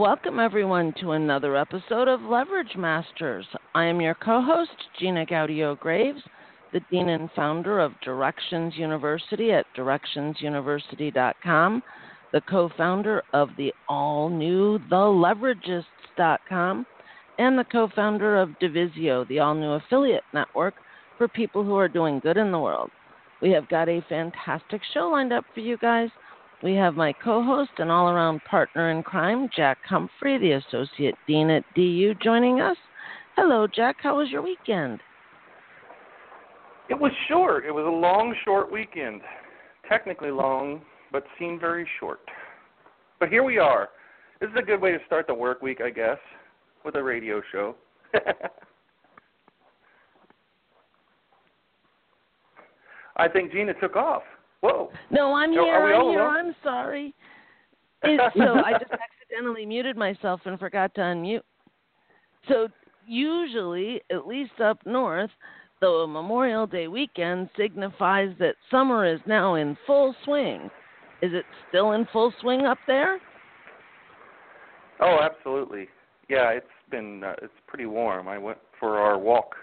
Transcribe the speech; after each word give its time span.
Welcome 0.00 0.40
everyone 0.40 0.94
to 0.98 1.12
another 1.12 1.56
episode 1.58 2.08
of 2.08 2.22
Leverage 2.22 2.74
Masters. 2.74 3.44
I 3.74 3.84
am 3.84 4.00
your 4.00 4.14
co 4.14 4.40
host, 4.40 4.70
Gina 4.98 5.26
Gaudio 5.26 5.78
Graves, 5.78 6.22
the 6.72 6.80
Dean 6.90 7.10
and 7.10 7.28
founder 7.36 7.80
of 7.80 7.92
Directions 8.02 8.78
University 8.78 9.52
at 9.52 9.66
directionsuniversity.com, 9.76 11.82
the 12.32 12.40
co 12.48 12.70
founder 12.78 13.22
of 13.34 13.50
the 13.58 13.74
all 13.90 14.30
new 14.30 14.78
TheLeveragists.com, 14.90 16.86
and 17.38 17.58
the 17.58 17.64
co 17.64 17.90
founder 17.94 18.40
of 18.40 18.48
Divisio, 18.58 19.28
the 19.28 19.40
all 19.40 19.54
new 19.54 19.72
affiliate 19.72 20.24
network 20.32 20.76
for 21.18 21.28
people 21.28 21.62
who 21.62 21.76
are 21.76 21.88
doing 21.88 22.20
good 22.20 22.38
in 22.38 22.50
the 22.50 22.58
world. 22.58 22.90
We 23.42 23.50
have 23.50 23.68
got 23.68 23.90
a 23.90 24.02
fantastic 24.08 24.80
show 24.94 25.10
lined 25.10 25.34
up 25.34 25.44
for 25.52 25.60
you 25.60 25.76
guys. 25.76 26.08
We 26.62 26.74
have 26.74 26.94
my 26.94 27.12
co 27.12 27.42
host 27.42 27.70
and 27.78 27.90
all 27.90 28.10
around 28.10 28.44
partner 28.44 28.90
in 28.90 29.02
crime, 29.02 29.48
Jack 29.56 29.78
Humphrey, 29.88 30.36
the 30.36 30.52
Associate 30.52 31.14
Dean 31.26 31.48
at 31.48 31.64
DU, 31.74 32.14
joining 32.22 32.60
us. 32.60 32.76
Hello, 33.36 33.66
Jack. 33.66 33.96
How 34.02 34.18
was 34.18 34.28
your 34.28 34.42
weekend? 34.42 35.00
It 36.90 36.98
was 36.98 37.12
short. 37.28 37.64
It 37.64 37.70
was 37.70 37.86
a 37.86 37.90
long, 37.90 38.34
short 38.44 38.70
weekend. 38.70 39.22
Technically 39.88 40.30
long, 40.30 40.82
but 41.10 41.24
seemed 41.38 41.60
very 41.60 41.88
short. 41.98 42.20
But 43.18 43.30
here 43.30 43.42
we 43.42 43.56
are. 43.56 43.88
This 44.40 44.50
is 44.50 44.56
a 44.58 44.62
good 44.62 44.82
way 44.82 44.92
to 44.92 44.98
start 45.06 45.26
the 45.26 45.34
work 45.34 45.62
week, 45.62 45.80
I 45.80 45.88
guess, 45.88 46.18
with 46.84 46.94
a 46.96 47.02
radio 47.02 47.40
show. 47.52 47.74
I 53.16 53.28
think 53.28 53.52
Gina 53.52 53.72
took 53.74 53.96
off. 53.96 54.22
Whoa. 54.60 54.90
No, 55.10 55.34
I'm 55.34 55.52
here. 55.52 55.62
are 55.62 55.86
we 55.86 55.94
I'm 55.94 56.10
here. 56.10 56.20
alone? 56.20 56.36
I'm 56.36 56.54
sorry. 56.62 57.14
It, 58.02 58.18
so 58.34 58.54
I 58.54 58.72
just 58.78 58.92
accidentally 58.92 59.66
muted 59.66 59.94
myself 59.94 60.40
and 60.46 60.58
forgot 60.58 60.94
to 60.94 61.02
unmute. 61.02 61.42
So 62.48 62.68
usually, 63.06 64.00
at 64.10 64.26
least 64.26 64.58
up 64.58 64.78
north, 64.86 65.28
the 65.82 66.06
Memorial 66.08 66.66
Day 66.66 66.88
weekend 66.88 67.50
signifies 67.58 68.30
that 68.38 68.54
summer 68.70 69.04
is 69.04 69.20
now 69.26 69.56
in 69.56 69.76
full 69.86 70.14
swing. 70.24 70.70
Is 71.20 71.32
it 71.34 71.44
still 71.68 71.92
in 71.92 72.06
full 72.10 72.32
swing 72.40 72.64
up 72.64 72.78
there? 72.86 73.20
Oh, 75.00 75.18
absolutely. 75.22 75.88
Yeah, 76.30 76.50
it's 76.50 76.66
been 76.90 77.24
uh, 77.24 77.34
it's 77.42 77.52
pretty 77.66 77.86
warm. 77.86 78.28
I 78.28 78.38
went 78.38 78.58
for 78.78 78.98
our 78.98 79.18
walk 79.18 79.56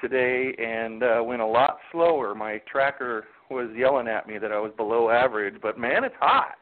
today 0.00 0.54
and 0.58 1.02
uh, 1.02 1.22
went 1.24 1.42
a 1.42 1.46
lot 1.46 1.78
slower. 1.92 2.34
My 2.34 2.60
tracker 2.70 3.24
was 3.50 3.68
yelling 3.76 4.08
at 4.08 4.26
me 4.28 4.38
that 4.38 4.52
I 4.52 4.58
was 4.58 4.72
below 4.76 5.10
average, 5.10 5.54
but 5.62 5.78
man, 5.78 6.04
it's 6.04 6.14
hot. 6.20 6.56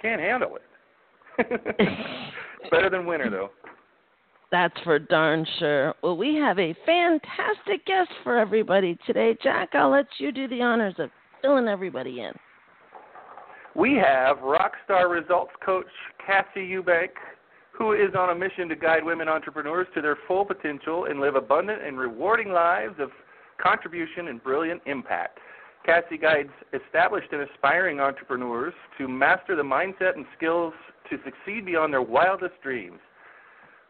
Can't 0.00 0.20
handle 0.20 0.56
it. 0.56 0.62
better 2.70 2.90
than 2.90 3.06
winter 3.06 3.30
though. 3.30 3.50
That's 4.52 4.74
for 4.84 4.98
darn 4.98 5.46
sure. 5.58 5.94
Well, 6.02 6.16
we 6.16 6.36
have 6.36 6.58
a 6.58 6.74
fantastic 6.86 7.84
guest 7.84 8.10
for 8.22 8.38
everybody 8.38 8.96
today. 9.06 9.36
Jack, 9.42 9.70
I'll 9.74 9.90
let 9.90 10.06
you 10.18 10.30
do 10.30 10.46
the 10.46 10.62
honors 10.62 10.94
of 10.98 11.10
filling 11.42 11.68
everybody 11.68 12.20
in. 12.20 12.32
We 13.74 13.94
have 13.94 14.38
Rockstar 14.38 15.10
Results 15.10 15.50
Coach 15.64 15.86
Cassi 16.26 16.70
Eubank, 16.70 17.10
who 17.76 17.92
is 17.92 18.14
on 18.18 18.30
a 18.30 18.34
mission 18.34 18.68
to 18.68 18.76
guide 18.76 19.04
women 19.04 19.28
entrepreneurs 19.28 19.86
to 19.94 20.00
their 20.00 20.16
full 20.26 20.44
potential 20.44 21.04
and 21.04 21.20
live 21.20 21.34
abundant 21.34 21.82
and 21.82 21.98
rewarding 21.98 22.50
lives 22.50 22.94
of 22.98 23.10
contribution 23.62 24.28
and 24.28 24.42
brilliant 24.42 24.80
impact. 24.86 25.38
Cassi 25.86 26.20
guides 26.20 26.50
established 26.72 27.28
and 27.32 27.42
aspiring 27.42 28.00
entrepreneurs 28.00 28.74
to 28.98 29.06
master 29.06 29.54
the 29.54 29.62
mindset 29.62 30.16
and 30.16 30.24
skills 30.36 30.72
to 31.10 31.16
succeed 31.24 31.64
beyond 31.64 31.92
their 31.92 32.02
wildest 32.02 32.54
dreams. 32.62 32.98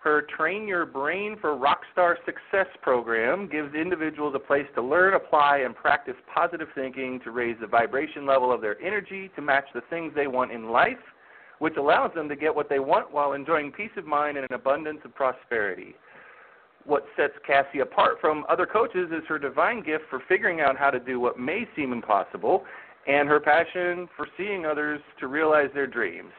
Her 0.00 0.26
Train 0.36 0.68
Your 0.68 0.86
Brain 0.86 1.36
for 1.40 1.56
Rockstar 1.56 2.14
Success 2.24 2.68
program 2.82 3.48
gives 3.48 3.74
individuals 3.74 4.34
a 4.36 4.38
place 4.38 4.66
to 4.74 4.82
learn, 4.82 5.14
apply, 5.14 5.62
and 5.64 5.74
practice 5.74 6.14
positive 6.32 6.68
thinking 6.74 7.18
to 7.24 7.30
raise 7.30 7.56
the 7.60 7.66
vibration 7.66 8.26
level 8.26 8.52
of 8.52 8.60
their 8.60 8.80
energy 8.80 9.30
to 9.34 9.42
match 9.42 9.64
the 9.74 9.80
things 9.90 10.12
they 10.14 10.26
want 10.26 10.52
in 10.52 10.68
life, 10.68 10.98
which 11.58 11.76
allows 11.76 12.12
them 12.14 12.28
to 12.28 12.36
get 12.36 12.54
what 12.54 12.68
they 12.68 12.78
want 12.78 13.12
while 13.12 13.32
enjoying 13.32 13.72
peace 13.72 13.90
of 13.96 14.06
mind 14.06 14.36
and 14.36 14.46
an 14.48 14.54
abundance 14.54 15.00
of 15.04 15.14
prosperity. 15.14 15.94
What 16.84 17.04
sets 17.16 17.34
Cassi 17.48 17.82
apart 17.82 18.18
from 18.20 18.44
other 18.48 18.66
coaches 18.66 19.10
is 19.10 19.22
her 19.28 19.38
divine 19.38 19.82
gift 19.82 20.04
for 20.08 20.22
figuring 20.28 20.60
out 20.60 20.76
how 20.76 20.90
to 20.90 21.00
do 21.00 21.18
what 21.18 21.38
may 21.38 21.66
seem 21.74 21.92
impossible 21.92 22.64
and 23.06 23.28
her 23.28 23.40
passion 23.40 24.08
for 24.16 24.26
seeing 24.36 24.66
others 24.66 25.00
to 25.20 25.26
realize 25.26 25.68
their 25.74 25.86
dreams 25.86 26.32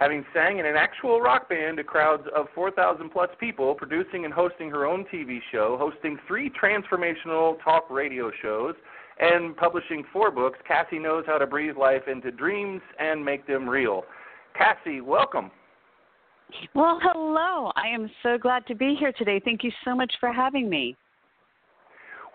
having 0.00 0.24
sang 0.32 0.58
in 0.58 0.64
an 0.64 0.76
actual 0.76 1.20
rock 1.20 1.46
band 1.50 1.76
to 1.76 1.84
crowds 1.84 2.22
of 2.34 2.46
4,000 2.54 3.10
plus 3.10 3.28
people, 3.38 3.74
producing 3.74 4.24
and 4.24 4.32
hosting 4.32 4.70
her 4.70 4.86
own 4.86 5.04
TV 5.12 5.40
show, 5.52 5.76
hosting 5.78 6.18
three 6.26 6.50
transformational 6.50 7.62
talk 7.62 7.84
radio 7.90 8.30
shows, 8.40 8.74
and 9.20 9.54
publishing 9.58 10.02
four 10.10 10.30
books, 10.30 10.58
Cassi 10.68 10.98
knows 10.98 11.24
how 11.26 11.36
to 11.36 11.46
breathe 11.46 11.76
life 11.76 12.08
into 12.10 12.30
dreams 12.30 12.80
and 12.98 13.22
make 13.22 13.46
them 13.46 13.68
real. 13.68 14.04
Cassi, 14.58 15.02
welcome. 15.02 15.50
Well, 16.74 16.98
hello. 17.02 17.70
I 17.76 17.88
am 17.88 18.10
so 18.22 18.36
glad 18.36 18.66
to 18.66 18.74
be 18.74 18.96
here 18.98 19.12
today. 19.12 19.40
Thank 19.44 19.62
you 19.62 19.70
so 19.84 19.94
much 19.94 20.12
for 20.18 20.32
having 20.32 20.68
me. 20.68 20.96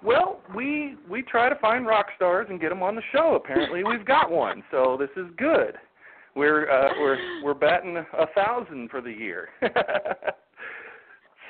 Well, 0.03 0.39
we 0.55 0.95
we 1.09 1.21
try 1.21 1.49
to 1.49 1.55
find 1.55 1.85
rock 1.85 2.07
stars 2.15 2.47
and 2.49 2.59
get 2.59 2.69
them 2.69 2.83
on 2.83 2.95
the 2.95 3.01
show. 3.11 3.35
Apparently, 3.35 3.83
we've 3.83 4.05
got 4.05 4.29
one, 4.29 4.63
so 4.71 4.97
this 4.99 5.09
is 5.17 5.29
good. 5.37 5.75
We're 6.35 6.69
uh, 6.69 6.89
we're 6.99 7.17
we're 7.43 7.53
batting 7.53 7.97
a 7.97 8.27
thousand 8.35 8.89
for 8.89 9.01
the 9.01 9.11
year. 9.11 9.49
so 9.61 9.69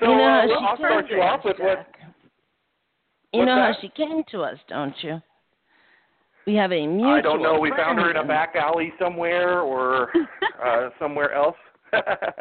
you 0.01 0.07
know 0.07 0.23
uh, 0.23 0.47
well, 0.47 0.59
I'll 0.59 0.77
start 0.77 1.05
you 1.09 1.21
off 1.21 1.41
with 1.43 1.57
what 1.59 1.87
You 3.33 3.45
know 3.45 3.55
that? 3.55 3.75
how 3.75 3.81
she 3.81 3.89
came 3.89 4.23
to 4.31 4.41
us, 4.41 4.57
don't 4.69 4.95
you? 5.01 5.19
We 6.45 6.55
have 6.55 6.71
a 6.71 6.85
mutual. 6.87 7.13
I 7.13 7.21
don't 7.21 7.41
know. 7.41 7.59
We 7.59 7.71
found 7.71 7.99
her 7.99 8.11
in 8.11 8.17
a 8.17 8.23
back 8.23 8.55
alley 8.55 8.93
somewhere 8.99 9.61
or 9.61 10.09
uh, 10.65 10.89
somewhere 10.99 11.33
else. 11.33 11.55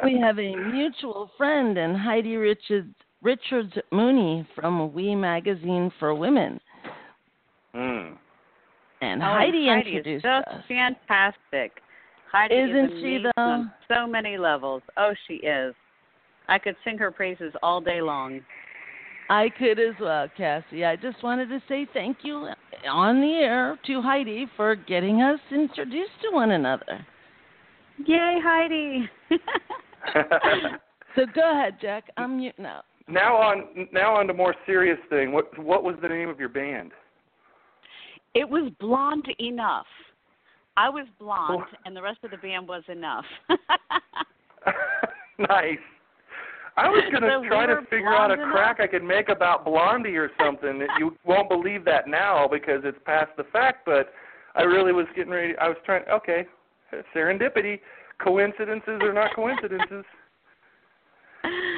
We 0.04 0.18
have 0.20 0.38
a 0.38 0.54
mutual 0.56 1.30
friend 1.38 1.78
and 1.78 1.96
Heidi 1.96 2.36
Richards 2.36 2.94
Richards 3.22 3.72
Mooney 3.92 4.46
from 4.54 4.92
We 4.92 5.14
Magazine 5.14 5.90
for 5.98 6.14
Women, 6.14 6.60
Hmm. 7.72 8.14
and 9.00 9.22
Oh, 9.22 9.26
Heidi, 9.26 9.68
Heidi 9.68 9.96
is 9.96 10.22
just 10.22 10.46
us. 10.48 10.62
fantastic. 10.68 11.80
Heidi 12.30 12.54
Isn't 12.54 12.84
is 12.84 12.90
she, 13.00 13.06
amazing 13.16 13.30
though? 13.36 13.42
on 13.42 13.72
so 13.88 14.06
many 14.06 14.36
levels. 14.36 14.82
Oh, 14.98 15.12
she 15.26 15.34
is. 15.34 15.74
I 16.48 16.58
could 16.58 16.76
sing 16.84 16.98
her 16.98 17.10
praises 17.10 17.52
all 17.62 17.80
day 17.80 18.02
long. 18.02 18.40
I 19.30 19.48
could 19.58 19.78
as 19.78 19.94
well, 20.00 20.28
Cassi. 20.38 20.86
I 20.86 20.96
just 20.96 21.22
wanted 21.22 21.48
to 21.48 21.62
say 21.68 21.86
thank 21.92 22.18
you 22.22 22.48
on 22.88 23.20
the 23.20 23.32
air 23.32 23.78
to 23.86 24.02
Heidi 24.02 24.46
for 24.56 24.74
getting 24.74 25.22
us 25.22 25.40
introduced 25.50 26.12
to 26.22 26.34
one 26.34 26.50
another. 26.50 27.06
Yay, 28.06 28.38
Heidi! 28.42 29.08
So 31.14 31.26
go 31.32 31.52
ahead, 31.52 31.76
Jack. 31.80 32.10
I'm 32.16 32.38
mute 32.38 32.56
now. 32.58 32.82
now 33.06 33.36
on 33.36 33.88
now 33.92 34.16
on 34.16 34.26
to 34.26 34.34
more 34.34 34.54
serious 34.66 34.98
thing. 35.08 35.32
What 35.32 35.56
what 35.58 35.84
was 35.84 35.94
the 36.02 36.08
name 36.08 36.28
of 36.28 36.40
your 36.40 36.48
band? 36.48 36.92
it 38.34 38.48
was 38.48 38.70
blonde 38.80 39.26
enough. 39.38 39.86
I 40.76 40.88
was 40.88 41.06
blonde, 41.20 41.62
oh. 41.64 41.76
and 41.84 41.96
the 41.96 42.02
rest 42.02 42.18
of 42.24 42.32
the 42.32 42.36
band 42.36 42.66
was 42.66 42.82
enough. 42.88 43.24
nice. 45.38 45.78
I 46.76 46.88
was 46.88 47.04
gonna 47.12 47.46
try 47.48 47.66
to 47.66 47.80
figure 47.90 48.14
out 48.14 48.30
a 48.30 48.36
crack 48.50 48.80
I 48.80 48.86
could 48.86 49.04
make 49.04 49.28
about 49.28 49.64
Blondie 49.64 50.16
or 50.16 50.30
something. 50.42 50.86
you 50.98 51.16
won't 51.24 51.48
believe 51.48 51.84
that 51.84 52.08
now 52.08 52.48
because 52.50 52.80
it's 52.84 52.98
past 53.04 53.30
the 53.36 53.44
fact, 53.44 53.84
but 53.86 54.12
I 54.54 54.62
really 54.62 54.92
was 54.92 55.06
getting 55.14 55.32
ready. 55.32 55.54
I 55.60 55.68
was 55.68 55.76
trying. 55.84 56.04
Okay, 56.10 56.46
serendipity. 57.14 57.80
Coincidences 58.22 59.00
are 59.02 59.12
not 59.12 59.34
coincidences. 59.34 60.04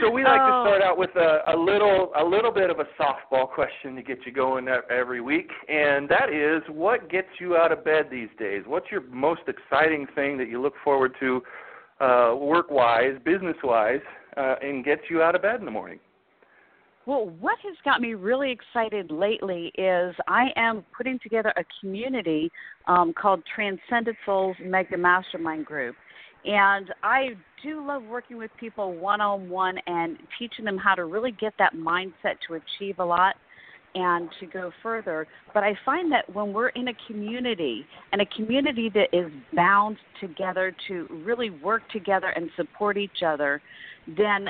So 0.01 0.11
we 0.11 0.23
like 0.23 0.39
to 0.39 0.53
Oh. 0.55 0.65
start 0.67 0.83
out 0.83 0.97
with 0.97 1.11
a, 1.17 1.43
a 1.49 1.57
little 1.57 2.13
a 2.15 2.23
little 2.25 2.53
bit 2.53 2.71
of 2.71 2.79
a 2.79 2.85
softball 3.01 3.49
question 3.49 3.97
to 3.97 4.03
get 4.03 4.25
you 4.25 4.31
going 4.33 4.69
every 4.69 5.21
week, 5.21 5.51
and 5.69 6.09
that 6.09 6.31
is, 6.31 6.63
what 6.69 7.09
gets 7.11 7.29
you 7.41 7.57
out 7.57 7.73
of 7.73 7.83
bed 7.85 8.07
these 8.11 8.29
days? 8.39 8.63
What's 8.67 8.91
your 8.93 9.01
most 9.11 9.43
exciting 9.49 10.07
thing 10.15 10.37
that 10.39 10.49
you 10.49 10.61
look 10.61 10.75
forward 10.85 11.17
to 11.21 11.43
uh, 12.01 12.35
work 12.39 12.71
wise, 12.71 13.17
business 13.25 13.57
wise, 13.65 14.01
uh, 14.37 14.57
and 14.63 14.85
gets 14.85 15.03
you 15.11 15.23
out 15.23 15.35
of 15.35 15.43
bed 15.43 15.59
in 15.61 15.65
the 15.65 15.71
morning? 15.71 15.99
Well, 17.07 17.31
what 17.39 17.57
has 17.63 17.77
got 17.85 18.01
me 18.01 18.15
really 18.15 18.51
excited 18.51 19.13
lately 19.13 19.71
is 19.79 20.15
I 20.27 20.49
am 20.57 20.85
putting 20.97 21.21
together 21.21 21.53
a 21.57 21.65
community 21.81 22.51
um, 22.89 23.13
called 23.13 23.43
Transcended 23.55 24.17
Souls 24.27 24.57
Mega 24.61 24.97
Mastermind 24.97 25.67
Group. 25.67 25.95
And 26.45 26.93
I 27.05 27.31
do 27.63 27.87
love 27.87 28.03
working 28.05 28.39
with 28.39 28.51
people 28.59 28.95
one 28.95 29.21
on 29.21 29.49
one 29.49 29.79
and 29.87 30.17
teaching 30.39 30.65
them 30.65 30.79
how 30.79 30.97
to 30.97 31.05
really 31.05 31.31
get 31.33 31.53
that 31.61 31.75
mindset 31.75 32.39
to 32.49 32.55
achieve 32.55 32.99
a 32.99 33.05
lot 33.05 33.37
and 33.95 34.29
to 34.41 34.47
go 34.47 34.71
further. 34.83 35.27
But 35.55 35.65
I 35.65 35.75
find 35.85 36.13
that 36.13 36.33
when 36.35 36.53
we're 36.53 36.69
in 36.71 36.89
a 36.89 36.93
community 37.07 37.85
and 38.13 38.21
a 38.21 38.27
community 38.27 38.91
that 38.91 39.09
is 39.13 39.31
bound 39.55 39.97
together 40.21 40.75
to 40.89 41.07
really 41.25 41.51
work 41.51 41.89
together 41.91 42.29
and 42.29 42.51
support 42.57 42.99
each 42.99 43.23
other, 43.27 43.63
then 44.07 44.49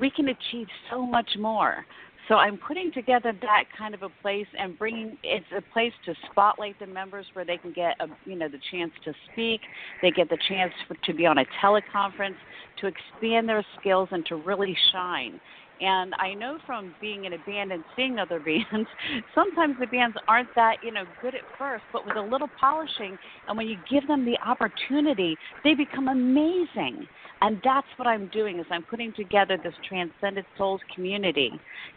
we 0.00 0.10
can 0.10 0.28
achieve 0.28 0.66
so 0.90 1.04
much 1.06 1.30
more. 1.38 1.84
So 2.28 2.36
I'm 2.36 2.56
putting 2.56 2.90
together 2.90 3.34
that 3.42 3.64
kind 3.76 3.94
of 3.94 4.02
a 4.02 4.08
place 4.22 4.46
and 4.58 4.78
bringing 4.78 5.18
it's 5.22 5.44
a 5.56 5.60
place 5.72 5.92
to 6.06 6.14
spotlight 6.30 6.78
the 6.78 6.86
members 6.86 7.26
where 7.34 7.44
they 7.44 7.58
can 7.58 7.72
get 7.72 7.96
a, 8.00 8.06
you 8.24 8.36
know 8.36 8.48
the 8.48 8.60
chance 8.70 8.92
to 9.04 9.12
speak, 9.30 9.60
they 10.00 10.10
get 10.10 10.30
the 10.30 10.38
chance 10.48 10.72
for, 10.88 10.94
to 11.04 11.12
be 11.12 11.26
on 11.26 11.38
a 11.38 11.44
teleconference, 11.62 12.36
to 12.80 12.86
expand 12.86 13.46
their 13.46 13.64
skills 13.78 14.08
and 14.10 14.24
to 14.26 14.36
really 14.36 14.76
shine. 14.92 15.38
And 15.80 16.12
I 16.18 16.34
know 16.34 16.58
from 16.64 16.94
being 17.00 17.24
in 17.24 17.32
a 17.32 17.38
band 17.38 17.72
and 17.72 17.84
seeing 17.96 18.18
other 18.18 18.40
bands, 18.44 18.88
sometimes 19.34 19.76
the 19.78 19.86
bands 19.86 20.16
aren't 20.28 20.54
that, 20.54 20.76
you 20.82 20.92
know, 20.92 21.04
good 21.20 21.34
at 21.34 21.42
first, 21.58 21.84
but 21.92 22.06
with 22.06 22.16
a 22.16 22.22
little 22.22 22.50
polishing 22.60 23.18
and 23.48 23.56
when 23.56 23.66
you 23.66 23.76
give 23.90 24.06
them 24.06 24.24
the 24.24 24.38
opportunity, 24.46 25.36
they 25.62 25.74
become 25.74 26.08
amazing. 26.08 27.06
And 27.40 27.60
that's 27.64 27.86
what 27.96 28.06
I'm 28.06 28.28
doing 28.28 28.58
is 28.58 28.66
I'm 28.70 28.84
putting 28.84 29.12
together 29.12 29.58
this 29.62 29.74
Transcended 29.86 30.46
Souls 30.56 30.80
community. 30.94 31.50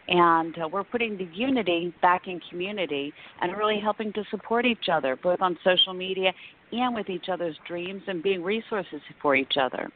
And 0.08 0.56
uh, 0.58 0.68
we're 0.68 0.84
putting 0.84 1.16
the 1.16 1.28
unity 1.32 1.94
back 2.02 2.26
in 2.26 2.40
community 2.50 3.14
and 3.40 3.56
really 3.56 3.80
helping 3.80 4.12
to 4.14 4.24
support 4.30 4.66
each 4.66 4.88
other, 4.92 5.16
both 5.16 5.40
on 5.40 5.56
social 5.64 5.94
media 5.94 6.32
and 6.72 6.94
with 6.94 7.08
each 7.08 7.26
other's 7.30 7.56
dreams 7.66 8.02
and 8.08 8.22
being 8.22 8.42
resources 8.42 9.00
for 9.22 9.36
each 9.36 9.54
other. 9.58 9.88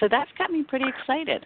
So 0.00 0.08
that's 0.10 0.30
got 0.38 0.50
me 0.50 0.64
pretty 0.66 0.86
excited. 0.88 1.44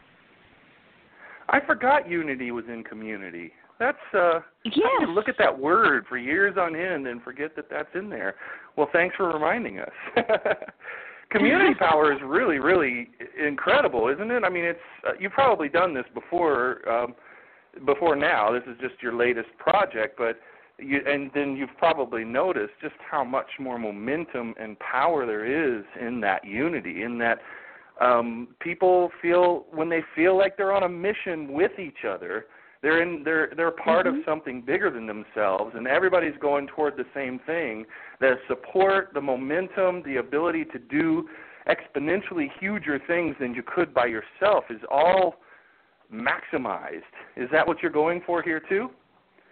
I 1.51 1.61
forgot 1.67 2.09
unity 2.09 2.51
was 2.53 2.65
in 2.69 2.85
community. 2.85 3.53
That's 3.79 3.99
uh 4.15 4.41
yes. 4.65 5.09
look 5.09 5.29
at 5.29 5.37
that 5.39 5.59
word 5.59 6.05
for 6.09 6.19
years 6.19 6.57
on 6.59 6.77
end 6.77 7.07
and 7.07 7.23
forget 7.23 7.57
that 7.57 7.69
that's 7.71 7.89
in 7.95 8.09
there. 8.09 8.37
Well, 8.77 8.89
thanks 8.93 9.17
for 9.17 9.33
reminding 9.33 9.81
us. 9.81 9.91
community 11.31 11.75
power 11.79 12.13
is 12.13 12.21
really 12.25 12.59
really 12.59 13.09
incredible, 13.45 14.09
isn't 14.09 14.31
it? 14.31 14.45
I 14.45 14.51
mean, 14.51 14.65
it's 14.65 14.79
uh, 15.07 15.13
you've 15.19 15.33
probably 15.33 15.69
done 15.69 15.95
this 15.95 16.05
before 16.15 16.89
um 16.89 17.15
before 17.87 18.17
now. 18.17 18.53
This 18.53 18.63
is 18.67 18.77
just 18.81 19.03
your 19.03 19.15
latest 19.15 19.49
project, 19.59 20.17
but 20.19 20.39
you 20.79 21.01
and 21.07 21.31
then 21.35 21.57
you've 21.57 21.77
probably 21.79 22.25
noticed 22.25 22.75
just 22.81 22.95
how 23.11 23.25
much 23.25 23.49
more 23.59 23.79
momentum 23.79 24.55
and 24.61 24.79
power 24.79 25.27
there 25.27 25.47
is 25.47 25.85
in 26.01 26.21
that 26.21 26.45
unity, 26.45 27.03
in 27.03 27.19
that 27.19 27.39
um, 28.01 28.49
people 28.61 29.11
feel 29.21 29.67
when 29.73 29.89
they 29.89 30.01
feel 30.15 30.37
like 30.37 30.57
they're 30.57 30.73
on 30.73 30.85
a 30.85 30.89
mission 30.89 31.53
with 31.53 31.79
each 31.79 32.05
other, 32.09 32.47
they're 32.83 33.03
in 33.03 33.23
they're 33.25 33.53
they're 33.57 33.71
part 33.71 34.07
mm-hmm. 34.07 34.19
of 34.19 34.25
something 34.25 34.63
bigger 34.63 34.91
than 34.91 35.07
themselves, 35.07 35.75
and 35.77 35.87
everybody's 35.87 36.37
going 36.41 36.67
toward 36.67 36.97
the 36.97 37.05
same 37.15 37.39
thing. 37.47 37.85
The 38.21 38.37
support, 38.49 39.11
the 39.13 39.21
momentum, 39.21 40.03
the 40.05 40.17
ability 40.17 40.65
to 40.67 40.79
do 40.79 41.29
exponentially 41.69 42.47
huger 42.59 42.99
things 43.07 43.37
than 43.39 43.55
you 43.55 43.63
could 43.63 43.93
by 43.93 44.07
yourself 44.07 44.65
is 44.71 44.81
all 44.91 45.37
maximized. 46.13 47.03
Is 47.37 47.49
that 47.53 47.67
what 47.67 47.83
you're 47.83 47.93
going 47.93 48.23
for 48.27 48.43
here 48.43 48.61
too? 48.67 48.91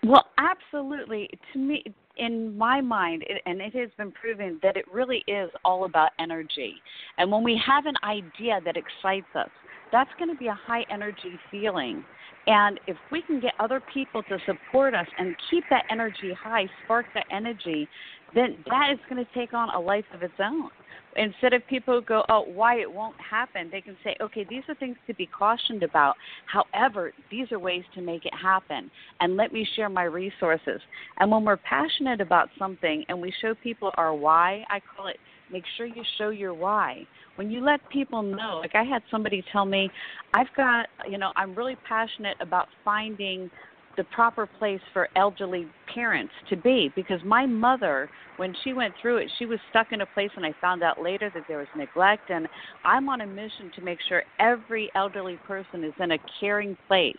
Well, 0.05 0.27
absolutely. 0.39 1.29
To 1.53 1.59
me, 1.59 1.85
in 2.19 2.57
my 2.57 2.81
mind, 2.81 3.25
it, 3.29 3.43
and 3.47 3.61
it 3.61 3.75
has 3.75 3.91
been 3.97 4.13
proven 4.13 4.59
that 4.63 4.77
it 4.77 4.85
really 4.93 5.25
is 5.27 5.51
all 5.65 5.85
about 5.85 6.11
energy. 6.19 6.75
And 7.19 7.31
when 7.31 7.43
we 7.43 7.61
have 7.67 7.87
an 7.87 7.95
idea 8.05 8.61
that 8.65 8.77
excites 8.77 9.27
us, 9.35 9.51
that's 9.91 10.11
going 10.19 10.31
to 10.31 10.37
be 10.37 10.49
a 10.49 10.59
high 10.67 10.85
energy 10.91 11.39
feeling. 11.51 12.05
And 12.47 12.81
if 12.87 12.97
we 13.11 13.23
can 13.23 13.41
get 13.41 13.53
other 13.59 13.83
people 13.93 14.23
to 14.25 14.39
support 14.47 14.95
us 14.95 15.07
and 15.19 15.35
keep 15.51 15.65
that 15.71 15.85
energy 15.91 16.33
high, 16.39 16.67
spark 16.85 17.07
that 17.15 17.27
energy, 17.31 17.89
then 18.35 18.57
that 18.71 18.91
is 18.93 18.99
going 19.09 19.25
to 19.25 19.31
take 19.35 19.55
on 19.55 19.71
a 19.71 19.81
life 19.81 20.05
of 20.15 20.23
its 20.23 20.35
own 20.39 20.71
instead 21.19 21.53
of 21.53 21.67
people 21.67 22.01
go, 22.01 22.25
oh, 22.29 22.45
why 22.47 22.81
it 22.81 22.91
won't 22.91 23.17
happen, 23.21 23.69
they 23.71 23.81
can 23.81 23.97
say, 24.05 24.17
okay, 24.21 24.47
these 24.49 24.63
are 24.69 24.75
things 24.77 24.97
to 25.07 25.15
be 25.15 25.27
cautioned 25.27 25.83
about. 25.83 26.15
However, 26.47 27.13
these 27.31 27.51
are 27.53 27.59
ways 27.59 27.85
to 27.95 28.01
make 28.01 28.25
it 28.25 28.35
happen. 28.35 28.91
And 29.21 29.37
let 29.37 29.53
me 29.53 29.67
share 29.77 29.89
my 29.89 30.05
resources. 30.05 30.81
And 31.19 31.31
when 31.31 31.45
we're 31.45 31.57
passionate 31.59 32.21
about 32.21 32.49
something 32.59 33.05
and 33.09 33.21
we 33.21 33.33
show 33.41 33.55
people 33.63 33.91
our 33.97 34.15
why, 34.15 34.65
I 34.71 34.81
call 34.97 35.09
it 35.09 35.17
make 35.51 35.65
sure 35.77 35.87
you 35.87 36.03
show 36.19 36.29
your 36.31 36.55
why. 36.55 37.07
When 37.37 37.51
you 37.51 37.65
let 37.65 37.81
people 37.91 38.23
know, 38.23 38.61
like 38.61 38.75
I 38.75 38.83
had 38.83 39.03
somebody 39.11 39.45
tell 39.53 39.65
me, 39.65 39.91
I've 40.35 40.49
got, 40.57 40.89
you 41.09 41.19
know, 41.19 41.33
I'm 41.37 41.55
really 41.55 41.77
passionate 41.89 42.37
about 42.41 42.69
finding 42.85 43.51
the 43.99 44.05
proper 44.05 44.47
place 44.47 44.81
for 44.93 45.09
elderly 45.17 45.67
parents 45.93 46.33
to 46.49 46.57
be 46.57 46.91
because 46.95 47.21
my 47.25 47.45
mother 47.45 48.09
when 48.37 48.55
she 48.63 48.73
went 48.73 48.95
through 49.03 49.17
it 49.17 49.31
she 49.39 49.45
was 49.45 49.59
stuck 49.69 49.89
in 49.91 50.03
a 50.03 50.07
place 50.07 50.31
and 50.37 50.47
i 50.47 50.55
found 50.61 50.85
out 50.85 51.03
later 51.03 51.31
that 51.35 51.43
there 51.49 51.59
was 51.59 51.67
neglect 51.77 52.31
and 52.31 52.47
i'm 52.85 53.09
on 53.09 53.23
a 53.23 53.27
mission 53.27 53.71
to 53.75 53.83
make 53.83 53.99
sure 54.09 54.23
every 54.39 54.89
elderly 54.95 55.37
person 55.45 55.83
is 55.83 55.93
in 56.01 56.13
a 56.13 56.19
caring 56.39 56.77
place. 56.87 57.13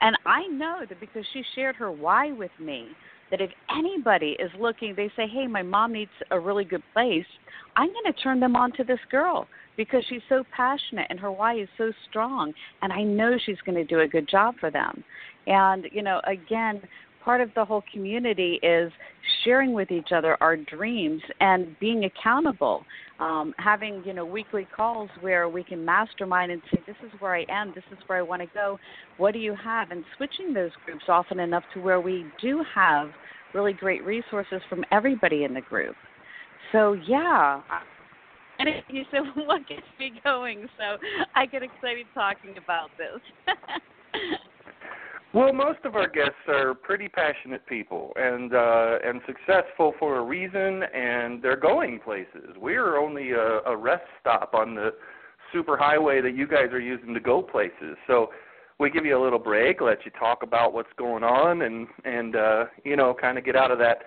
And 0.00 0.16
i 0.24 0.46
know 0.48 0.80
that 0.88 0.98
because 0.98 1.24
she 1.34 1.44
shared 1.54 1.76
her 1.76 1.92
why 1.92 2.32
with 2.32 2.52
me 2.58 2.88
that 3.30 3.42
if 3.42 3.50
anybody 3.70 4.36
is 4.38 4.50
looking 4.58 4.94
they 4.96 5.10
say 5.16 5.26
hey 5.28 5.46
my 5.46 5.62
mom 5.62 5.92
needs 5.92 6.10
a 6.30 6.40
really 6.40 6.64
good 6.64 6.82
place 6.94 7.26
i'm 7.76 7.88
going 7.88 8.14
to 8.14 8.22
turn 8.22 8.40
them 8.40 8.56
on 8.56 8.72
to 8.72 8.84
this 8.84 9.00
girl 9.10 9.46
because 9.76 10.04
she's 10.08 10.22
so 10.28 10.44
passionate 10.54 11.06
and 11.10 11.18
her 11.20 11.30
why 11.30 11.58
is 11.58 11.68
so 11.78 11.92
strong 12.08 12.52
and 12.82 12.92
I 12.92 13.02
know 13.02 13.36
she's 13.44 13.60
going 13.64 13.76
to 13.76 13.84
do 13.84 14.00
a 14.00 14.08
good 14.08 14.28
job 14.28 14.54
for 14.60 14.70
them. 14.70 15.02
And 15.46 15.86
you 15.92 16.02
know, 16.02 16.20
again, 16.26 16.82
part 17.26 17.40
of 17.40 17.50
the 17.54 17.64
whole 17.64 17.82
community 17.92 18.60
is 18.62 18.92
sharing 19.44 19.72
with 19.72 19.90
each 19.90 20.12
other 20.14 20.36
our 20.40 20.56
dreams 20.56 21.20
and 21.40 21.76
being 21.80 22.04
accountable. 22.04 22.84
Um, 23.18 23.54
having 23.58 24.02
you 24.04 24.12
know 24.12 24.24
weekly 24.24 24.66
calls 24.76 25.10
where 25.20 25.48
we 25.48 25.64
can 25.64 25.84
mastermind 25.84 26.52
and 26.52 26.62
say, 26.70 26.80
"This 26.86 26.96
is 27.02 27.10
where 27.20 27.34
I 27.34 27.44
am. 27.48 27.72
This 27.74 27.84
is 27.90 27.98
where 28.06 28.18
I 28.18 28.22
want 28.22 28.42
to 28.42 28.48
go. 28.54 28.78
What 29.16 29.32
do 29.32 29.40
you 29.40 29.54
have?" 29.54 29.90
And 29.90 30.04
switching 30.16 30.52
those 30.52 30.70
groups 30.84 31.04
often 31.08 31.40
enough 31.40 31.64
to 31.74 31.80
where 31.80 32.00
we 32.00 32.26
do 32.40 32.62
have 32.74 33.10
really 33.54 33.72
great 33.72 34.04
resources 34.04 34.60
from 34.68 34.84
everybody 34.92 35.44
in 35.44 35.54
the 35.54 35.62
group. 35.62 35.96
So 36.72 36.92
yeah, 36.92 37.62
and 38.58 38.68
you 38.88 39.04
said 39.10 39.20
what 39.34 39.66
gets 39.68 39.82
me 39.98 40.12
going, 40.24 40.68
so 40.78 40.98
I 41.34 41.46
get 41.46 41.62
excited 41.62 42.06
talking 42.14 42.54
about 42.62 42.90
this. 42.98 43.54
well, 45.34 45.52
most 45.52 45.80
of 45.84 45.94
our 45.94 46.08
guests 46.08 46.34
are 46.48 46.74
pretty 46.74 47.08
passionate 47.08 47.66
people 47.66 48.12
and 48.16 48.54
uh, 48.54 48.98
and 49.04 49.20
successful 49.26 49.94
for 49.98 50.18
a 50.18 50.22
reason, 50.22 50.82
and 50.94 51.42
they're 51.42 51.56
going 51.56 52.00
places. 52.00 52.56
We're 52.58 52.98
only 52.98 53.32
a, 53.32 53.60
a 53.66 53.76
rest 53.76 54.04
stop 54.20 54.54
on 54.54 54.74
the 54.74 54.90
super 55.52 55.76
highway 55.76 56.20
that 56.20 56.34
you 56.34 56.46
guys 56.46 56.72
are 56.72 56.80
using 56.80 57.14
to 57.14 57.20
go 57.20 57.42
places. 57.42 57.96
So 58.06 58.30
we 58.78 58.90
give 58.90 59.06
you 59.06 59.18
a 59.18 59.22
little 59.22 59.38
break, 59.38 59.80
let 59.80 60.04
you 60.04 60.10
talk 60.18 60.42
about 60.42 60.72
what's 60.72 60.92
going 60.98 61.24
on, 61.24 61.62
and 61.62 61.86
and 62.04 62.36
uh, 62.36 62.64
you 62.84 62.96
know, 62.96 63.14
kind 63.18 63.38
of 63.38 63.44
get 63.44 63.56
out 63.56 63.70
of 63.70 63.78
that 63.78 63.98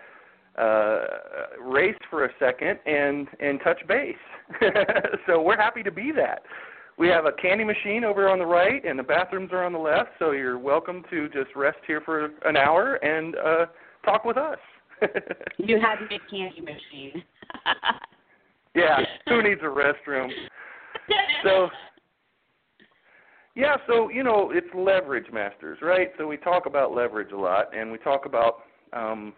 uh, 0.57 0.99
race 1.61 1.95
for 2.09 2.25
a 2.25 2.29
second 2.39 2.79
and 2.85 3.27
and 3.39 3.59
touch 3.63 3.79
base. 3.87 4.15
so 5.27 5.41
we're 5.41 5.57
happy 5.57 5.83
to 5.83 5.91
be 5.91 6.11
that. 6.15 6.43
We 6.97 7.07
have 7.07 7.25
a 7.25 7.31
candy 7.31 7.63
machine 7.63 8.03
over 8.03 8.27
on 8.27 8.39
the 8.39 8.45
right, 8.45 8.83
and 8.83 8.99
the 8.99 9.03
bathrooms 9.03 9.51
are 9.53 9.63
on 9.63 9.71
the 9.71 9.79
left. 9.79 10.09
So 10.19 10.31
you're 10.31 10.59
welcome 10.59 11.03
to 11.09 11.29
just 11.29 11.55
rest 11.55 11.77
here 11.87 12.01
for 12.01 12.31
an 12.43 12.57
hour 12.57 12.95
and 12.95 13.35
uh, 13.37 13.65
talk 14.03 14.25
with 14.25 14.37
us. 14.37 14.57
you 15.57 15.79
have 15.79 15.99
a 16.01 16.19
candy 16.29 16.59
machine. 16.59 17.23
yeah, 18.75 18.99
who 19.27 19.41
needs 19.41 19.61
a 19.61 19.65
restroom? 19.65 20.29
So 21.43 21.69
yeah, 23.55 23.77
so 23.87 24.09
you 24.09 24.23
know 24.23 24.51
it's 24.53 24.67
leverage 24.75 25.31
masters, 25.31 25.79
right? 25.81 26.09
So 26.17 26.27
we 26.27 26.37
talk 26.37 26.65
about 26.65 26.93
leverage 26.93 27.31
a 27.31 27.37
lot, 27.37 27.75
and 27.75 27.91
we 27.91 27.97
talk 27.97 28.25
about 28.25 28.59
um, 28.93 29.33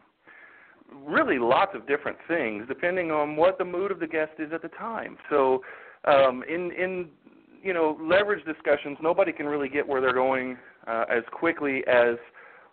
really 1.06 1.40
lots 1.40 1.72
of 1.76 1.88
different 1.88 2.18
things 2.28 2.66
depending 2.68 3.12
on 3.12 3.36
what 3.36 3.58
the 3.58 3.66
mood 3.66 3.92
of 3.92 4.00
the 4.00 4.08
guest 4.08 4.32
is 4.40 4.52
at 4.54 4.62
the 4.62 4.70
time. 4.70 5.18
So 5.30 5.62
um, 6.06 6.44
in 6.48 6.72
in 6.72 7.10
you 7.64 7.74
know 7.74 7.98
leverage 8.02 8.46
discussions, 8.46 8.98
nobody 9.02 9.32
can 9.32 9.46
really 9.46 9.70
get 9.70 9.88
where 9.88 10.02
they're 10.02 10.14
going 10.14 10.58
uh, 10.88 11.06
as 11.10 11.24
quickly 11.32 11.84
as 11.88 12.16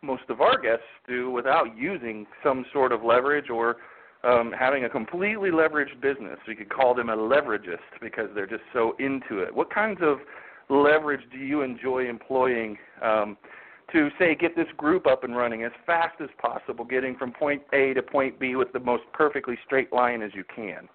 most 0.03 0.23
of 0.29 0.41
our 0.41 0.59
guests 0.61 0.85
do 1.09 1.31
without 1.31 1.77
using 1.77 2.27
some 2.43 2.65
sort 2.73 2.93
of 2.93 3.03
leverage 3.03 3.51
or 3.51 3.77
um, 4.25 4.53
having 4.59 4.85
a 4.85 4.89
completely 4.89 5.51
leveraged 5.51 6.01
business. 6.01 6.39
We 6.47 6.55
could 6.55 6.71
call 6.71 6.95
them 6.95 7.09
a 7.09 7.17
leveragist 7.17 8.01
because 8.01 8.29
they're 8.35 8.47
just 8.47 8.63
so 8.73 8.95
into 8.99 9.41
it. 9.43 9.55
What 9.55 9.73
kinds 9.73 10.01
of 10.03 10.19
leverage 10.69 11.23
do 11.33 11.39
you 11.39 11.63
enjoy 11.63 12.09
employing 12.09 12.77
um, 13.03 13.37
to 13.93 14.11
say 14.19 14.35
get 14.35 14.55
this 14.55 14.67
group 14.77 15.07
up 15.07 15.25
and 15.25 15.37
running 15.37 15.65
as 15.65 15.73
fast 15.87 16.21
as 16.21 16.29
possible, 16.41 16.85
getting 16.85 17.17
from 17.17 17.33
point 17.33 17.63
A 17.73 17.95
to 17.95 18.03
point 18.03 18.39
B 18.39 18.55
with 18.55 18.73
the 18.73 18.81
most 18.81 19.05
perfectly 19.13 19.57
straight 19.65 19.93
line 19.93 20.23
as 20.23 20.31
you 20.35 20.45
can? 20.55 20.89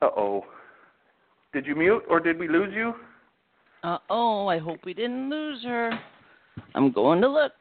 Uh 0.00 0.08
oh. 0.16 0.44
Did 1.52 1.66
you 1.66 1.76
mute 1.76 2.02
or 2.08 2.18
did 2.18 2.38
we 2.38 2.48
lose 2.48 2.72
you? 2.74 2.94
Uh 3.84 3.98
oh, 4.10 4.46
I 4.48 4.58
hope 4.58 4.80
we 4.84 4.94
didn't 4.94 5.30
lose 5.30 5.62
her. 5.64 5.90
I'm 6.74 6.90
going 6.92 7.20
to 7.20 7.28
look. 7.28 7.52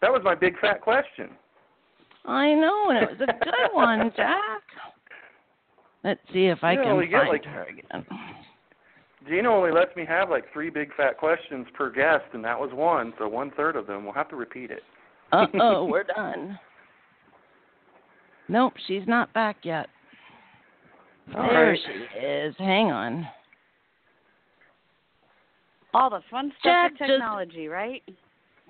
That 0.00 0.10
was 0.10 0.22
my 0.24 0.34
big 0.34 0.58
fat 0.60 0.80
question. 0.80 1.30
I 2.24 2.54
know, 2.54 2.90
and 2.90 2.98
it 2.98 3.10
was 3.10 3.20
a 3.28 3.44
good 3.44 3.74
one, 3.74 4.12
Jack. 4.16 4.62
Let's 6.04 6.20
see 6.32 6.46
if 6.46 6.58
I 6.62 6.72
You 6.72 6.78
can 6.82 6.88
only 6.88 7.10
find 7.10 7.24
get, 7.24 7.28
like- 7.28 7.44
her 7.44 7.64
again. 7.64 8.06
Gina 9.28 9.48
only 9.50 9.70
lets 9.70 9.94
me 9.96 10.04
have 10.06 10.30
like 10.30 10.44
three 10.52 10.70
big 10.70 10.94
fat 10.96 11.16
questions 11.18 11.66
per 11.74 11.90
guest, 11.90 12.24
and 12.32 12.44
that 12.44 12.58
was 12.58 12.70
one, 12.72 13.12
so 13.18 13.28
one 13.28 13.50
third 13.56 13.76
of 13.76 13.86
them. 13.86 14.04
We'll 14.04 14.14
have 14.14 14.28
to 14.30 14.36
repeat 14.36 14.70
it. 14.70 14.82
Uh 15.32 15.46
oh, 15.60 15.84
we're 15.90 16.04
done. 16.04 16.58
Nope, 18.48 18.74
she's 18.86 19.06
not 19.06 19.32
back 19.32 19.58
yet. 19.62 19.86
All 21.36 21.48
there 21.48 21.70
right. 21.70 21.78
she 21.86 22.18
is. 22.18 22.54
Hang 22.58 22.90
on. 22.90 23.26
All 25.94 26.10
the 26.10 26.20
fun 26.30 26.52
stuff 26.60 26.62
Jack 26.64 26.90
with 26.92 26.98
just- 27.00 27.10
technology, 27.10 27.68
right? 27.68 28.02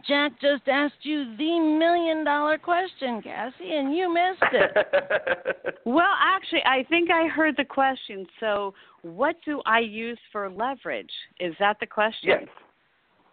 Jack 0.09 0.33
just 0.41 0.67
asked 0.67 0.95
you 1.03 1.37
the 1.37 1.61
million 1.61 2.25
dollar 2.25 2.59
question, 2.59 3.23
Cassi, 3.23 3.71
and 3.71 3.95
you 3.95 4.13
missed 4.13 4.53
it. 4.53 5.77
Well, 5.85 6.15
actually, 6.21 6.63
I 6.65 6.85
think 6.89 7.11
I 7.11 7.27
heard 7.27 7.57
the 7.57 7.65
question. 7.65 8.25
So, 8.39 8.73
what 9.03 9.37
do 9.45 9.61
I 9.67 9.81
use 9.81 10.19
for 10.31 10.49
leverage? 10.51 11.11
Is 11.41 11.55
that 11.59 11.79
the 11.81 11.87
question? 11.87 12.31
yes. 12.31 12.45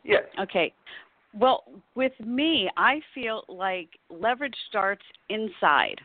Yes. 0.03 0.23
Okay. 0.39 0.73
Well, 1.33 1.63
with 1.95 2.13
me, 2.25 2.69
I 2.77 3.01
feel 3.13 3.43
like 3.47 3.89
leverage 4.09 4.55
starts 4.67 5.03
inside, 5.29 6.01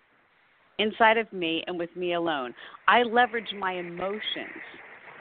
inside 0.78 1.16
of 1.16 1.32
me 1.32 1.64
and 1.66 1.78
with 1.78 1.94
me 1.96 2.14
alone. 2.14 2.54
I 2.88 3.02
leverage 3.02 3.48
my 3.58 3.72
emotions 3.74 4.20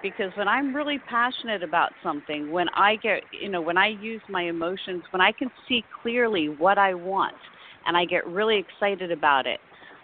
because 0.02 0.32
when 0.36 0.50
I'm 0.50 0.76
really 0.76 1.00
passionate 1.10 1.64
about 1.64 1.94
something, 2.04 2.52
when 2.52 2.68
I 2.76 2.98
get, 2.98 3.24
you 3.32 3.48
know, 3.48 3.62
when 3.62 3.78
I 3.78 3.88
use 3.88 4.22
my 4.28 4.44
emotions, 4.44 5.04
when 5.12 5.22
I 5.22 5.32
can 5.32 5.50
see 5.70 5.86
clearly 6.02 6.50
what 6.50 6.78
I 6.78 6.94
want 6.94 7.36
and 7.88 7.96
I 7.96 8.04
get 8.04 8.28
really 8.28 8.58
excited 8.58 9.12
about 9.12 9.48
it, 9.48 9.62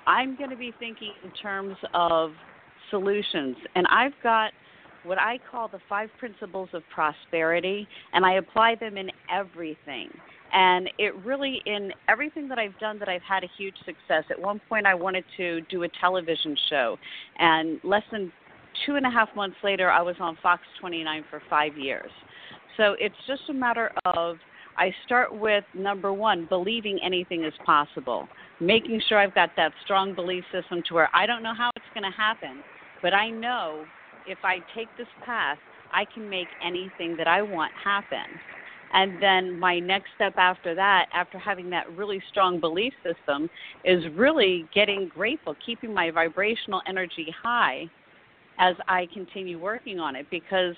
I'm 0.08 0.38
going 0.38 0.50
to 0.50 0.56
be 0.56 0.74
thinking 0.80 1.12
in 1.24 1.32
terms 1.32 1.76
of 1.94 2.32
solutions. 2.90 3.56
And 3.76 3.88
I've 3.88 4.14
got 4.24 4.52
what 5.04 5.20
I 5.20 5.40
call 5.50 5.68
the 5.68 5.80
five 5.88 6.10
principles 6.20 6.70
of 6.74 6.84
prosperity, 6.94 7.88
and 8.14 8.26
I 8.26 8.34
apply 8.34 8.76
them 8.76 8.98
in 8.98 9.10
everything. 9.32 10.10
And 10.52 10.90
it 10.98 11.16
really, 11.24 11.62
in 11.66 11.92
everything 12.08 12.50
that 12.50 12.58
I've 12.58 12.78
done, 12.80 13.00
that 13.00 13.08
I've 13.08 13.22
had 13.22 13.44
a 13.44 13.50
huge 13.58 13.76
success. 13.86 14.24
At 14.30 14.40
one 14.40 14.60
point, 14.68 14.86
I 14.86 14.96
wanted 14.96 15.24
to 15.38 15.62
do 15.62 15.84
a 15.84 15.88
television 16.02 16.56
show, 16.70 16.98
and 17.38 17.80
less 17.84 18.04
than 18.12 18.32
two 18.86 18.96
and 18.96 19.06
a 19.06 19.10
half 19.10 19.30
months 19.36 19.58
later, 19.64 19.90
I 19.90 20.02
was 20.02 20.16
on 20.20 20.38
Fox 20.42 20.62
29 20.80 21.24
for 21.30 21.42
five 21.50 21.78
years. 21.78 22.12
So 22.78 22.96
it's 23.00 23.16
just 23.28 23.42
a 23.50 23.54
matter 23.54 23.92
of 24.06 24.38
I 24.78 24.94
start 25.06 25.38
with 25.38 25.66
number 25.74 26.14
one, 26.14 26.46
believing 26.48 27.00
anything 27.04 27.44
is 27.44 27.54
possible, 27.66 28.28
making 28.62 29.02
sure 29.10 29.20
I've 29.20 29.36
got 29.36 29.50
that 29.58 29.74
strong 29.84 30.16
belief 30.16 30.46
system 30.54 30.82
to 30.88 30.94
where 30.94 31.10
I 31.14 31.26
don't 31.26 31.44
know 31.44 31.54
how 31.54 31.70
it's 31.76 31.86
going 31.94 32.10
to 32.10 32.18
happen, 32.18 32.64
but 33.02 33.14
I 33.14 33.30
know 33.32 33.90
if 34.26 34.40
I 34.44 34.64
take 34.76 34.96
this 34.98 35.08
path, 35.24 35.60
I 35.92 36.06
can 36.14 36.30
make 36.30 36.50
anything 36.62 37.16
that 37.18 37.28
I 37.28 37.42
want 37.42 37.72
happen. 37.84 38.40
And 38.94 39.20
then 39.22 39.60
my 39.60 39.80
next 39.80 40.12
step 40.16 40.34
after 40.38 40.76
that, 40.76 41.08
after 41.14 41.40
having 41.40 41.70
that 41.72 41.92
really 41.92 42.22
strong 42.30 42.60
belief 42.60 42.94
system, 43.06 43.50
is 43.84 44.04
really 44.14 44.68
getting 44.74 45.08
grateful, 45.08 45.56
keeping 45.66 45.94
my 45.94 46.12
vibrational 46.12 46.82
energy 46.88 47.34
high 47.44 47.90
as 48.60 48.76
I 48.88 49.08
continue 49.14 49.60
working 49.60 50.00
on 50.00 50.16
it 50.16 50.28
because 50.30 50.76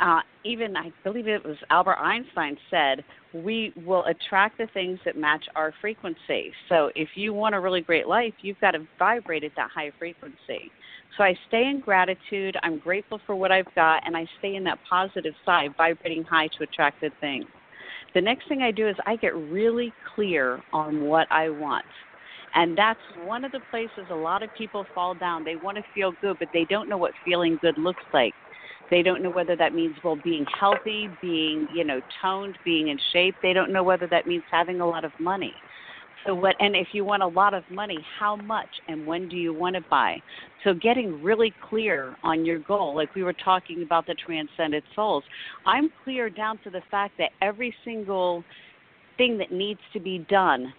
uh, 0.00 0.20
even 0.44 0.76
I 0.76 0.92
believe 1.04 1.28
it 1.28 1.44
was 1.44 1.56
Albert 1.70 1.98
Einstein 2.00 2.56
said, 2.70 3.04
we 3.32 3.72
will 3.76 4.04
attract 4.06 4.58
the 4.58 4.68
things 4.68 4.98
that 5.04 5.16
match 5.16 5.44
our 5.56 5.72
frequency. 5.80 6.52
So 6.68 6.90
if 6.96 7.10
you 7.16 7.34
want 7.34 7.54
a 7.54 7.60
really 7.60 7.82
great 7.82 8.08
life, 8.08 8.34
you've 8.40 8.60
got 8.60 8.72
to 8.72 8.86
vibrate 8.98 9.44
at 9.44 9.52
that 9.56 9.70
high 9.74 9.92
frequency. 9.98 10.72
So 11.16 11.24
I 11.24 11.36
stay 11.48 11.68
in 11.68 11.80
gratitude. 11.80 12.56
I'm 12.62 12.78
grateful 12.78 13.20
for 13.26 13.34
what 13.34 13.50
I've 13.50 13.72
got, 13.74 14.02
and 14.06 14.16
I 14.16 14.26
stay 14.38 14.54
in 14.54 14.64
that 14.64 14.78
positive 14.88 15.34
side, 15.44 15.70
vibrating 15.76 16.24
high 16.24 16.48
to 16.58 16.64
attract 16.64 17.00
good 17.00 17.12
things. 17.20 17.46
The 18.14 18.20
next 18.20 18.48
thing 18.48 18.62
I 18.62 18.70
do 18.70 18.88
is 18.88 18.96
I 19.06 19.16
get 19.16 19.34
really 19.34 19.94
clear 20.14 20.60
on 20.72 21.00
what 21.00 21.26
I 21.30 21.50
want. 21.50 21.84
And 22.54 22.76
that's 22.76 23.00
one 23.14 23.44
of 23.44 23.52
the 23.52 23.60
places 23.60 24.06
a 24.10 24.14
lot 24.14 24.42
of 24.42 24.52
people 24.54 24.86
fall 24.94 25.14
down. 25.14 25.44
They 25.44 25.56
want 25.56 25.76
to 25.76 25.82
feel 25.94 26.12
good, 26.12 26.38
but 26.38 26.48
they 26.52 26.64
don't 26.64 26.88
know 26.88 26.96
what 26.96 27.12
feeling 27.24 27.58
good 27.60 27.76
looks 27.76 28.04
like. 28.12 28.34
They 28.90 29.02
don't 29.02 29.22
know 29.22 29.30
whether 29.30 29.54
that 29.56 29.74
means 29.74 29.96
well 30.02 30.16
being 30.16 30.46
healthy, 30.58 31.10
being, 31.20 31.68
you 31.70 31.84
know, 31.84 32.00
toned, 32.22 32.56
being 32.64 32.88
in 32.88 32.98
shape. 33.12 33.36
They 33.42 33.52
don't 33.52 33.72
know 33.72 33.82
whether 33.82 34.06
that 34.06 34.26
means 34.26 34.44
having 34.50 34.80
a 34.80 34.86
lot 34.88 35.04
of 35.04 35.12
money. 35.18 35.54
So 36.26 36.34
what 36.34 36.56
and 36.60 36.76
if 36.76 36.88
you 36.92 37.04
want 37.04 37.22
a 37.22 37.26
lot 37.26 37.54
of 37.54 37.62
money, 37.70 38.04
how 38.18 38.36
much 38.36 38.68
and 38.88 39.06
when 39.06 39.28
do 39.28 39.36
you 39.36 39.54
want 39.54 39.76
to 39.76 39.82
buy? 39.88 40.20
So 40.64 40.74
getting 40.74 41.22
really 41.22 41.54
clear 41.68 42.16
on 42.22 42.44
your 42.44 42.58
goal, 42.58 42.94
like 42.94 43.14
we 43.14 43.22
were 43.22 43.34
talking 43.44 43.82
about 43.82 44.06
the 44.06 44.14
transcended 44.14 44.82
souls. 44.94 45.24
I'm 45.64 45.90
clear 46.04 46.28
down 46.28 46.58
to 46.64 46.70
the 46.70 46.82
fact 46.90 47.14
that 47.18 47.30
every 47.40 47.74
single 47.84 48.44
thing 49.16 49.38
that 49.38 49.52
needs 49.52 49.80
to 49.92 50.00
be 50.00 50.18
done 50.30 50.72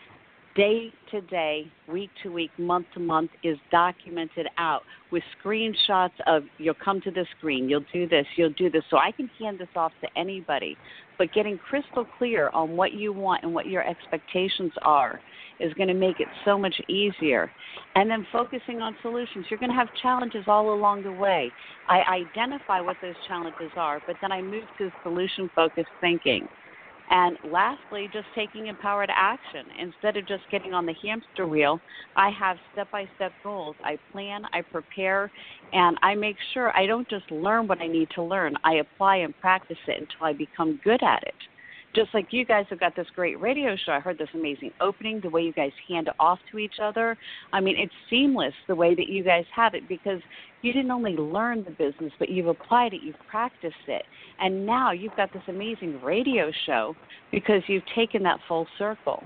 day 0.55 0.91
to 1.11 1.21
day, 1.21 1.71
week 1.87 2.09
to 2.23 2.31
week, 2.31 2.51
month 2.57 2.85
to 2.93 2.99
month 2.99 3.31
is 3.43 3.57
documented 3.71 4.47
out 4.57 4.81
with 5.11 5.23
screenshots 5.41 6.11
of 6.27 6.43
you'll 6.57 6.73
come 6.83 6.99
to 7.01 7.11
the 7.11 7.25
screen, 7.37 7.69
you'll 7.69 7.85
do 7.93 8.07
this, 8.07 8.25
you'll 8.35 8.49
do 8.51 8.69
this. 8.69 8.83
So 8.89 8.97
I 8.97 9.11
can 9.11 9.29
hand 9.39 9.59
this 9.59 9.69
off 9.75 9.93
to 10.01 10.07
anybody. 10.19 10.75
But 11.19 11.33
getting 11.33 11.57
crystal 11.57 12.05
clear 12.05 12.49
on 12.53 12.69
what 12.69 12.93
you 12.93 13.13
want 13.13 13.43
and 13.43 13.53
what 13.53 13.67
your 13.67 13.87
expectations 13.87 14.73
are 14.81 15.21
is 15.59 15.73
going 15.73 15.89
to 15.89 15.93
make 15.93 16.19
it 16.21 16.29
so 16.45 16.57
much 16.57 16.75
easier. 16.87 17.53
And 17.95 18.09
then 18.09 18.25
focusing 18.31 18.81
on 18.81 18.95
solutions. 19.01 19.45
You're 19.49 19.59
going 19.59 19.69
to 19.69 19.75
have 19.75 19.89
challenges 20.01 20.45
all 20.47 20.73
along 20.73 21.03
the 21.03 21.11
way. 21.11 21.53
I 21.87 22.01
identify 22.09 22.79
what 22.79 22.97
those 23.01 23.15
challenges 23.27 23.71
are, 23.75 24.01
but 24.07 24.15
then 24.21 24.31
I 24.31 24.41
move 24.41 24.63
to 24.77 24.89
solution 25.03 25.49
focused 25.53 25.89
thinking. 25.99 26.47
And 27.09 27.37
lastly, 27.43 28.09
just 28.11 28.27
taking 28.35 28.67
empowered 28.67 29.09
action. 29.15 29.65
Instead 29.79 30.17
of 30.17 30.27
just 30.27 30.43
getting 30.51 30.73
on 30.73 30.85
the 30.85 30.95
hamster 31.03 31.47
wheel, 31.47 31.81
I 32.15 32.29
have 32.29 32.57
step 32.71 32.89
by 32.91 33.07
step 33.15 33.33
goals. 33.43 33.75
I 33.83 33.97
plan, 34.11 34.43
I 34.53 34.61
prepare, 34.71 35.31
and 35.73 35.97
I 36.03 36.13
make 36.15 36.37
sure 36.53 36.75
I 36.77 36.85
don't 36.85 37.09
just 37.09 37.29
learn 37.31 37.67
what 37.67 37.81
I 37.81 37.87
need 37.87 38.09
to 38.15 38.23
learn, 38.23 38.55
I 38.63 38.75
apply 38.75 39.17
and 39.17 39.37
practice 39.39 39.77
it 39.87 39.97
until 39.99 40.27
I 40.27 40.33
become 40.33 40.79
good 40.83 41.01
at 41.03 41.23
it. 41.23 41.35
Just 41.95 42.13
like 42.13 42.27
you 42.31 42.45
guys 42.45 42.65
have 42.69 42.79
got 42.79 42.95
this 42.95 43.07
great 43.15 43.39
radio 43.39 43.75
show. 43.75 43.93
I 43.93 43.99
heard 43.99 44.17
this 44.17 44.29
amazing 44.33 44.71
opening, 44.79 45.19
the 45.21 45.29
way 45.29 45.41
you 45.41 45.53
guys 45.53 45.71
hand 45.87 46.07
it 46.07 46.13
off 46.19 46.39
to 46.51 46.59
each 46.59 46.75
other. 46.81 47.17
I 47.51 47.59
mean, 47.59 47.75
it's 47.77 47.93
seamless 48.09 48.53
the 48.67 48.75
way 48.75 48.93
that 48.93 49.07
you 49.07 49.23
guys 49.23 49.45
have 49.55 49.73
it 49.73 49.87
because 49.89 50.21
you 50.61 50.71
didn't 50.71 50.91
only 50.91 51.13
learn 51.13 51.63
the 51.63 51.71
business, 51.71 52.11
but 52.19 52.29
you've 52.29 52.47
applied 52.47 52.93
it, 52.93 53.01
you've 53.03 53.15
practiced 53.29 53.75
it. 53.87 54.03
And 54.39 54.65
now 54.65 54.91
you've 54.91 55.15
got 55.15 55.33
this 55.33 55.41
amazing 55.47 55.99
radio 56.03 56.51
show 56.65 56.95
because 57.31 57.63
you've 57.67 57.83
taken 57.95 58.21
that 58.23 58.39
full 58.47 58.67
circle. 58.77 59.23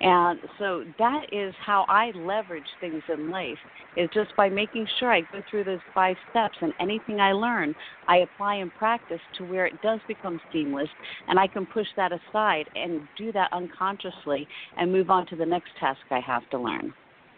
And 0.00 0.40
so 0.58 0.84
that 0.98 1.22
is 1.32 1.54
how 1.64 1.86
I 1.88 2.10
leverage 2.14 2.66
things 2.80 3.02
in 3.12 3.30
life 3.30 3.58
is 3.96 4.10
just 4.12 4.34
by 4.36 4.48
making 4.48 4.86
sure 4.98 5.12
I 5.12 5.22
go 5.22 5.42
through 5.48 5.64
those 5.64 5.80
five 5.94 6.16
steps 6.30 6.56
and 6.60 6.72
anything 6.80 7.20
I 7.20 7.32
learn, 7.32 7.74
I 8.08 8.18
apply 8.18 8.56
and 8.56 8.74
practice 8.74 9.20
to 9.38 9.44
where 9.44 9.66
it 9.66 9.80
does 9.82 10.00
become 10.08 10.40
seamless 10.52 10.88
and 11.28 11.38
I 11.38 11.46
can 11.46 11.64
push 11.64 11.86
that 11.96 12.12
aside 12.12 12.68
and 12.74 13.00
do 13.16 13.32
that 13.32 13.52
unconsciously 13.52 14.48
and 14.76 14.92
move 14.92 15.10
on 15.10 15.26
to 15.28 15.36
the 15.36 15.46
next 15.46 15.70
task 15.78 16.00
I 16.10 16.20
have 16.20 16.48
to 16.50 16.58
learn. 16.58 16.92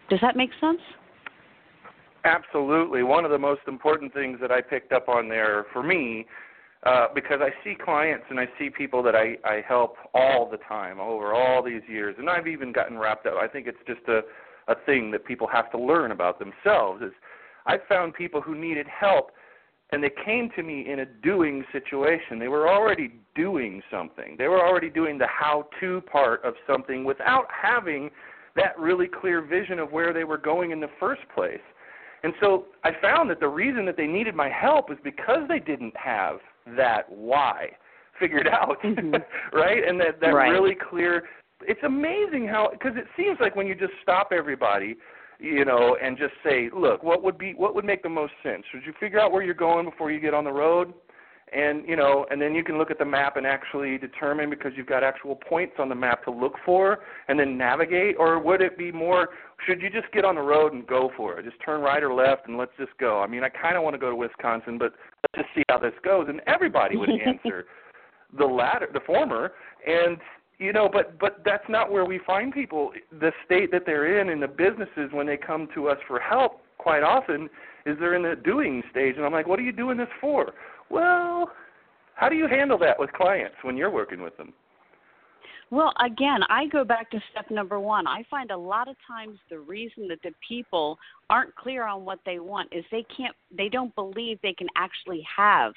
Does 0.09 0.19
that 0.21 0.35
make 0.35 0.51
sense? 0.59 0.81
Absolutely. 2.23 3.03
One 3.03 3.23
of 3.23 3.31
the 3.31 3.37
most 3.37 3.61
important 3.67 4.13
things 4.13 4.39
that 4.41 4.51
I 4.51 4.61
picked 4.61 4.91
up 4.91 5.07
on 5.07 5.29
there 5.29 5.65
for 5.71 5.83
me, 5.83 6.25
uh, 6.85 7.07
because 7.13 7.39
I 7.41 7.49
see 7.63 7.75
clients 7.75 8.25
and 8.29 8.39
I 8.39 8.47
see 8.59 8.69
people 8.69 9.01
that 9.03 9.15
I, 9.15 9.37
I 9.43 9.61
help 9.67 9.95
all 10.13 10.49
the 10.49 10.57
time 10.57 10.99
over 10.99 11.33
all 11.33 11.63
these 11.63 11.81
years, 11.87 12.15
and 12.17 12.29
I've 12.29 12.47
even 12.47 12.71
gotten 12.71 12.97
wrapped 12.97 13.25
up. 13.25 13.35
I 13.35 13.47
think 13.47 13.67
it's 13.67 13.77
just 13.87 14.07
a, 14.07 14.21
a 14.71 14.75
thing 14.85 15.11
that 15.11 15.25
people 15.25 15.47
have 15.47 15.71
to 15.71 15.79
learn 15.79 16.11
about 16.11 16.39
themselves. 16.39 17.01
Is 17.01 17.11
I've 17.65 17.81
found 17.89 18.13
people 18.13 18.41
who 18.41 18.55
needed 18.55 18.87
help 18.87 19.31
and 19.91 20.03
they 20.03 20.11
came 20.25 20.49
to 20.55 20.63
me 20.63 20.85
in 20.89 20.99
a 20.99 21.05
doing 21.05 21.63
situation. 21.71 22.39
They 22.39 22.49
were 22.49 22.69
already 22.69 23.13
doing 23.35 23.81
something. 23.89 24.35
They 24.37 24.47
were 24.47 24.61
already 24.61 24.89
doing 24.89 25.17
the 25.17 25.27
how 25.27 25.67
to 25.79 26.01
part 26.01 26.43
of 26.43 26.55
something 26.69 27.05
without 27.05 27.45
having 27.49 28.09
that 28.55 28.77
really 28.77 29.07
clear 29.07 29.41
vision 29.41 29.79
of 29.79 29.91
where 29.91 30.13
they 30.13 30.25
were 30.25 30.37
going 30.37 30.71
in 30.71 30.81
the 30.81 30.89
first 30.99 31.21
place. 31.33 31.61
And 32.23 32.33
so 32.41 32.65
I 32.83 32.91
found 33.01 33.29
that 33.29 33.39
the 33.39 33.47
reason 33.47 33.85
that 33.85 33.95
they 33.95 34.07
needed 34.07 34.35
my 34.35 34.49
help 34.49 34.91
is 34.91 34.97
because 35.03 35.47
they 35.47 35.59
didn't 35.59 35.95
have 35.95 36.39
that 36.75 37.09
why 37.09 37.69
figured 38.19 38.47
out, 38.51 38.81
mm-hmm. 38.83 39.15
right? 39.57 39.87
And 39.87 39.99
that 39.99 40.19
that 40.21 40.27
right. 40.27 40.49
really 40.49 40.75
clear. 40.75 41.23
It's 41.61 41.81
amazing 41.83 42.47
how 42.47 42.69
because 42.71 42.93
it 42.95 43.05
seems 43.15 43.37
like 43.39 43.55
when 43.55 43.67
you 43.67 43.75
just 43.75 43.93
stop 44.03 44.29
everybody, 44.31 44.95
you 45.39 45.65
know, 45.65 45.97
and 46.01 46.17
just 46.17 46.33
say, 46.43 46.69
look, 46.75 47.03
what 47.03 47.23
would 47.23 47.37
be 47.37 47.53
what 47.53 47.75
would 47.75 47.85
make 47.85 48.03
the 48.03 48.09
most 48.09 48.33
sense? 48.43 48.63
Should 48.71 48.85
you 48.85 48.93
figure 48.99 49.19
out 49.19 49.31
where 49.31 49.43
you're 49.43 49.53
going 49.53 49.85
before 49.85 50.11
you 50.11 50.19
get 50.19 50.33
on 50.33 50.43
the 50.43 50.51
road? 50.51 50.93
And 51.53 51.87
you 51.87 51.95
know 51.95 52.25
and 52.29 52.41
then 52.41 52.53
you 52.53 52.63
can 52.63 52.77
look 52.77 52.91
at 52.91 52.99
the 52.99 53.05
map 53.05 53.37
and 53.37 53.47
actually 53.47 53.97
determine 53.97 54.49
because 54.49 54.73
you've 54.75 54.87
got 54.87 55.03
actual 55.03 55.35
points 55.35 55.75
on 55.79 55.87
the 55.87 55.95
map 55.95 56.23
to 56.25 56.31
look 56.31 56.53
for 56.65 56.99
and 57.29 57.39
then 57.39 57.57
navigate 57.57 58.15
or 58.19 58.39
would 58.39 58.61
it 58.61 58.77
be 58.77 58.91
more 58.91 59.29
should 59.65 59.81
you 59.81 59.89
just 59.89 60.11
get 60.11 60.23
on 60.25 60.35
the 60.35 60.41
road 60.41 60.73
and 60.73 60.85
go 60.85 61.09
for 61.17 61.39
it? 61.39 61.45
Just 61.45 61.57
turn 61.65 61.81
right 61.81 62.03
or 62.03 62.13
left 62.13 62.47
and 62.47 62.57
let's 62.57 62.71
just 62.77 62.91
go. 62.99 63.21
I 63.21 63.27
mean 63.27 63.43
i 63.43 63.49
kind 63.49 63.77
of 63.77 63.83
want 63.83 63.93
to 63.93 63.97
go 63.97 64.09
to 64.09 64.15
wisconsin 64.15 64.77
but 64.77 64.93
let's 65.23 65.47
just 65.47 65.55
see 65.55 65.63
how 65.69 65.77
this 65.77 65.93
goes. 66.03 66.27
And 66.27 66.41
everybody 66.47 66.97
would 66.97 67.09
answer 67.25 67.65
the 68.37 68.45
latter 68.45 68.89
the 68.91 69.01
former. 69.05 69.53
And 69.85 70.17
you 70.59 70.73
know 70.73 70.89
but 70.91 71.17
but 71.17 71.41
that's 71.45 71.67
not 71.69 71.91
where 71.91 72.05
we 72.05 72.19
find 72.27 72.53
people. 72.53 72.91
The 73.19 73.31
state 73.45 73.71
that 73.71 73.83
they're 73.85 74.19
in 74.19 74.29
and 74.29 74.41
the 74.41 74.47
businesses 74.47 75.11
when 75.11 75.25
they 75.25 75.37
come 75.37 75.69
to 75.75 75.87
us 75.87 75.97
for 76.07 76.19
help 76.19 76.59
quite 76.77 77.03
often 77.03 77.49
is 77.85 77.95
they're 77.99 78.15
in 78.15 78.23
the 78.23 78.35
doing 78.35 78.83
stage. 78.91 79.15
And 79.15 79.25
i'm 79.25 79.31
like 79.31 79.47
what 79.47 79.59
are 79.59 79.63
you 79.63 79.71
doing 79.71 79.97
this 79.97 80.09
for 80.19 80.53
well, 80.89 81.51
how 82.15 82.29
do 82.29 82.35
you 82.35 82.47
handle 82.47 82.77
that 82.79 82.99
with 82.99 83.11
clients 83.13 83.55
when 83.61 83.77
you're 83.77 83.91
working 83.91 84.21
with 84.21 84.35
them? 84.37 84.53
Well, 85.69 85.91
again, 86.03 86.41
I 86.49 86.67
go 86.67 86.85
back 86.85 87.11
to 87.11 87.19
step 87.31 87.51
number 87.51 87.79
one. 87.79 88.07
I 88.07 88.23
find 88.29 88.51
a 88.51 88.57
lot 88.57 88.87
of 88.87 88.95
times 89.05 89.37
the 89.49 89.59
reason 89.59 90.07
that 90.07 90.19
the 90.23 90.31
people 90.47 90.97
aren't 91.29 91.53
clear 91.55 91.85
on 91.85 92.05
what 92.05 92.19
they 92.25 92.39
want 92.39 92.69
is 92.71 92.85
they 92.89 93.05
can't, 93.15 93.35
they 93.55 93.67
don't 93.67 93.93
believe 93.95 94.39
they 94.41 94.53
can 94.53 94.67
actually 94.77 95.25
have 95.35 95.73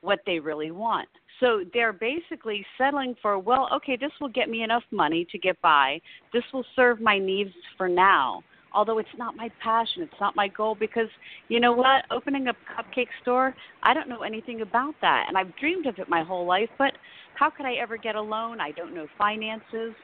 what 0.00 0.18
they 0.26 0.40
really 0.40 0.72
want. 0.72 1.08
So 1.38 1.62
they're 1.72 1.92
basically 1.92 2.66
settling 2.76 3.14
for, 3.22 3.38
well, 3.38 3.68
okay, 3.72 3.96
this 3.96 4.10
will 4.20 4.28
get 4.28 4.48
me 4.48 4.62
enough 4.62 4.82
money 4.90 5.26
to 5.30 5.38
get 5.38 5.60
by. 5.62 6.00
This 6.32 6.42
will 6.52 6.64
serve 6.74 7.00
my 7.00 7.18
needs 7.18 7.52
for 7.76 7.88
now 7.88 8.42
although 8.74 8.98
it's 8.98 9.08
not 9.16 9.36
my 9.36 9.50
passion, 9.62 10.02
it's 10.02 10.20
not 10.20 10.36
my 10.36 10.48
goal 10.48 10.76
because 10.78 11.08
you 11.48 11.60
know 11.60 11.72
what? 11.72 12.04
Opening 12.10 12.48
a 12.48 12.52
cupcake 12.52 13.08
store, 13.22 13.54
I 13.82 13.94
don't 13.94 14.08
know 14.08 14.22
anything 14.22 14.60
about 14.60 14.94
that. 15.00 15.26
And 15.28 15.36
I've 15.36 15.54
dreamed 15.56 15.86
of 15.86 15.98
it 15.98 16.08
my 16.08 16.22
whole 16.22 16.46
life, 16.46 16.68
but 16.78 16.92
how 17.34 17.50
could 17.50 17.66
I 17.66 17.74
ever 17.74 17.96
get 17.96 18.14
a 18.14 18.20
loan? 18.20 18.60
I 18.60 18.72
don't 18.72 18.94
know 18.94 19.06
finances. 19.16 19.94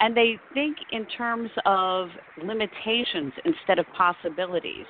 And 0.00 0.16
they 0.16 0.38
think 0.54 0.76
in 0.92 1.06
terms 1.06 1.50
of 1.66 2.08
limitations 2.44 3.32
instead 3.44 3.78
of 3.78 3.86
possibilities. 3.96 4.86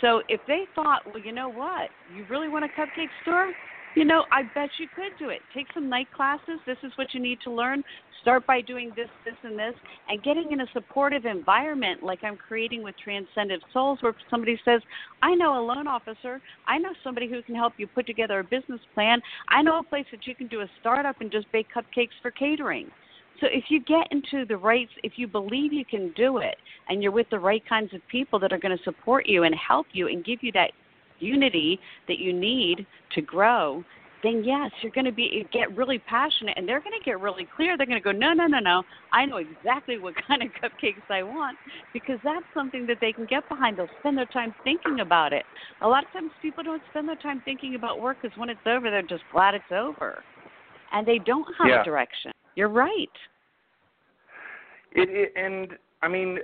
So 0.00 0.22
if 0.28 0.40
they 0.46 0.64
thought, 0.74 1.02
well, 1.06 1.22
you 1.22 1.32
know 1.32 1.48
what? 1.48 1.90
You 2.16 2.24
really 2.30 2.48
want 2.48 2.64
a 2.64 2.68
cupcake 2.68 3.10
store? 3.22 3.52
You 3.94 4.04
know, 4.04 4.24
I 4.30 4.42
bet 4.54 4.70
you 4.78 4.86
could 4.94 5.18
do 5.18 5.30
it. 5.30 5.40
Take 5.54 5.66
some 5.74 5.88
night 5.88 6.08
classes. 6.14 6.60
This 6.66 6.76
is 6.84 6.92
what 6.96 7.14
you 7.14 7.20
need 7.20 7.38
to 7.44 7.50
learn. 7.50 7.82
Start 8.22 8.46
by 8.46 8.60
doing 8.60 8.92
this, 8.94 9.08
this, 9.24 9.34
and 9.42 9.58
this, 9.58 9.74
and 10.08 10.22
getting 10.22 10.52
in 10.52 10.60
a 10.60 10.66
supportive 10.72 11.24
environment 11.24 12.02
like 12.02 12.22
I'm 12.22 12.36
creating 12.36 12.82
with 12.82 12.94
Transcendent 13.02 13.62
Souls, 13.72 13.98
where 14.00 14.14
somebody 14.30 14.60
says, 14.64 14.82
I 15.22 15.34
know 15.34 15.58
a 15.58 15.62
loan 15.64 15.86
officer. 15.86 16.40
I 16.66 16.78
know 16.78 16.90
somebody 17.02 17.28
who 17.28 17.42
can 17.42 17.54
help 17.54 17.74
you 17.76 17.86
put 17.86 18.06
together 18.06 18.40
a 18.40 18.44
business 18.44 18.80
plan. 18.94 19.20
I 19.48 19.62
know 19.62 19.78
a 19.78 19.82
place 19.82 20.06
that 20.10 20.26
you 20.26 20.34
can 20.34 20.48
do 20.48 20.60
a 20.60 20.70
startup 20.80 21.20
and 21.20 21.30
just 21.30 21.50
bake 21.52 21.68
cupcakes 21.74 22.16
for 22.20 22.30
catering. 22.30 22.90
So 23.40 23.46
if 23.50 23.64
you 23.68 23.80
get 23.80 24.08
into 24.10 24.44
the 24.46 24.56
right, 24.56 24.88
if 25.04 25.12
you 25.16 25.28
believe 25.28 25.72
you 25.72 25.84
can 25.84 26.12
do 26.16 26.38
it, 26.38 26.56
and 26.88 27.02
you're 27.02 27.12
with 27.12 27.30
the 27.30 27.38
right 27.38 27.62
kinds 27.68 27.94
of 27.94 28.00
people 28.10 28.38
that 28.40 28.52
are 28.52 28.58
going 28.58 28.76
to 28.76 28.84
support 28.84 29.26
you 29.26 29.44
and 29.44 29.54
help 29.54 29.86
you 29.92 30.08
and 30.08 30.24
give 30.24 30.42
you 30.42 30.50
that 30.52 30.72
unity 31.20 31.78
that 32.06 32.18
you 32.18 32.32
need 32.32 32.86
to 33.14 33.20
grow, 33.22 33.84
then 34.22 34.42
yes, 34.44 34.70
you're 34.82 34.92
going 34.92 35.04
to 35.04 35.12
be 35.12 35.46
get 35.52 35.74
really 35.76 35.98
passionate, 35.98 36.54
and 36.56 36.68
they're 36.68 36.80
going 36.80 36.98
to 36.98 37.04
get 37.04 37.20
really 37.20 37.46
clear. 37.56 37.76
They're 37.76 37.86
going 37.86 38.00
to 38.00 38.04
go, 38.04 38.12
no, 38.12 38.32
no, 38.32 38.46
no, 38.46 38.58
no. 38.58 38.82
I 39.12 39.24
know 39.24 39.36
exactly 39.36 39.98
what 39.98 40.14
kind 40.26 40.42
of 40.42 40.48
cupcakes 40.48 41.08
I 41.08 41.22
want 41.22 41.56
because 41.92 42.18
that's 42.24 42.44
something 42.54 42.86
that 42.86 42.98
they 43.00 43.12
can 43.12 43.26
get 43.26 43.48
behind. 43.48 43.78
They'll 43.78 43.88
spend 44.00 44.18
their 44.18 44.26
time 44.26 44.54
thinking 44.64 45.00
about 45.00 45.32
it. 45.32 45.44
A 45.82 45.88
lot 45.88 46.04
of 46.04 46.12
times, 46.12 46.30
people 46.42 46.64
don't 46.64 46.82
spend 46.90 47.08
their 47.08 47.16
time 47.16 47.42
thinking 47.44 47.74
about 47.74 48.00
work 48.00 48.18
because 48.20 48.36
when 48.36 48.48
it's 48.48 48.60
over, 48.66 48.90
they're 48.90 49.02
just 49.02 49.24
glad 49.32 49.54
it's 49.54 49.72
over, 49.72 50.22
and 50.92 51.06
they 51.06 51.18
don't 51.18 51.46
have 51.58 51.68
yeah. 51.68 51.82
a 51.82 51.84
direction. 51.84 52.32
You're 52.56 52.68
right. 52.68 53.08
It, 54.92 55.08
it 55.10 55.32
and 55.36 55.78
I 56.02 56.08
mean, 56.08 56.38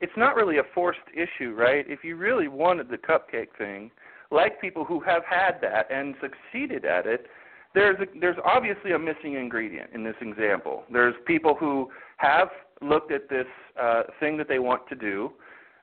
it's 0.00 0.12
not 0.16 0.34
really 0.34 0.58
a 0.58 0.64
forced 0.74 0.98
issue, 1.12 1.52
right? 1.52 1.84
If 1.88 2.02
you 2.02 2.16
really 2.16 2.48
wanted 2.48 2.88
the 2.88 2.98
cupcake 2.98 3.56
thing 3.56 3.90
like 4.34 4.60
people 4.60 4.84
who 4.84 5.00
have 5.00 5.22
had 5.24 5.60
that 5.62 5.90
and 5.90 6.14
succeeded 6.20 6.84
at 6.84 7.06
it, 7.06 7.26
there's 7.74 7.98
a, 8.00 8.20
there's 8.20 8.36
obviously 8.44 8.92
a 8.92 8.98
missing 8.98 9.34
ingredient 9.34 9.90
in 9.94 10.04
this 10.04 10.14
example. 10.20 10.84
There's 10.92 11.14
people 11.26 11.54
who 11.58 11.90
have 12.18 12.48
looked 12.80 13.12
at 13.12 13.28
this 13.28 13.46
uh, 13.80 14.02
thing 14.20 14.36
that 14.38 14.48
they 14.48 14.58
want 14.58 14.86
to 14.88 14.94
do 14.94 15.32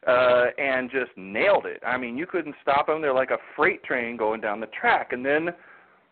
uh, 0.07 0.45
and 0.57 0.89
just 0.89 1.11
nailed 1.17 1.65
it. 1.65 1.81
I 1.85 1.97
mean, 1.97 2.17
you 2.17 2.25
couldn't 2.25 2.55
stop 2.61 2.87
them. 2.87 3.01
They're 3.01 3.13
like 3.13 3.31
a 3.31 3.37
freight 3.55 3.83
train 3.83 4.17
going 4.17 4.41
down 4.41 4.59
the 4.59 4.67
track. 4.67 5.11
And 5.11 5.25
then 5.25 5.49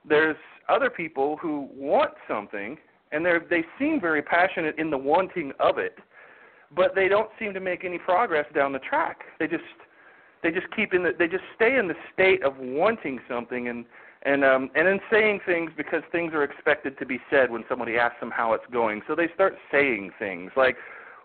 there's 0.07 0.37
other 0.67 0.89
people 0.89 1.37
who 1.37 1.69
want 1.73 2.11
something 2.27 2.77
and 3.11 3.25
they 3.25 3.37
they 3.49 3.63
seem 3.77 3.99
very 3.99 4.21
passionate 4.21 4.77
in 4.77 4.89
the 4.89 4.97
wanting 4.97 5.51
of 5.59 5.77
it, 5.77 5.97
but 6.75 6.93
they 6.95 7.07
don't 7.07 7.29
seem 7.39 7.53
to 7.53 7.59
make 7.59 7.83
any 7.83 7.97
progress 7.97 8.45
down 8.53 8.71
the 8.71 8.79
track. 8.79 9.21
They 9.39 9.47
just 9.47 9.63
they 10.43 10.51
just 10.51 10.67
keep 10.75 10.93
in 10.93 11.03
the 11.03 11.11
they 11.17 11.27
just 11.27 11.43
stay 11.55 11.77
in 11.77 11.87
the 11.87 11.95
state 12.13 12.43
of 12.43 12.53
wanting 12.57 13.19
something 13.29 13.67
and 13.67 13.85
and 14.23 14.43
um 14.43 14.69
and 14.75 14.87
then 14.87 14.99
saying 15.11 15.39
things 15.45 15.71
because 15.75 16.01
things 16.11 16.33
are 16.33 16.43
expected 16.43 16.97
to 16.99 17.05
be 17.05 17.19
said 17.29 17.51
when 17.51 17.63
somebody 17.69 17.97
asks 17.97 18.19
them 18.19 18.31
how 18.31 18.53
it's 18.53 18.65
going. 18.71 19.01
So 19.07 19.15
they 19.15 19.27
start 19.33 19.55
saying 19.71 20.11
things 20.19 20.51
like 20.55 20.75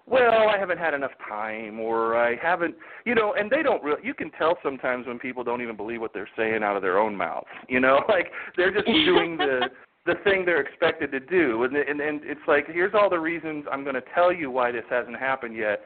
well 0.06 0.50
i 0.50 0.58
haven't 0.58 0.76
had 0.76 0.92
enough 0.92 1.12
time 1.26 1.80
or 1.80 2.14
i 2.14 2.36
haven't 2.36 2.74
you 3.06 3.14
know 3.14 3.32
and 3.38 3.50
they 3.50 3.62
don't 3.62 3.82
really 3.82 4.02
you 4.04 4.12
can 4.12 4.30
tell 4.32 4.58
sometimes 4.62 5.06
when 5.06 5.18
people 5.18 5.42
don't 5.42 5.62
even 5.62 5.74
believe 5.74 5.98
what 5.98 6.12
they're 6.12 6.28
saying 6.36 6.62
out 6.62 6.76
of 6.76 6.82
their 6.82 6.98
own 6.98 7.16
mouths 7.16 7.46
you 7.70 7.80
know 7.80 8.02
like 8.10 8.30
they're 8.54 8.70
just 8.70 8.84
doing 8.84 9.38
the 9.38 9.70
the 10.06 10.14
thing 10.22 10.44
they're 10.44 10.60
expected 10.60 11.10
to 11.12 11.20
do. 11.20 11.64
And 11.64 11.76
and 11.76 12.00
and 12.00 12.20
it's 12.24 12.40
like 12.46 12.66
here's 12.66 12.94
all 12.94 13.08
the 13.08 13.18
reasons 13.18 13.64
i'm 13.70 13.82
going 13.82 13.94
to 13.94 14.02
tell 14.14 14.32
you 14.32 14.50
why 14.50 14.72
this 14.72 14.84
hasn't 14.90 15.18
happened 15.18 15.56
yet. 15.56 15.80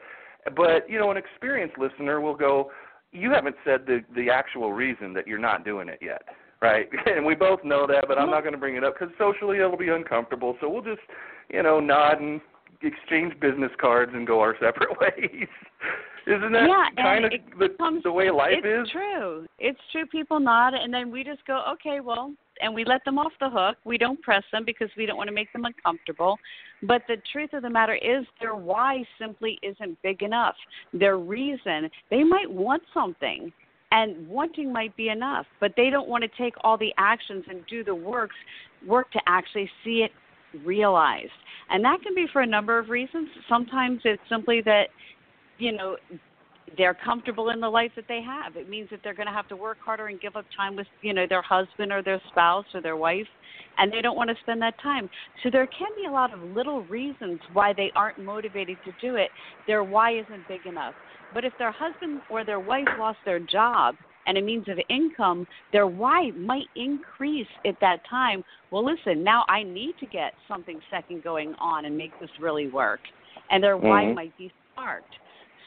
But 0.55 0.89
you 0.89 0.99
know 0.99 1.11
an 1.11 1.17
experienced 1.17 1.77
listener 1.77 2.21
will 2.21 2.35
go 2.35 2.71
you 3.11 3.31
haven't 3.31 3.55
said 3.65 3.81
the 3.85 4.01
the 4.15 4.29
actual 4.29 4.73
reason 4.73 5.13
that 5.13 5.27
you're 5.27 5.39
not 5.39 5.65
doing 5.65 5.89
it 5.89 5.99
yet, 6.01 6.21
right? 6.61 6.87
And 7.05 7.25
we 7.25 7.35
both 7.35 7.63
know 7.63 7.87
that, 7.87 8.05
but 8.07 8.17
I'm 8.17 8.29
not 8.29 8.41
going 8.41 8.53
to 8.53 8.59
bring 8.59 8.75
it 8.75 8.83
up 8.83 8.95
because 8.99 9.13
socially 9.17 9.57
it'll 9.57 9.77
be 9.77 9.89
uncomfortable. 9.89 10.57
So 10.61 10.69
we'll 10.69 10.83
just, 10.83 11.01
you 11.49 11.63
know, 11.63 11.79
nod 11.79 12.21
and 12.21 12.41
exchange 12.81 13.37
business 13.39 13.71
cards 13.79 14.11
and 14.13 14.25
go 14.25 14.39
our 14.39 14.55
separate 14.61 14.97
ways. 14.99 15.47
Isn't 16.27 16.51
that 16.51 16.67
yeah, 16.67 17.03
kind 17.03 17.25
of 17.25 17.31
the, 17.57 17.69
comes, 17.77 18.03
the 18.03 18.11
way 18.11 18.29
life 18.29 18.53
it's 18.57 18.65
is? 18.65 18.81
It's 18.83 18.91
true. 18.91 19.47
It's 19.57 19.79
true. 19.91 20.05
People 20.05 20.39
nod, 20.39 20.73
and 20.75 20.93
then 20.93 21.11
we 21.11 21.23
just 21.23 21.43
go, 21.47 21.63
okay, 21.73 22.01
well, 22.01 22.33
and 22.61 22.73
we 22.73 22.83
let 22.85 23.03
them 23.05 23.17
off 23.17 23.31
the 23.39 23.49
hook. 23.49 23.77
We 23.85 23.97
don't 23.97 24.21
press 24.21 24.43
them 24.51 24.63
because 24.65 24.89
we 24.97 25.05
don't 25.05 25.17
want 25.17 25.27
to 25.27 25.33
make 25.33 25.51
them 25.53 25.65
uncomfortable. 25.65 26.37
But 26.83 27.03
the 27.07 27.17
truth 27.31 27.53
of 27.53 27.61
the 27.61 27.69
matter 27.69 27.95
is, 27.95 28.25
their 28.39 28.55
why 28.55 29.03
simply 29.19 29.59
isn't 29.63 30.01
big 30.01 30.21
enough. 30.21 30.55
Their 30.93 31.17
reason, 31.17 31.89
they 32.09 32.23
might 32.23 32.49
want 32.49 32.83
something, 32.93 33.51
and 33.91 34.27
wanting 34.27 34.71
might 34.71 34.95
be 34.95 35.09
enough, 35.09 35.45
but 35.59 35.73
they 35.75 35.89
don't 35.89 36.07
want 36.07 36.23
to 36.23 36.29
take 36.37 36.53
all 36.61 36.77
the 36.77 36.93
actions 36.97 37.43
and 37.49 37.65
do 37.67 37.83
the 37.83 37.95
works 37.95 38.35
work 38.87 39.11
to 39.11 39.19
actually 39.27 39.69
see 39.83 40.03
it 40.03 40.11
realized. 40.65 41.31
And 41.69 41.83
that 41.83 42.01
can 42.01 42.15
be 42.15 42.25
for 42.31 42.41
a 42.41 42.47
number 42.47 42.77
of 42.77 42.89
reasons. 42.89 43.29
Sometimes 43.47 44.01
it's 44.03 44.21
simply 44.29 44.61
that 44.65 44.85
you 45.57 45.71
know 45.71 45.97
they're 46.77 46.97
comfortable 47.05 47.49
in 47.49 47.59
the 47.59 47.69
life 47.69 47.91
that 47.95 48.05
they 48.07 48.21
have. 48.21 48.55
It 48.55 48.69
means 48.69 48.89
that 48.91 48.99
they're 49.03 49.13
going 49.13 49.27
to 49.27 49.33
have 49.33 49.47
to 49.49 49.55
work 49.55 49.77
harder 49.83 50.07
and 50.07 50.19
give 50.19 50.35
up 50.35 50.45
time 50.55 50.75
with, 50.75 50.87
you 51.01 51.13
know, 51.13 51.25
their 51.27 51.41
husband 51.41 51.91
or 51.91 52.01
their 52.01 52.21
spouse 52.31 52.65
or 52.73 52.81
their 52.81 52.97
wife, 52.97 53.27
and 53.77 53.91
they 53.91 54.01
don't 54.01 54.17
want 54.17 54.29
to 54.29 54.35
spend 54.41 54.61
that 54.61 54.79
time. 54.81 55.09
So 55.43 55.49
there 55.49 55.67
can 55.67 55.89
be 55.95 56.05
a 56.07 56.11
lot 56.11 56.33
of 56.33 56.41
little 56.41 56.83
reasons 56.83 57.39
why 57.53 57.73
they 57.73 57.91
aren't 57.95 58.19
motivated 58.19 58.77
to 58.85 58.91
do 59.01 59.15
it. 59.15 59.29
Their 59.67 59.83
why 59.83 60.19
isn't 60.19 60.47
big 60.47 60.65
enough. 60.65 60.93
But 61.33 61.45
if 61.45 61.53
their 61.59 61.71
husband 61.71 62.21
or 62.29 62.43
their 62.43 62.59
wife 62.59 62.87
lost 62.97 63.19
their 63.25 63.39
job 63.39 63.95
and 64.25 64.37
a 64.37 64.41
means 64.41 64.67
of 64.67 64.79
income, 64.89 65.47
their 65.71 65.87
why 65.87 66.31
might 66.31 66.67
increase 66.75 67.47
at 67.65 67.75
that 67.81 67.97
time. 68.09 68.43
Well, 68.71 68.85
listen, 68.85 69.23
now 69.23 69.45
I 69.47 69.63
need 69.63 69.93
to 69.99 70.05
get 70.05 70.33
something 70.47 70.79
second 70.91 71.23
going 71.23 71.53
on 71.59 71.85
and 71.85 71.97
make 71.97 72.11
this 72.19 72.29
really 72.39 72.67
work. 72.67 72.99
And 73.51 73.63
their 73.63 73.77
mm-hmm. 73.77 73.87
why 73.87 74.13
might 74.13 74.37
be 74.37 74.51
sparked. 74.73 75.13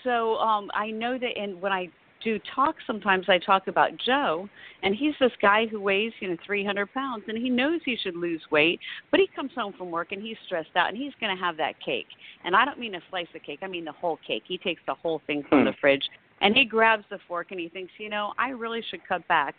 So 0.04 0.36
um, 0.36 0.70
I 0.74 0.90
know 0.90 1.18
that 1.18 1.42
in, 1.42 1.60
when 1.60 1.72
I 1.72 1.88
do 2.22 2.38
talk 2.54 2.76
sometimes 2.86 3.26
I 3.28 3.38
talk 3.38 3.66
about 3.68 3.90
Joe 4.04 4.48
and 4.82 4.94
he's 4.94 5.14
this 5.20 5.32
guy 5.40 5.66
who 5.66 5.80
weighs, 5.80 6.12
you 6.20 6.28
know, 6.28 6.36
300 6.46 6.92
pounds 6.92 7.24
and 7.28 7.36
he 7.36 7.50
knows 7.50 7.80
he 7.84 7.96
should 7.96 8.16
lose 8.16 8.40
weight, 8.50 8.80
but 9.10 9.20
he 9.20 9.28
comes 9.34 9.50
home 9.54 9.72
from 9.76 9.90
work 9.90 10.12
and 10.12 10.22
he's 10.22 10.36
stressed 10.46 10.76
out 10.76 10.88
and 10.88 10.96
he's 10.96 11.12
going 11.20 11.36
to 11.36 11.42
have 11.42 11.56
that 11.56 11.74
cake. 11.84 12.06
And 12.44 12.54
I 12.54 12.64
don't 12.64 12.78
mean 12.78 12.94
a 12.94 13.00
slice 13.10 13.26
of 13.34 13.42
cake, 13.42 13.60
I 13.62 13.66
mean 13.66 13.84
the 13.84 13.92
whole 13.92 14.18
cake. 14.26 14.44
He 14.46 14.58
takes 14.58 14.82
the 14.86 14.94
whole 14.94 15.20
thing 15.26 15.42
from 15.48 15.60
Hmm. 15.60 15.66
the 15.66 15.72
fridge 15.80 16.08
and 16.40 16.56
he 16.56 16.64
grabs 16.64 17.04
the 17.10 17.18
fork 17.28 17.50
and 17.50 17.60
he 17.60 17.68
thinks, 17.68 17.92
you 17.98 18.08
know, 18.08 18.32
I 18.38 18.50
really 18.50 18.82
should 18.90 19.00
cut 19.08 19.26
back, 19.28 19.54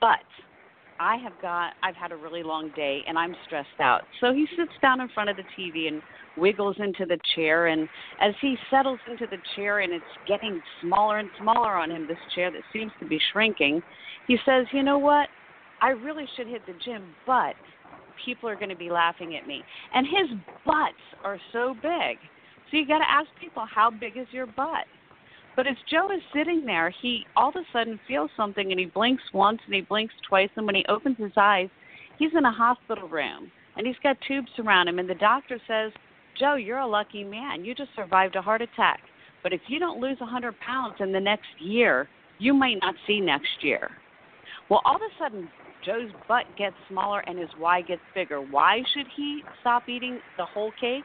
but 0.00 0.20
I 1.00 1.16
have 1.16 1.36
got 1.38 1.72
I've 1.82 1.96
had 1.96 2.12
a 2.12 2.16
really 2.16 2.42
long 2.42 2.70
day 2.76 3.02
and 3.08 3.18
I'm 3.18 3.34
stressed 3.44 3.80
out. 3.80 4.02
So 4.20 4.34
he 4.34 4.46
sits 4.56 4.74
down 4.82 5.00
in 5.00 5.08
front 5.08 5.30
of 5.30 5.36
the 5.36 5.46
TV 5.58 5.88
and 5.88 6.02
wiggles 6.36 6.76
into 6.78 7.06
the 7.06 7.18
chair 7.34 7.68
and 7.68 7.88
as 8.20 8.34
he 8.40 8.56
settles 8.68 9.00
into 9.06 9.26
the 9.26 9.40
chair 9.56 9.80
and 9.80 9.92
it's 9.94 10.06
getting 10.26 10.60
smaller 10.80 11.18
and 11.18 11.30
smaller 11.38 11.74
on 11.74 11.90
him 11.90 12.06
this 12.06 12.18
chair 12.34 12.50
that 12.52 12.62
seems 12.70 12.92
to 13.00 13.06
be 13.06 13.20
shrinking, 13.32 13.82
he 14.26 14.38
says, 14.44 14.66
"You 14.72 14.82
know 14.82 14.98
what? 14.98 15.30
I 15.80 15.90
really 15.90 16.28
should 16.36 16.46
hit 16.46 16.66
the 16.66 16.74
gym, 16.74 17.16
but 17.24 17.56
people 18.22 18.46
are 18.50 18.56
going 18.56 18.68
to 18.68 18.76
be 18.76 18.90
laughing 18.90 19.36
at 19.36 19.46
me." 19.46 19.64
And 19.94 20.06
his 20.06 20.38
butts 20.66 21.02
are 21.24 21.38
so 21.50 21.74
big. 21.74 22.20
So 22.70 22.76
you 22.76 22.86
got 22.86 22.98
to 22.98 23.10
ask 23.10 23.34
people, 23.36 23.64
"How 23.64 23.90
big 23.90 24.18
is 24.18 24.30
your 24.32 24.46
butt?" 24.46 24.86
But 25.60 25.66
as 25.66 25.76
Joe 25.90 26.10
is 26.10 26.22
sitting 26.34 26.64
there, 26.64 26.88
he 27.02 27.26
all 27.36 27.50
of 27.50 27.56
a 27.56 27.64
sudden 27.70 28.00
feels 28.08 28.30
something 28.34 28.70
and 28.70 28.80
he 28.80 28.86
blinks 28.86 29.22
once 29.34 29.60
and 29.66 29.74
he 29.74 29.82
blinks 29.82 30.14
twice. 30.26 30.48
And 30.56 30.64
when 30.64 30.74
he 30.74 30.86
opens 30.88 31.18
his 31.18 31.34
eyes, 31.36 31.68
he's 32.18 32.30
in 32.34 32.46
a 32.46 32.50
hospital 32.50 33.06
room 33.06 33.52
and 33.76 33.86
he's 33.86 33.98
got 34.02 34.16
tubes 34.26 34.48
around 34.58 34.88
him. 34.88 34.98
And 34.98 35.06
the 35.06 35.14
doctor 35.16 35.60
says, 35.68 35.92
Joe, 36.38 36.54
you're 36.54 36.78
a 36.78 36.86
lucky 36.86 37.24
man. 37.24 37.62
You 37.62 37.74
just 37.74 37.90
survived 37.94 38.36
a 38.36 38.40
heart 38.40 38.62
attack. 38.62 39.00
But 39.42 39.52
if 39.52 39.60
you 39.66 39.78
don't 39.78 40.00
lose 40.00 40.18
100 40.18 40.58
pounds 40.60 40.94
in 40.98 41.12
the 41.12 41.20
next 41.20 41.50
year, 41.58 42.08
you 42.38 42.54
might 42.54 42.78
not 42.80 42.94
see 43.06 43.20
next 43.20 43.62
year. 43.62 43.90
Well, 44.70 44.80
all 44.86 44.96
of 44.96 45.02
a 45.02 45.22
sudden, 45.22 45.46
Joe's 45.84 46.10
butt 46.26 46.46
gets 46.56 46.76
smaller 46.88 47.20
and 47.26 47.38
his 47.38 47.50
why 47.58 47.82
gets 47.82 48.00
bigger. 48.14 48.40
Why 48.40 48.82
should 48.94 49.08
he 49.14 49.42
stop 49.60 49.90
eating 49.90 50.20
the 50.38 50.46
whole 50.46 50.72
cake? 50.80 51.04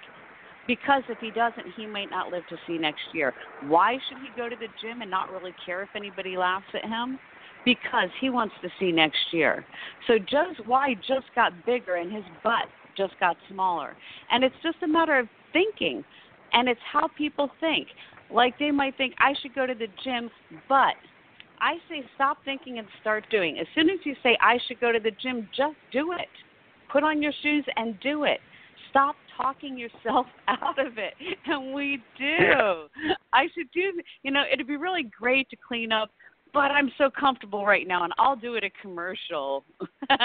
Because 0.67 1.03
if 1.09 1.19
he 1.19 1.31
doesn't, 1.31 1.67
he 1.75 1.85
might 1.85 2.09
not 2.09 2.31
live 2.31 2.43
to 2.49 2.57
see 2.65 2.77
next 2.77 3.03
year. 3.13 3.33
Why 3.67 3.99
should 4.07 4.17
he 4.17 4.29
go 4.35 4.49
to 4.49 4.55
the 4.55 4.67
gym 4.81 5.01
and 5.01 5.11
not 5.11 5.31
really 5.31 5.53
care 5.65 5.83
if 5.83 5.89
anybody 5.95 6.37
laughs 6.37 6.65
at 6.73 6.85
him? 6.85 7.19
Because 7.63 8.09
he 8.19 8.29
wants 8.29 8.53
to 8.61 8.69
see 8.79 8.91
next 8.91 9.19
year. 9.31 9.65
So 10.07 10.17
Joe's 10.17 10.55
why 10.65 10.95
just 10.95 11.27
got 11.35 11.53
bigger 11.65 11.95
and 11.95 12.11
his 12.11 12.23
butt 12.43 12.65
just 12.97 13.13
got 13.19 13.37
smaller. 13.49 13.95
And 14.31 14.43
it's 14.43 14.55
just 14.63 14.77
a 14.83 14.87
matter 14.87 15.19
of 15.19 15.27
thinking. 15.53 16.03
And 16.53 16.67
it's 16.67 16.79
how 16.91 17.09
people 17.17 17.49
think. 17.59 17.87
Like 18.31 18.57
they 18.57 18.71
might 18.71 18.97
think, 18.97 19.13
I 19.19 19.33
should 19.41 19.53
go 19.53 19.67
to 19.67 19.73
the 19.73 19.87
gym, 20.03 20.29
but 20.67 20.95
I 21.59 21.77
say 21.89 22.03
stop 22.15 22.37
thinking 22.43 22.79
and 22.79 22.87
start 23.01 23.25
doing. 23.29 23.59
As 23.59 23.67
soon 23.75 23.89
as 23.89 23.99
you 24.03 24.15
say, 24.23 24.37
I 24.41 24.57
should 24.67 24.79
go 24.79 24.91
to 24.91 24.99
the 24.99 25.11
gym, 25.21 25.47
just 25.55 25.75
do 25.91 26.13
it. 26.13 26.27
Put 26.91 27.03
on 27.03 27.21
your 27.21 27.33
shoes 27.43 27.65
and 27.75 27.99
do 27.99 28.23
it 28.23 28.39
stop 28.95 29.15
talking 29.37 29.77
yourself 29.77 30.27
out 30.47 30.79
of 30.79 30.97
it. 30.97 31.13
And 31.45 31.73
we 31.73 32.01
do. 32.17 32.25
Yeah. 32.25 32.83
I 33.33 33.47
should 33.55 33.71
do, 33.73 34.01
you 34.23 34.31
know, 34.31 34.43
it'd 34.51 34.67
be 34.67 34.77
really 34.77 35.03
great 35.03 35.49
to 35.49 35.55
clean 35.55 35.91
up, 35.91 36.09
but 36.53 36.71
I'm 36.71 36.91
so 36.97 37.09
comfortable 37.09 37.65
right 37.65 37.87
now 37.87 38.03
and 38.03 38.13
I'll 38.17 38.35
do 38.35 38.55
it 38.55 38.63
a 38.63 38.69
commercial. 38.81 39.63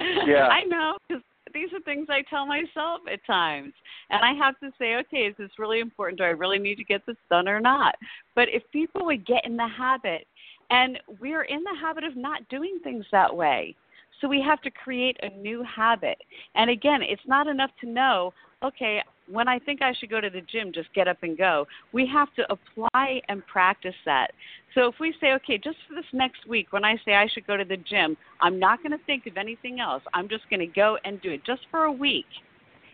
Yeah. 0.00 0.46
I 0.46 0.62
know 0.64 0.96
because 1.08 1.22
these 1.52 1.72
are 1.72 1.80
things 1.80 2.06
I 2.08 2.22
tell 2.30 2.46
myself 2.46 3.00
at 3.12 3.24
times. 3.26 3.72
And 4.10 4.22
I 4.22 4.32
have 4.34 4.58
to 4.60 4.70
say, 4.78 4.96
okay, 4.96 5.26
is 5.26 5.34
this 5.38 5.50
really 5.58 5.80
important? 5.80 6.18
Do 6.18 6.24
I 6.24 6.28
really 6.28 6.58
need 6.58 6.76
to 6.76 6.84
get 6.84 7.04
this 7.06 7.16
done 7.30 7.48
or 7.48 7.60
not? 7.60 7.94
But 8.34 8.48
if 8.48 8.62
people 8.72 9.04
would 9.06 9.26
get 9.26 9.44
in 9.44 9.56
the 9.56 9.68
habit, 9.68 10.26
and 10.70 10.98
we're 11.20 11.44
in 11.44 11.62
the 11.64 11.76
habit 11.80 12.04
of 12.04 12.16
not 12.16 12.46
doing 12.48 12.78
things 12.84 13.06
that 13.10 13.34
way. 13.34 13.74
So 14.20 14.28
we 14.28 14.42
have 14.42 14.60
to 14.62 14.70
create 14.70 15.16
a 15.22 15.30
new 15.30 15.62
habit. 15.62 16.18
And 16.54 16.70
again, 16.70 17.00
it's 17.02 17.22
not 17.26 17.46
enough 17.46 17.70
to 17.80 17.88
know, 17.88 18.32
okay, 18.62 19.02
when 19.30 19.46
I 19.46 19.58
think 19.58 19.82
I 19.82 19.92
should 19.92 20.10
go 20.10 20.20
to 20.20 20.30
the 20.30 20.40
gym, 20.40 20.72
just 20.72 20.92
get 20.94 21.06
up 21.06 21.18
and 21.22 21.36
go. 21.36 21.66
We 21.92 22.06
have 22.12 22.34
to 22.34 22.46
apply 22.50 23.20
and 23.28 23.46
practice 23.46 23.94
that. 24.06 24.28
So 24.74 24.86
if 24.88 24.94
we 25.00 25.14
say, 25.20 25.32
okay, 25.34 25.58
just 25.58 25.76
for 25.86 25.94
this 25.94 26.04
next 26.12 26.48
week, 26.48 26.72
when 26.72 26.84
I 26.84 26.96
say 27.04 27.14
I 27.14 27.28
should 27.32 27.46
go 27.46 27.56
to 27.56 27.64
the 27.64 27.76
gym, 27.76 28.16
I'm 28.40 28.58
not 28.58 28.82
going 28.82 28.92
to 28.92 29.04
think 29.06 29.26
of 29.26 29.36
anything 29.36 29.80
else. 29.80 30.02
I'm 30.14 30.28
just 30.28 30.48
going 30.50 30.60
to 30.60 30.66
go 30.66 30.98
and 31.04 31.20
do 31.20 31.30
it 31.30 31.44
just 31.44 31.62
for 31.70 31.84
a 31.84 31.92
week. 31.92 32.26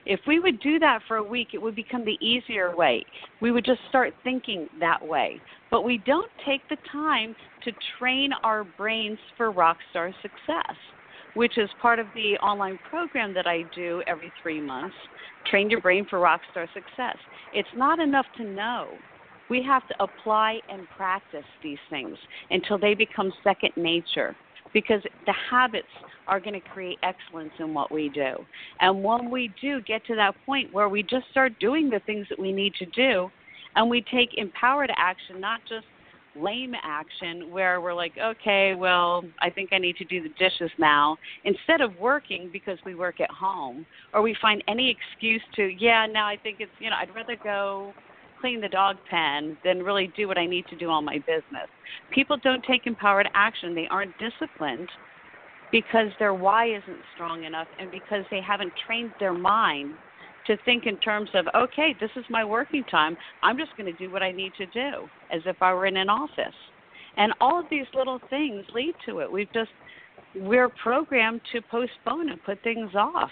If 0.07 0.21
we 0.27 0.39
would 0.39 0.61
do 0.61 0.79
that 0.81 1.01
for 1.09 1.17
a 1.17 1.23
week, 1.23 1.49
it 1.55 1.63
would 1.63 1.75
become 1.75 2.05
the 2.05 2.19
easier 2.21 2.77
way. 2.77 3.07
We 3.41 3.53
would 3.53 3.65
just 3.65 3.81
start 3.89 4.13
thinking 4.23 4.69
that 4.79 5.05
way. 5.07 5.41
But 5.71 5.83
we 5.83 5.99
don't 6.05 6.31
take 6.45 6.61
the 6.69 6.77
time 6.93 7.35
to 7.65 7.73
train 7.99 8.31
our 8.43 8.65
brains 8.65 9.19
for 9.37 9.51
rock 9.51 9.79
star 9.91 10.13
success, 10.21 10.77
which 11.35 11.59
is 11.59 11.69
part 11.81 11.99
of 11.99 12.07
the 12.15 12.37
online 12.39 12.79
program 12.89 13.35
that 13.35 13.47
I 13.47 13.65
do 13.75 14.03
every 14.07 14.33
three 14.43 14.61
months 14.61 14.97
Train 15.47 15.69
Your 15.69 15.81
Brain 15.81 16.07
for 16.09 16.19
Rockstar 16.19 16.67
Success. 16.73 17.17
It's 17.53 17.69
not 17.77 17.99
enough 17.99 18.27
to 18.39 18.45
know. 18.45 18.97
We 19.51 19.63
have 19.63 19.87
to 19.89 19.95
apply 20.01 20.61
and 20.71 20.89
practice 20.97 21.45
these 21.63 21.79
things 21.91 22.17
until 22.51 22.79
they 22.79 22.95
become 22.95 23.33
second 23.43 23.73
nature 23.77 24.35
because 24.73 25.03
the 25.27 25.35
habits 25.51 25.89
are 26.27 26.41
going 26.41 26.55
to 26.55 26.69
create 26.71 26.99
excellence 27.03 27.53
in 27.59 27.75
what 27.75 27.93
we 27.93 28.09
do. 28.09 28.35
And 28.81 29.05
when 29.05 29.31
we 29.31 29.53
do 29.61 29.81
get 29.83 30.05
to 30.07 30.17
that 30.17 30.35
point 30.47 30.73
where 30.73 30.89
we 30.89 31.03
just 31.03 31.27
start 31.31 31.53
doing 31.61 31.91
the 31.91 32.01
things 32.01 32.27
that 32.31 32.39
we 32.39 32.53
need 32.53 32.75
to 32.77 32.87
do 32.87 33.31
and 33.77 33.89
we 33.89 34.03
take 34.13 34.31
empowered 34.37 34.91
action, 34.97 35.41
not 35.41 35.61
just 35.69 35.87
lame 36.37 36.75
action 36.83 37.51
where 37.51 37.81
we're 37.81 37.95
like, 37.95 38.15
okay, 38.23 38.75
well, 38.75 39.25
I 39.41 39.51
think 39.51 39.73
I 39.73 39.79
need 39.79 39.97
to 39.97 40.05
do 40.05 40.23
the 40.23 40.31
dishes 40.39 40.71
now, 40.79 41.17
instead 41.45 41.81
of 41.81 41.97
working 41.97 42.51
because 42.53 42.79
we 42.85 42.95
work 42.95 43.21
at 43.21 43.31
home, 43.31 43.87
or 44.13 44.23
we 44.23 44.37
find 44.41 44.63
any 44.69 44.91
excuse 44.91 45.43
to, 45.57 45.65
yeah, 45.79 46.07
now 46.07 46.27
I 46.27 46.37
think 46.37 46.57
it's, 46.61 46.73
you 46.79 46.91
know, 46.91 46.97
I'd 46.99 47.15
rather 47.15 47.37
go 47.43 47.95
clean 48.41 48.61
the 48.61 48.69
dog 48.69 48.97
pen 49.09 49.57
than 49.65 49.83
really 49.83 50.13
do 50.17 50.29
what 50.29 50.39
I 50.39 50.47
need 50.47 50.67
to 50.69 50.77
do 50.77 50.91
on 50.91 51.05
my 51.05 51.19
business. 51.19 51.69
People 52.11 52.37
don't 52.43 52.63
take 52.65 52.87
empowered 52.87 53.29
action, 53.35 53.75
they 53.75 53.89
aren't 53.91 54.15
disciplined 54.19 54.89
because 55.73 56.09
their 56.19 56.35
why 56.35 56.67
isn't 56.67 57.01
strong 57.15 57.45
enough 57.45 57.67
and 57.79 57.91
because 57.91 58.25
they 58.31 58.41
haven't 58.41 58.73
trained 58.87 59.11
their 59.19 59.33
mind 59.33 59.95
to 60.47 60.57
think 60.65 60.87
in 60.87 60.97
terms 60.99 61.31
of, 61.35 61.47
okay, 61.55 61.95
this 62.01 62.11
is 62.17 62.25
my 62.29 62.45
working 62.45 62.85
time. 62.85 63.17
I'm 63.43 63.57
just 63.57 63.77
going 63.77 63.91
to 63.91 63.99
do 63.99 64.11
what 64.11 64.23
I 64.23 64.31
need 64.31 64.53
to 64.59 64.67
do 64.67 65.09
as 65.33 65.41
if 65.47 65.57
I 65.61 65.73
were 65.73 65.87
in 65.87 65.97
an 65.97 66.09
office. 66.09 66.55
And 67.17 67.33
all 67.41 67.59
of 67.61 67.67
these 67.71 67.87
little 67.95 68.21
things 68.31 68.65
lead 68.75 68.95
to 69.07 69.21
it. 69.21 69.31
We've 69.31 69.53
just, 69.53 69.71
we're 70.35 70.69
programmed 70.69 71.41
to 71.53 71.61
postpone 71.63 72.31
and 72.31 72.43
put 72.45 72.63
things 72.63 72.91
off. 72.95 73.31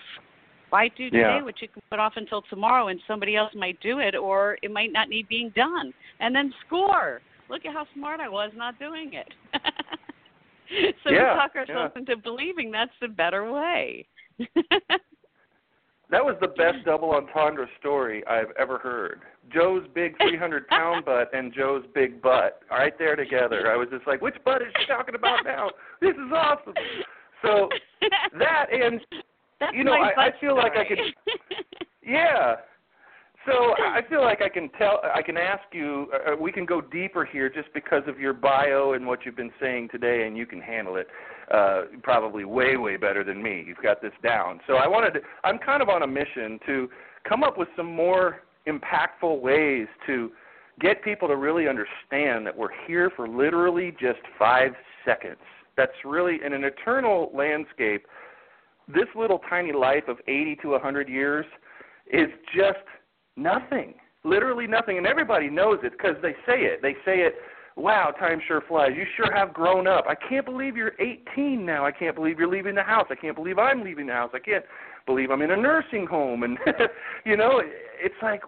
Why 0.70 0.88
do 0.88 1.10
today 1.10 1.18
Yeah. 1.18 1.42
what 1.42 1.60
you 1.60 1.68
can 1.68 1.82
put 1.90 1.98
off 1.98 2.14
until 2.16 2.42
tomorrow 2.42 2.88
and 2.88 2.98
somebody 3.06 3.36
else 3.36 3.52
might 3.54 3.78
do 3.80 3.98
it 3.98 4.14
or 4.14 4.56
it 4.62 4.70
might 4.70 4.92
not 4.92 5.08
need 5.08 5.28
being 5.28 5.50
done? 5.50 5.92
And 6.20 6.34
then 6.34 6.52
score. 6.66 7.20
Look 7.50 7.66
at 7.66 7.74
how 7.74 7.86
smart 7.94 8.20
I 8.20 8.28
was 8.28 8.52
not 8.56 8.78
doing 8.78 9.12
it. 9.12 9.28
so 11.04 11.10
Yeah, 11.10 11.34
we 11.34 11.40
talk 11.40 11.56
ourselves 11.56 11.92
yeah. 11.94 12.00
into 12.00 12.16
believing 12.16 12.70
that's 12.70 12.92
the 13.02 13.08
better 13.08 13.52
way. 13.52 14.06
That 16.12 16.22
was 16.22 16.36
the 16.42 16.48
best 16.48 16.84
double 16.84 17.10
entendre 17.12 17.66
story 17.80 18.22
I've 18.26 18.52
ever 18.58 18.76
heard. 18.76 19.22
Joe's 19.52 19.82
big 19.94 20.14
300 20.18 20.68
pound 20.68 21.04
butt 21.06 21.30
and 21.32 21.52
Joe's 21.54 21.84
big 21.94 22.20
butt 22.20 22.60
right 22.70 22.92
there 22.98 23.16
together. 23.16 23.72
I 23.72 23.76
was 23.76 23.88
just 23.90 24.06
like, 24.06 24.20
which 24.20 24.36
butt 24.44 24.60
is 24.60 24.68
she 24.78 24.86
talking 24.86 25.14
about 25.14 25.38
now? 25.44 25.70
This 26.02 26.10
is 26.12 26.30
awesome. 26.32 26.74
So 27.40 27.70
that 28.38 28.66
and 28.70 29.00
That's 29.58 29.74
you 29.74 29.84
know, 29.84 29.94
I- 29.94 30.26
I 30.26 30.30
feel 30.38 30.54
like 30.54 30.72
I 30.76 30.84
story. 30.84 31.14
yeah. 32.06 32.56
So 33.46 33.74
I 33.78 34.02
feel 34.08 34.20
like 34.20 34.40
I 34.42 34.48
can 34.48 34.68
tell, 34.78 35.00
I 35.14 35.22
can 35.22 35.36
ask 35.36 35.62
you. 35.72 36.06
Uh, 36.14 36.36
we 36.40 36.52
can 36.52 36.64
go 36.64 36.80
deeper 36.80 37.24
here 37.24 37.48
just 37.48 37.72
because 37.74 38.02
of 38.06 38.20
your 38.20 38.32
bio 38.32 38.92
and 38.92 39.04
what 39.04 39.24
you've 39.26 39.34
been 39.34 39.50
saying 39.60 39.88
today, 39.90 40.26
and 40.28 40.36
you 40.36 40.46
can 40.46 40.60
handle 40.60 40.94
it 40.94 41.08
uh, 41.52 41.82
probably 42.02 42.44
way, 42.44 42.76
way 42.76 42.96
better 42.96 43.22
than 43.22 43.42
me. 43.42 43.64
You've 43.66 43.82
got 43.82 44.00
this 44.00 44.12
down. 44.22 44.60
So 44.66 44.74
I 44.74 44.88
wanted 44.88 45.12
to. 45.14 45.20
I'm 45.44 45.58
kind 45.58 45.82
of 45.82 45.88
on 45.88 46.02
a 46.02 46.06
mission 46.06 46.58
to 46.66 46.88
come 47.28 47.42
up 47.42 47.58
with 47.58 47.68
some 47.76 47.94
more 47.94 48.42
impactful 48.66 49.40
ways 49.40 49.86
to 50.06 50.30
get 50.80 51.02
people 51.04 51.28
to 51.28 51.36
really 51.36 51.68
understand 51.68 52.46
that 52.46 52.56
we're 52.56 52.72
here 52.86 53.10
for 53.14 53.28
literally 53.28 53.94
just 54.00 54.20
five 54.38 54.72
seconds. 55.04 55.36
That's 55.76 55.92
really 56.04 56.38
in 56.44 56.52
an 56.52 56.64
eternal 56.64 57.30
landscape. 57.34 58.06
This 58.88 59.06
little 59.14 59.40
tiny 59.48 59.72
life 59.72 60.04
of 60.08 60.18
80 60.26 60.56
to 60.62 60.68
100 60.70 61.08
years 61.08 61.46
is 62.12 62.28
just 62.54 62.84
nothing. 63.36 63.94
Literally 64.24 64.66
nothing. 64.66 64.98
And 64.98 65.06
everybody 65.06 65.50
knows 65.50 65.78
it 65.82 65.92
because 65.92 66.16
they 66.22 66.32
say 66.46 66.62
it. 66.62 66.80
They 66.82 66.94
say 67.04 67.20
it, 67.20 67.34
wow, 67.76 68.12
time 68.18 68.40
sure 68.46 68.62
flies. 68.68 68.92
You 68.96 69.04
sure 69.16 69.32
have 69.34 69.52
grown 69.52 69.86
up. 69.86 70.04
I 70.08 70.14
can't 70.14 70.44
believe 70.44 70.76
you're 70.76 70.92
18 71.00 71.64
now. 71.64 71.84
I 71.86 71.92
can't 71.92 72.14
believe 72.14 72.38
you're 72.38 72.48
leaving 72.48 72.74
the 72.74 72.82
house. 72.82 73.06
I 73.10 73.14
can't 73.14 73.36
believe 73.36 73.58
I'm 73.58 73.82
leaving 73.82 74.06
the 74.06 74.12
house. 74.12 74.30
I 74.34 74.38
can't 74.38 74.64
believe 75.06 75.30
I'm 75.30 75.42
in 75.42 75.50
a 75.50 75.56
nursing 75.56 76.06
home. 76.06 76.42
And, 76.42 76.58
you 77.24 77.36
know, 77.36 77.62
it's 78.00 78.14
like 78.22 78.42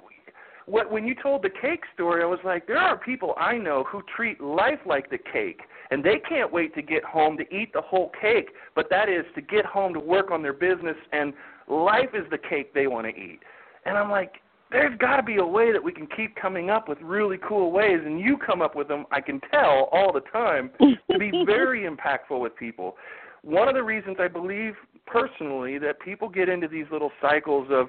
what 0.66 0.90
when 0.90 1.06
you 1.06 1.14
told 1.14 1.42
the 1.42 1.50
cake 1.50 1.82
story, 1.94 2.22
I 2.22 2.26
was 2.26 2.38
like, 2.44 2.66
there 2.66 2.78
are 2.78 2.96
people 2.96 3.34
I 3.38 3.58
know 3.58 3.84
who 3.90 4.02
treat 4.16 4.40
life 4.40 4.80
like 4.87 5.10
the 5.10 5.18
cake, 5.18 5.60
and 5.90 6.02
they 6.02 6.18
can't 6.26 6.52
wait 6.52 6.74
to 6.74 6.82
get 6.82 7.04
home 7.04 7.37
to 7.37 7.54
eat 7.54 7.72
the 7.72 7.82
whole 7.82 8.10
cake. 8.20 8.48
But 8.74 8.88
that 8.90 9.08
is 9.08 9.24
to 9.34 9.42
get 9.42 9.66
home 9.66 9.92
to 9.94 10.00
work 10.00 10.30
on 10.30 10.42
their 10.42 10.52
business, 10.52 10.96
and 11.12 11.34
life 11.68 12.10
is 12.14 12.24
the 12.30 12.38
cake 12.38 12.72
they 12.72 12.87
want 12.87 13.06
to 13.06 13.12
eat. 13.12 13.40
And 13.84 13.98
I'm 13.98 14.10
like, 14.10 14.37
there's 14.70 14.96
got 14.98 15.16
to 15.16 15.22
be 15.22 15.37
a 15.37 15.46
way 15.46 15.72
that 15.72 15.83
we 15.83 15.92
can 15.92 16.07
keep 16.16 16.35
coming 16.37 16.70
up 16.70 16.88
with 16.88 16.98
really 17.00 17.38
cool 17.46 17.70
ways, 17.70 18.00
and 18.05 18.18
you 18.18 18.37
come 18.37 18.61
up 18.61 18.74
with 18.74 18.88
them. 18.88 19.07
I 19.12 19.20
can 19.20 19.40
tell 19.50 19.88
all 19.92 20.12
the 20.12 20.22
time 20.33 20.70
to 20.81 21.18
be 21.18 21.31
very 21.46 21.88
impactful 21.88 22.40
with 22.40 22.57
people. 22.57 22.96
One 23.42 23.68
of 23.68 23.74
the 23.74 23.83
reasons 23.83 24.16
I 24.18 24.29
believe 24.29 24.74
personally 25.07 25.79
that 25.79 26.00
people 26.00 26.29
get 26.29 26.48
into 26.48 26.66
these 26.66 26.87
little 26.90 27.12
cycles 27.20 27.68
of 27.70 27.88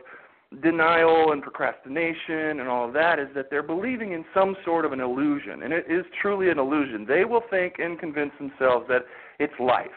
denial 0.62 1.32
and 1.32 1.42
procrastination 1.42 2.60
and 2.60 2.68
all 2.68 2.88
of 2.88 2.94
that 2.94 3.20
is 3.20 3.28
that 3.36 3.50
they're 3.50 3.64
believing 3.64 4.12
in 4.12 4.24
some 4.34 4.56
sort 4.64 4.86
of 4.86 4.92
an 4.92 5.00
illusion, 5.00 5.64
and 5.64 5.74
it 5.74 5.86
is 5.90 6.06
truly 6.22 6.50
an 6.50 6.60
illusion. 6.60 7.06
They 7.08 7.26
will 7.26 7.44
think 7.50 7.76
and 7.80 8.00
convince 8.00 8.32
themselves 8.38 8.86
that 8.90 9.06
it's 9.40 9.54
life. 9.60 9.88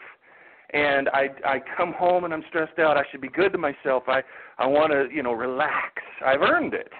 And 0.73 1.09
I 1.09 1.29
I 1.45 1.61
come 1.77 1.93
home 1.93 2.23
and 2.23 2.33
I'm 2.33 2.43
stressed 2.49 2.79
out. 2.79 2.97
I 2.97 3.03
should 3.11 3.21
be 3.21 3.29
good 3.29 3.51
to 3.53 3.57
myself. 3.57 4.03
I 4.07 4.21
I 4.57 4.67
want 4.67 4.91
to 4.91 5.07
you 5.13 5.23
know 5.23 5.33
relax. 5.33 6.01
I've 6.25 6.41
earned 6.41 6.73
it. 6.73 6.91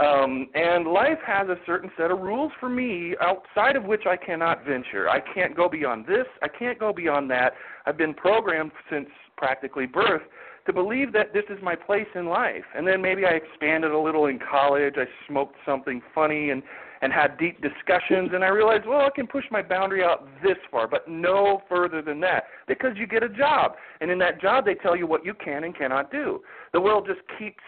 Um, 0.00 0.48
and 0.54 0.86
life 0.86 1.18
has 1.26 1.48
a 1.48 1.56
certain 1.66 1.90
set 1.98 2.10
of 2.10 2.20
rules 2.20 2.50
for 2.58 2.70
me 2.70 3.14
outside 3.20 3.76
of 3.76 3.84
which 3.84 4.04
I 4.08 4.16
cannot 4.16 4.64
venture. 4.64 5.08
I 5.08 5.20
can't 5.34 5.54
go 5.54 5.68
beyond 5.68 6.06
this. 6.06 6.26
I 6.42 6.48
can't 6.48 6.78
go 6.78 6.94
beyond 6.94 7.30
that. 7.30 7.52
I've 7.84 7.98
been 7.98 8.14
programmed 8.14 8.72
since 8.90 9.08
practically 9.36 9.84
birth 9.86 10.22
to 10.66 10.72
believe 10.72 11.12
that 11.12 11.34
this 11.34 11.44
is 11.50 11.58
my 11.62 11.74
place 11.74 12.06
in 12.14 12.26
life. 12.26 12.64
And 12.74 12.86
then 12.86 13.02
maybe 13.02 13.26
I 13.26 13.30
expanded 13.30 13.90
a 13.90 13.98
little 13.98 14.26
in 14.26 14.38
college. 14.38 14.94
I 14.96 15.04
smoked 15.28 15.56
something 15.66 16.00
funny 16.14 16.50
and 16.50 16.62
and 17.02 17.12
had 17.12 17.36
deep 17.36 17.60
discussions 17.60 18.30
and 18.32 18.42
I 18.42 18.48
realized, 18.48 18.86
well, 18.86 19.00
I 19.00 19.10
can 19.14 19.26
push 19.26 19.44
my 19.50 19.60
boundary 19.60 20.02
out 20.02 20.26
this 20.42 20.56
far, 20.70 20.86
but 20.86 21.08
no 21.08 21.62
further 21.68 22.00
than 22.00 22.20
that 22.20 22.44
because 22.66 22.92
you 22.96 23.06
get 23.06 23.22
a 23.22 23.28
job. 23.28 23.72
And 24.00 24.10
in 24.10 24.18
that 24.20 24.40
job 24.40 24.64
they 24.64 24.74
tell 24.74 24.96
you 24.96 25.06
what 25.06 25.24
you 25.24 25.34
can 25.34 25.64
and 25.64 25.76
cannot 25.76 26.10
do. 26.10 26.40
The 26.72 26.80
world 26.80 27.06
just 27.06 27.20
keeps 27.38 27.62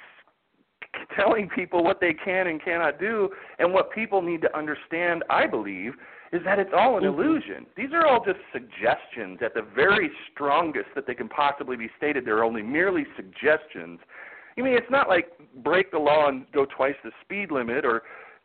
telling 1.17 1.49
people 1.49 1.83
what 1.83 2.01
they 2.01 2.15
can 2.15 2.47
and 2.47 2.63
cannot 2.63 3.01
do 3.01 3.29
and 3.59 3.73
what 3.73 3.91
people 3.91 4.23
need 4.23 4.41
to 4.43 4.57
understand, 4.57 5.25
I 5.29 5.47
believe, 5.47 5.95
is 6.33 6.43
that 6.45 6.59
it's 6.59 6.71
all 6.77 6.99
an 6.99 7.05
mm-hmm. 7.05 7.21
illusion. 7.21 7.67
These 7.77 7.91
are 7.93 8.07
all 8.07 8.25
just 8.25 8.39
suggestions 8.53 9.39
at 9.45 9.55
the 9.55 9.67
very 9.75 10.11
strongest 10.33 10.89
that 10.95 11.07
they 11.07 11.15
can 11.15 11.29
possibly 11.29 11.77
be 11.77 11.89
stated. 11.97 12.25
They're 12.25 12.45
only 12.45 12.63
merely 12.63 13.05
suggestions. 13.17 14.01
I 14.57 14.63
mean, 14.63 14.75
it's 14.75 14.91
not 14.91 15.09
like 15.09 15.33
break 15.63 15.91
the 15.91 15.99
law 15.99 16.29
and 16.29 16.47
go 16.53 16.65
twice 16.65 16.95
the 17.03 17.11
speed 17.23 17.51
limit 17.51 17.85
or 17.85 18.03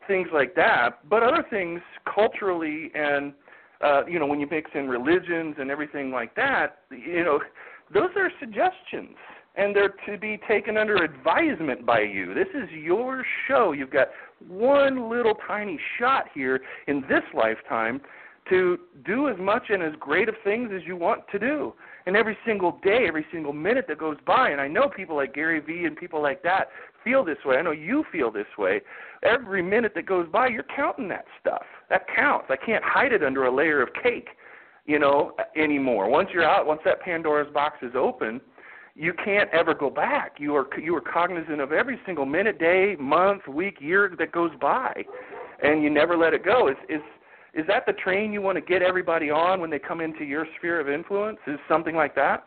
things 0.10 0.28
like 0.34 0.56
that, 0.56 1.08
but 1.10 1.24
other 1.24 1.46
things 1.50 1.80
culturally 2.14 2.92
and 2.94 3.32
uh, 3.82 4.06
you 4.06 4.20
know, 4.20 4.26
when 4.26 4.42
you 4.42 4.48
mix 4.52 4.70
in 4.74 4.90
religions 4.90 5.56
and 5.58 5.72
everything 5.72 6.12
like 6.12 6.36
that, 6.36 6.80
you 6.92 7.24
know, 7.24 7.40
those 7.94 8.10
are 8.18 8.30
suggestions 8.38 9.16
and 9.56 9.76
they're 9.76 9.94
to 10.06 10.18
be 10.18 10.40
taken 10.48 10.76
under 10.78 10.98
advisement 10.98 11.86
by 11.86 12.02
you. 12.02 12.34
This 12.34 12.48
is 12.54 12.70
your 12.72 13.26
show. 13.48 13.72
You've 13.72 13.92
got 13.92 14.10
one 14.48 15.10
little 15.10 15.36
tiny 15.48 15.80
shot 15.98 16.26
here 16.34 16.62
in 16.88 17.02
this 17.10 17.24
lifetime 17.34 18.02
to 18.50 18.80
do 19.06 19.30
as 19.30 19.38
much 19.40 19.64
and 19.70 19.84
as 19.84 19.94
great 20.00 20.28
of 20.28 20.36
things 20.44 20.72
as 20.76 20.82
you 20.86 20.96
want 20.96 21.22
to 21.32 21.40
do. 21.40 21.74
And 22.06 22.18
every 22.18 22.38
single 22.46 22.80
day, 22.84 23.06
every 23.08 23.26
single 23.32 23.54
minute 23.54 23.86
that 23.88 24.00
goes 24.00 24.18
by, 24.26 24.50
and 24.50 24.60
I 24.60 24.68
know 24.68 24.90
people 24.90 25.16
like 25.16 25.34
Gary 25.34 25.60
Vee 25.60 25.86
and 25.86 25.96
people 25.96 26.22
like 26.22 26.42
that 26.44 26.70
feel 27.04 27.24
this 27.24 27.38
way. 27.46 27.58
I 27.58 27.62
know 27.62 27.72
you 27.72 28.04
feel 28.12 28.32
this 28.32 28.48
way. 28.58 28.82
Every 29.24 29.62
minute 29.62 29.94
that 29.96 30.06
goes 30.06 30.28
by, 30.32 30.48
you're 30.48 30.66
counting 30.76 31.08
that 31.10 31.26
stuff. 31.40 31.64
That 31.90 32.04
counts. 32.16 32.48
I 32.50 32.56
can't 32.56 32.84
hide 32.84 33.14
it 33.14 33.24
under 33.24 33.46
a 33.46 33.54
layer 33.54 33.82
of 33.82 33.90
cake, 34.02 34.30
you 34.86 35.00
know, 35.00 35.34
anymore. 35.56 36.10
Once 36.10 36.30
you're 36.34 36.46
out, 36.46 36.66
once 36.66 36.82
that 36.86 37.02
Pandora's 37.02 37.52
box 37.54 37.78
is 37.82 37.92
open, 37.96 38.40
you 38.96 39.14
can't 39.24 39.50
ever 39.52 39.74
go 39.74 39.90
back. 39.90 40.34
You 40.40 40.56
are 40.56 40.68
you 40.80 40.96
are 40.96 41.02
cognizant 41.02 41.62
of 41.62 41.72
every 41.72 42.00
single 42.06 42.26
minute, 42.26 42.60
day, 42.60 42.96
month, 43.00 43.48
week, 43.48 43.78
year 43.80 44.14
that 44.20 44.32
goes 44.32 44.52
by, 44.60 44.94
and 45.64 45.82
you 45.82 45.90
never 45.90 46.18
let 46.18 46.34
it 46.34 46.44
go. 46.44 46.68
Is 46.68 46.76
is 46.90 47.02
is 47.54 47.66
that 47.68 47.86
the 47.86 47.94
train 47.94 48.34
you 48.34 48.42
want 48.42 48.58
to 48.58 48.62
get 48.62 48.82
everybody 48.82 49.30
on 49.32 49.62
when 49.62 49.70
they 49.70 49.80
come 49.80 50.02
into 50.02 50.24
your 50.24 50.46
sphere 50.58 50.80
of 50.80 50.90
influence? 50.90 51.38
Is 51.48 51.58
something 51.68 51.96
like 51.96 52.14
that? 52.16 52.46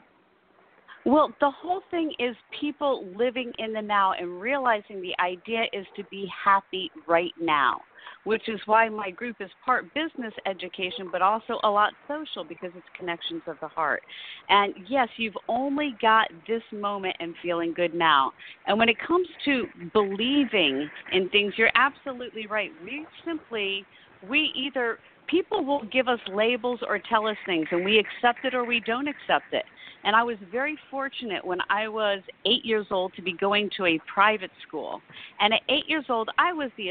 Well, 1.05 1.35
the 1.41 1.51
whole 1.51 1.83
thing 1.91 2.15
is 2.19 2.37
people 2.61 3.12
living 3.17 3.53
in 3.59 3.73
the 3.73 3.83
now 3.83 4.12
and 4.12 4.41
realizing 4.41 5.03
the 5.03 5.15
idea 5.21 5.65
is 5.73 5.87
to 5.97 6.05
be 6.05 6.31
happy 6.45 6.91
right 7.09 7.33
now 7.41 7.83
which 8.25 8.49
is 8.49 8.61
why 8.67 8.88
my 8.88 9.11
group 9.11 9.37
is 9.41 9.51
part 9.65 9.93
business 9.95 10.33
education, 10.47 11.09
but 11.11 11.23
also 11.23 11.59
a 11.65 11.69
lot 11.69 11.93
social 12.07 12.45
because 12.45 12.71
it's 12.77 12.87
connections 12.97 13.43
of 13.47 13.57
the 13.61 13.69
heart. 13.69 14.03
And 14.49 14.75
yes, 14.88 15.09
you've 15.17 15.37
only 15.49 15.97
got 16.01 16.29
this 16.47 16.62
moment 16.73 17.17
and 17.21 17.35
feeling 17.43 17.73
good 17.75 17.95
now. 17.95 18.33
And 18.67 18.79
when 18.79 18.88
it 18.88 18.97
comes 19.07 19.27
to 19.45 19.67
believing 19.93 20.88
in 21.12 21.29
things, 21.31 21.55
you're 21.57 21.73
absolutely 21.75 22.47
right. 22.47 22.71
We 22.85 23.07
simply, 23.25 23.85
we 24.29 24.53
either, 24.55 24.99
people 25.27 25.65
will 25.65 25.85
give 25.93 26.09
us 26.09 26.21
labels 26.33 26.81
or 26.87 27.01
tell 27.09 27.27
us 27.27 27.37
things, 27.47 27.67
and 27.73 27.85
we 27.85 27.99
accept 27.99 28.45
it 28.45 28.55
or 28.55 28.65
we 28.65 28.81
don't 28.81 29.09
accept 29.09 29.53
it. 29.53 29.65
And 30.05 30.17
I 30.17 30.23
was 30.23 30.37
very 30.51 30.77
fortunate 30.91 31.45
when 31.45 31.59
I 31.71 31.88
was 31.88 32.21
eight 32.45 32.65
years 32.65 32.87
old 32.91 33.12
to 33.15 33.23
be 33.23 33.33
going 33.35 33.71
to 33.77 33.87
a 33.87 33.99
private 34.12 34.51
school. 34.67 35.01
And 35.41 35.55
at 35.55 35.61
eight 35.69 35.88
years 35.88 36.07
old, 36.09 36.29
I 36.38 36.53
was 36.53 36.71
the 36.77 36.91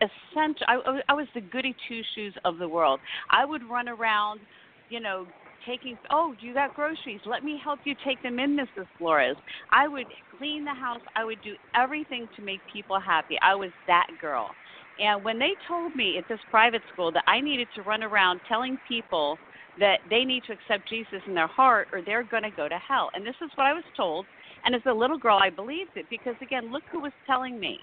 essential. 0.00 0.66
I, 0.68 1.00
I 1.08 1.14
was 1.14 1.26
the 1.34 1.40
goody 1.40 1.74
two 1.88 2.02
shoes 2.14 2.34
of 2.44 2.58
the 2.58 2.68
world. 2.68 3.00
I 3.30 3.44
would 3.44 3.62
run 3.68 3.88
around, 3.88 4.40
you 4.88 5.00
know, 5.00 5.26
taking. 5.66 5.96
Oh, 6.10 6.34
you 6.40 6.54
got 6.54 6.74
groceries? 6.74 7.20
Let 7.26 7.44
me 7.44 7.60
help 7.62 7.80
you 7.84 7.94
take 8.04 8.22
them 8.22 8.38
in, 8.38 8.56
Mrs. 8.56 8.86
Flores. 8.98 9.36
I 9.72 9.88
would 9.88 10.06
clean 10.38 10.64
the 10.64 10.74
house. 10.74 11.02
I 11.16 11.24
would 11.24 11.40
do 11.42 11.54
everything 11.74 12.28
to 12.36 12.42
make 12.42 12.60
people 12.72 13.00
happy. 13.00 13.38
I 13.42 13.54
was 13.54 13.70
that 13.86 14.06
girl. 14.20 14.50
And 14.98 15.24
when 15.24 15.38
they 15.38 15.52
told 15.66 15.94
me 15.96 16.18
at 16.18 16.28
this 16.28 16.40
private 16.50 16.82
school 16.92 17.10
that 17.12 17.24
I 17.26 17.40
needed 17.40 17.68
to 17.74 17.82
run 17.82 18.02
around 18.02 18.40
telling 18.46 18.76
people 18.86 19.38
that 19.78 19.98
they 20.08 20.24
need 20.24 20.42
to 20.44 20.52
accept 20.52 20.88
Jesus 20.88 21.20
in 21.26 21.34
their 21.34 21.46
heart 21.46 21.88
or 21.92 22.02
they're 22.02 22.24
going 22.24 22.42
to 22.42 22.50
go 22.50 22.68
to 22.68 22.78
hell. 22.78 23.10
And 23.14 23.24
this 23.24 23.36
is 23.42 23.50
what 23.54 23.66
I 23.66 23.72
was 23.72 23.84
told. 23.96 24.26
And 24.64 24.74
as 24.74 24.82
a 24.86 24.92
little 24.92 25.18
girl, 25.18 25.38
I 25.40 25.50
believed 25.50 25.92
it 25.96 26.06
because, 26.10 26.34
again, 26.42 26.70
look 26.70 26.82
who 26.90 27.00
was 27.00 27.12
telling 27.26 27.58
me. 27.58 27.78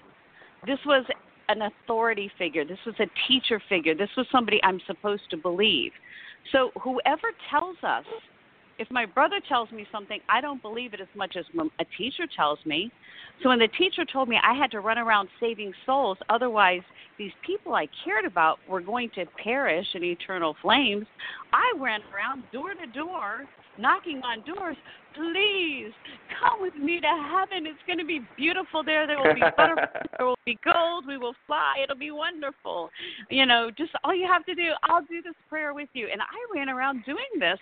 This 0.66 0.78
was 0.86 1.04
an 1.48 1.62
authority 1.62 2.30
figure. 2.38 2.64
This 2.64 2.78
was 2.86 2.94
a 3.00 3.06
teacher 3.26 3.60
figure. 3.68 3.94
This 3.94 4.10
was 4.16 4.26
somebody 4.30 4.60
I'm 4.62 4.80
supposed 4.86 5.22
to 5.30 5.36
believe. 5.36 5.92
So 6.52 6.70
whoever 6.82 7.28
tells 7.50 7.76
us, 7.82 8.04
if 8.78 8.90
my 8.90 9.04
brother 9.04 9.40
tells 9.48 9.70
me 9.72 9.86
something, 9.90 10.20
I 10.28 10.40
don't 10.40 10.62
believe 10.62 10.94
it 10.94 11.00
as 11.00 11.08
much 11.16 11.36
as 11.36 11.44
a 11.80 11.84
teacher 11.96 12.26
tells 12.34 12.58
me. 12.64 12.90
So 13.42 13.48
when 13.48 13.58
the 13.58 13.68
teacher 13.68 14.04
told 14.04 14.28
me 14.28 14.38
I 14.42 14.54
had 14.54 14.70
to 14.72 14.80
run 14.80 14.98
around 14.98 15.28
saving 15.40 15.72
souls, 15.86 16.18
otherwise 16.28 16.80
these 17.18 17.32
people 17.44 17.74
I 17.74 17.88
cared 18.04 18.24
about 18.24 18.58
were 18.68 18.80
going 18.80 19.10
to 19.16 19.26
perish 19.42 19.86
in 19.94 20.04
eternal 20.04 20.56
flames, 20.62 21.06
I 21.52 21.72
ran 21.78 22.00
around 22.14 22.44
door 22.52 22.74
to 22.74 22.86
door 22.92 23.46
knocking 23.78 24.20
on 24.24 24.42
doors. 24.44 24.76
Please 25.14 25.92
come 26.40 26.60
with 26.60 26.74
me 26.74 27.00
to 27.00 27.28
heaven. 27.30 27.66
It's 27.66 27.78
going 27.86 27.98
to 27.98 28.04
be 28.04 28.20
beautiful 28.36 28.84
there. 28.84 29.06
There 29.06 29.18
will 29.18 29.34
be 29.34 29.40
butterflies. 29.56 30.06
there 30.16 30.26
will 30.26 30.38
be 30.44 30.58
gold. 30.64 31.06
We 31.06 31.16
will 31.16 31.34
fly. 31.46 31.76
It'll 31.82 31.96
be 31.96 32.10
wonderful. 32.10 32.90
You 33.30 33.46
know, 33.46 33.70
just 33.76 33.92
all 34.04 34.14
you 34.14 34.28
have 34.30 34.44
to 34.46 34.54
do, 34.54 34.70
I'll 34.84 35.02
do 35.02 35.22
this 35.22 35.34
prayer 35.48 35.74
with 35.74 35.88
you. 35.92 36.08
And 36.12 36.20
I 36.20 36.54
ran 36.54 36.68
around 36.68 37.04
doing 37.04 37.38
this 37.38 37.58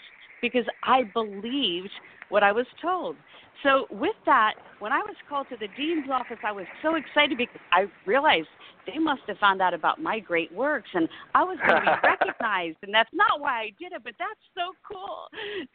because 0.52 0.66
I 0.82 1.04
believed 1.14 1.90
what 2.28 2.42
I 2.42 2.52
was 2.52 2.66
told. 2.82 3.16
So, 3.62 3.86
with 3.90 4.16
that, 4.26 4.54
when 4.80 4.92
I 4.92 4.98
was 4.98 5.16
called 5.28 5.46
to 5.50 5.56
the 5.56 5.68
dean's 5.76 6.10
office, 6.12 6.36
I 6.44 6.52
was 6.52 6.66
so 6.82 6.96
excited 6.96 7.38
because 7.38 7.60
I 7.72 7.86
realized 8.04 8.48
they 8.86 8.98
must 8.98 9.22
have 9.26 9.38
found 9.38 9.62
out 9.62 9.72
about 9.72 10.00
my 10.00 10.20
great 10.20 10.52
works 10.52 10.88
and 10.94 11.08
I 11.34 11.42
was 11.42 11.58
going 11.66 11.82
to 11.82 11.98
be 12.02 12.08
recognized. 12.08 12.76
And 12.82 12.94
that's 12.94 13.10
not 13.12 13.40
why 13.40 13.62
I 13.62 13.72
did 13.78 13.92
it, 13.92 14.02
but 14.04 14.12
that's 14.18 14.40
so 14.54 14.72
cool. 14.86 15.26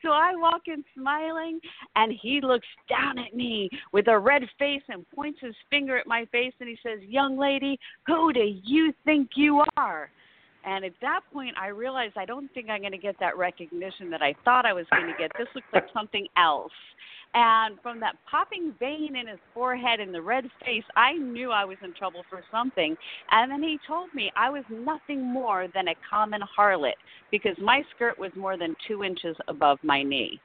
So 0.01 0.10
I 0.10 0.36
walk 0.36 0.62
in 0.67 0.84
smiling, 0.95 1.60
and 1.95 2.13
he 2.21 2.39
looks 2.41 2.67
down 2.88 3.17
at 3.17 3.34
me 3.34 3.69
with 3.91 4.07
a 4.07 4.17
red 4.17 4.43
face 4.60 4.84
and 4.88 5.05
points 5.10 5.39
his 5.41 5.55
finger 5.69 5.97
at 5.97 6.07
my 6.07 6.25
face 6.31 6.53
and 6.60 6.69
he 6.69 6.77
says, 6.84 6.99
Young 7.01 7.38
lady, 7.38 7.79
who 8.05 8.31
do 8.31 8.45
you 8.63 8.93
think 9.05 9.31
you 9.36 9.63
are? 9.75 10.12
And 10.63 10.86
at 10.86 10.93
that 11.02 11.21
point, 11.34 11.56
I 11.60 11.67
realized 11.67 12.17
I 12.17 12.26
don't 12.26 12.52
think 12.54 12.69
I'm 12.69 12.82
going 12.82 12.91
to 12.91 12.97
get 12.97 13.15
that 13.19 13.38
recognition 13.38 14.10
that 14.12 14.21
I 14.21 14.36
thought 14.45 14.65
I 14.65 14.74
was 14.74 14.86
going 14.91 15.08
to 15.08 15.13
get. 15.17 15.32
This 15.38 15.47
looks 15.56 15.67
like 15.74 15.86
something 15.93 16.28
else. 16.38 16.71
And 17.34 17.78
from 17.82 18.00
that 18.02 18.15
popping 18.30 18.74
vein 18.78 19.15
in 19.15 19.28
his 19.28 19.39
forehead 19.54 20.00
and 20.02 20.13
the 20.13 20.21
red 20.21 20.43
face, 20.65 20.84
I 20.97 21.13
knew 21.13 21.52
I 21.52 21.63
was 21.63 21.78
in 21.84 21.93
trouble 21.93 22.24
for 22.30 22.43
something. 22.52 22.95
And 23.32 23.52
then 23.52 23.63
he 23.63 23.80
told 23.88 24.13
me 24.13 24.32
I 24.36 24.50
was 24.50 24.63
nothing 24.69 25.24
more 25.24 25.67
than 25.74 25.88
a 25.88 25.95
common 26.10 26.41
harlot 26.58 27.00
because 27.32 27.56
my 27.62 27.84
skirt 27.95 28.19
was 28.19 28.32
more 28.36 28.58
than 28.58 28.76
two 28.88 29.04
inches 29.04 29.36
above 29.47 29.80
my 29.82 30.04
knee. 30.04 30.39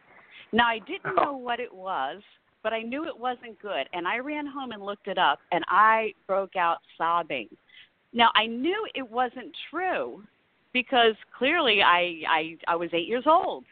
Now, 0.53 0.69
I 0.69 0.79
didn't 0.79 1.19
oh. 1.19 1.25
know 1.25 1.37
what 1.37 1.59
it 1.59 1.75
was, 1.75 2.23
but 2.63 2.73
I 2.73 2.83
knew 2.83 3.05
it 3.05 3.19
wasn't 3.19 3.61
good. 3.61 3.89
And 3.93 4.07
I 4.07 4.19
ran 4.19 4.47
home 4.47 4.71
and 4.71 4.85
looked 4.85 5.09
it 5.09 5.19
up, 5.19 5.41
and 5.51 5.65
I 5.69 6.13
broke 6.29 6.55
out 6.57 6.79
sobbing. 6.97 7.49
Now 8.13 8.31
I 8.35 8.47
knew 8.47 8.87
it 8.95 9.09
wasn't 9.09 9.55
true 9.71 10.23
because 10.73 11.15
clearly 11.37 11.83
I 11.83 12.23
I 12.29 12.57
I 12.69 12.77
was 12.77 12.91
8 12.93 13.07
years 13.07 13.25
old. 13.27 13.65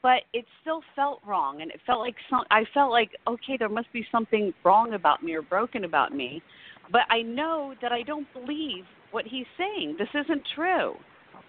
But 0.00 0.22
it 0.32 0.46
still 0.62 0.80
felt 0.96 1.20
wrong 1.26 1.60
and 1.60 1.70
it 1.70 1.80
felt 1.84 2.00
like 2.00 2.14
some 2.30 2.44
I 2.50 2.64
felt 2.72 2.90
like 2.90 3.10
okay 3.26 3.56
there 3.58 3.68
must 3.68 3.92
be 3.92 4.06
something 4.10 4.54
wrong 4.64 4.94
about 4.94 5.22
me 5.22 5.34
or 5.34 5.42
broken 5.42 5.84
about 5.84 6.14
me. 6.14 6.42
But 6.90 7.02
I 7.10 7.22
know 7.22 7.74
that 7.82 7.92
I 7.92 8.02
don't 8.02 8.26
believe 8.32 8.84
what 9.10 9.26
he's 9.26 9.46
saying. 9.58 9.96
This 9.98 10.08
isn't 10.14 10.42
true. 10.54 10.94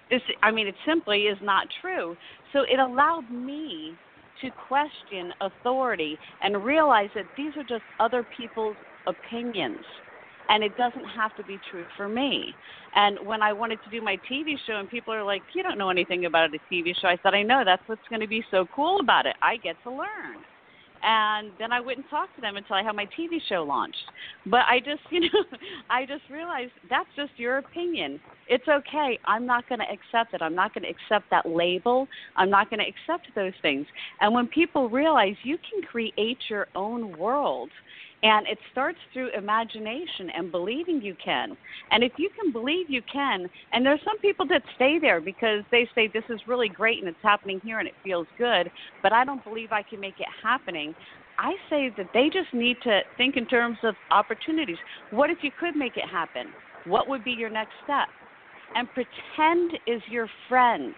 This 0.10 0.22
I 0.42 0.52
mean 0.52 0.68
it 0.68 0.76
simply 0.86 1.24
is 1.24 1.38
not 1.42 1.68
true. 1.82 2.18
So 2.52 2.62
it 2.62 2.80
allowed 2.80 3.30
me 3.32 3.94
to 4.42 4.50
question 4.68 5.32
authority 5.42 6.18
and 6.42 6.66
realize 6.66 7.10
that 7.16 7.26
these 7.38 7.56
are 7.56 7.64
just 7.64 7.84
other 8.00 8.26
people's 8.38 8.76
opinions 9.08 9.86
and 10.50 10.64
it 10.64 10.76
doesn't 10.78 11.06
have 11.06 11.36
to 11.36 11.44
be 11.44 11.60
true 11.70 11.86
for 11.96 12.08
me. 12.08 12.56
And 12.96 13.18
when 13.26 13.42
I 13.42 13.54
wanted 13.54 13.82
to 13.84 13.90
do 13.90 14.02
my 14.02 14.20
TV 14.30 14.56
show, 14.66 14.78
and 14.78 14.90
people 14.90 15.14
are 15.14 15.24
like, 15.24 15.44
"You 15.54 15.64
don't 15.64 15.78
know 15.78 15.90
anything 15.90 16.26
about 16.26 16.54
a 16.54 16.60
TV 16.72 16.94
show," 16.94 17.08
I 17.08 17.18
said, 17.24 17.34
"I 17.34 17.44
know. 17.44 17.64
That's 17.66 17.88
what's 17.88 18.08
going 18.10 18.22
to 18.22 18.28
be 18.28 18.44
so 18.52 18.66
cool 18.68 19.00
about 19.00 19.26
it. 19.26 19.36
I 19.42 19.58
get 19.58 19.82
to 19.84 19.92
learn." 19.92 20.44
And 21.04 21.52
then 21.60 21.74
I 21.74 21.82
wouldn't 21.82 22.10
talk 22.10 22.34
to 22.36 22.42
them 22.42 22.56
until 22.56 22.78
I 22.78 22.84
had 22.84 22.96
my 22.96 23.06
TV 23.06 23.40
show 23.50 23.64
launched. 23.64 23.98
But 24.46 24.62
I 24.70 24.80
just, 24.80 25.02
you 25.12 25.20
know, 25.22 25.44
I 25.90 26.06
just 26.06 26.24
realized 26.30 26.72
that's 26.90 27.10
just 27.16 27.32
your 27.38 27.58
opinion. 27.58 28.20
It's 28.48 28.68
okay. 28.68 29.20
I'm 29.26 29.46
not 29.46 29.68
going 29.68 29.80
to 29.80 29.86
accept 29.86 30.34
it. 30.34 30.42
I'm 30.42 30.56
not 30.56 30.74
going 30.74 30.84
to 30.84 30.90
accept 30.90 31.30
that 31.32 31.46
label. 31.46 32.08
I'm 32.38 32.50
not 32.50 32.70
going 32.70 32.80
to 32.80 32.86
accept 32.86 33.28
those 33.36 33.54
things. 33.62 33.86
And 34.22 34.34
when 34.34 34.48
people 34.48 34.90
realize 34.90 35.36
you 35.44 35.58
can 35.58 35.82
create 35.84 36.40
your 36.50 36.68
own 36.76 37.18
world, 37.18 37.70
and 38.24 38.48
it 38.48 38.58
starts 38.72 38.98
through 39.12 39.30
imagination 39.38 40.30
and 40.36 40.50
believing 40.50 41.02
you 41.02 41.14
can. 41.24 41.58
And 41.92 42.04
if 42.04 42.14
you 42.18 42.30
can 42.42 42.54
believe 42.54 42.90
you 42.90 43.02
can, 43.12 43.50
and 43.74 43.86
there's 43.86 44.00
some 44.06 44.18
people 44.20 44.48
that 44.48 44.64
stay 44.76 44.98
there 45.00 45.20
because 45.20 45.64
they 45.72 45.88
say 45.94 46.08
this 46.08 46.24
is 46.30 46.40
really 46.48 46.70
great 46.70 47.00
and 47.00 47.10
it's 47.10 47.18
happening 47.22 47.60
here 47.64 47.80
and 47.80 47.88
it 47.88 47.94
feels 48.02 48.28
good, 48.38 48.72
but 49.04 49.12
I 49.12 49.26
don't 49.26 49.44
believe 49.44 49.74
I 49.74 49.84
can 49.84 50.00
make 50.00 50.20
it 50.20 50.28
happening. 50.42 50.96
I 51.38 51.54
say 51.70 51.92
that 51.98 52.08
they 52.14 52.30
just 52.32 52.54
need 52.54 52.78
to 52.84 53.02
think 53.18 53.36
in 53.36 53.46
terms 53.46 53.78
of 53.84 53.96
opportunities. 54.10 54.78
What 55.12 55.30
if 55.30 55.40
you 55.42 55.52
could 55.60 55.76
make 55.76 55.98
it 55.98 56.08
happen? 56.10 56.48
What 56.86 57.10
would 57.10 57.26
be 57.26 57.32
your 57.32 57.50
next 57.50 57.74
step? 57.84 58.08
And 58.76 58.88
pretend 58.94 59.74
is 59.86 60.02
your 60.10 60.30
friend. 60.48 60.94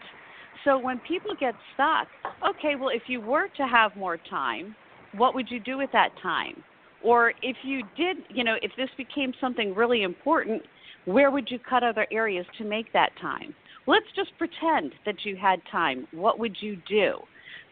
So 0.63 0.77
when 0.77 0.99
people 1.07 1.31
get 1.39 1.55
stuck, 1.73 2.07
okay, 2.47 2.75
well, 2.75 2.89
if 2.89 3.03
you 3.07 3.19
were 3.19 3.47
to 3.57 3.63
have 3.63 3.95
more 3.95 4.17
time, 4.29 4.75
what 5.17 5.33
would 5.33 5.49
you 5.49 5.59
do 5.59 5.77
with 5.77 5.91
that 5.93 6.09
time? 6.21 6.63
Or 7.05 7.33
if 7.43 7.55
you 7.63 7.83
did, 7.95 8.17
you 8.29 8.43
know, 8.43 8.55
if 8.63 8.71
this 8.75 8.89
became 8.97 9.31
something 9.39 9.75
really 9.75 10.01
important, 10.01 10.63
where 11.05 11.29
would 11.29 11.51
you 11.51 11.59
cut 11.59 11.83
other 11.83 12.07
areas 12.11 12.47
to 12.57 12.65
make 12.65 12.91
that 12.93 13.11
time? 13.21 13.53
Let's 13.85 14.07
just 14.15 14.31
pretend 14.39 14.93
that 15.05 15.23
you 15.23 15.35
had 15.35 15.59
time. 15.71 16.07
What 16.11 16.39
would 16.39 16.57
you 16.59 16.77
do? 16.89 17.19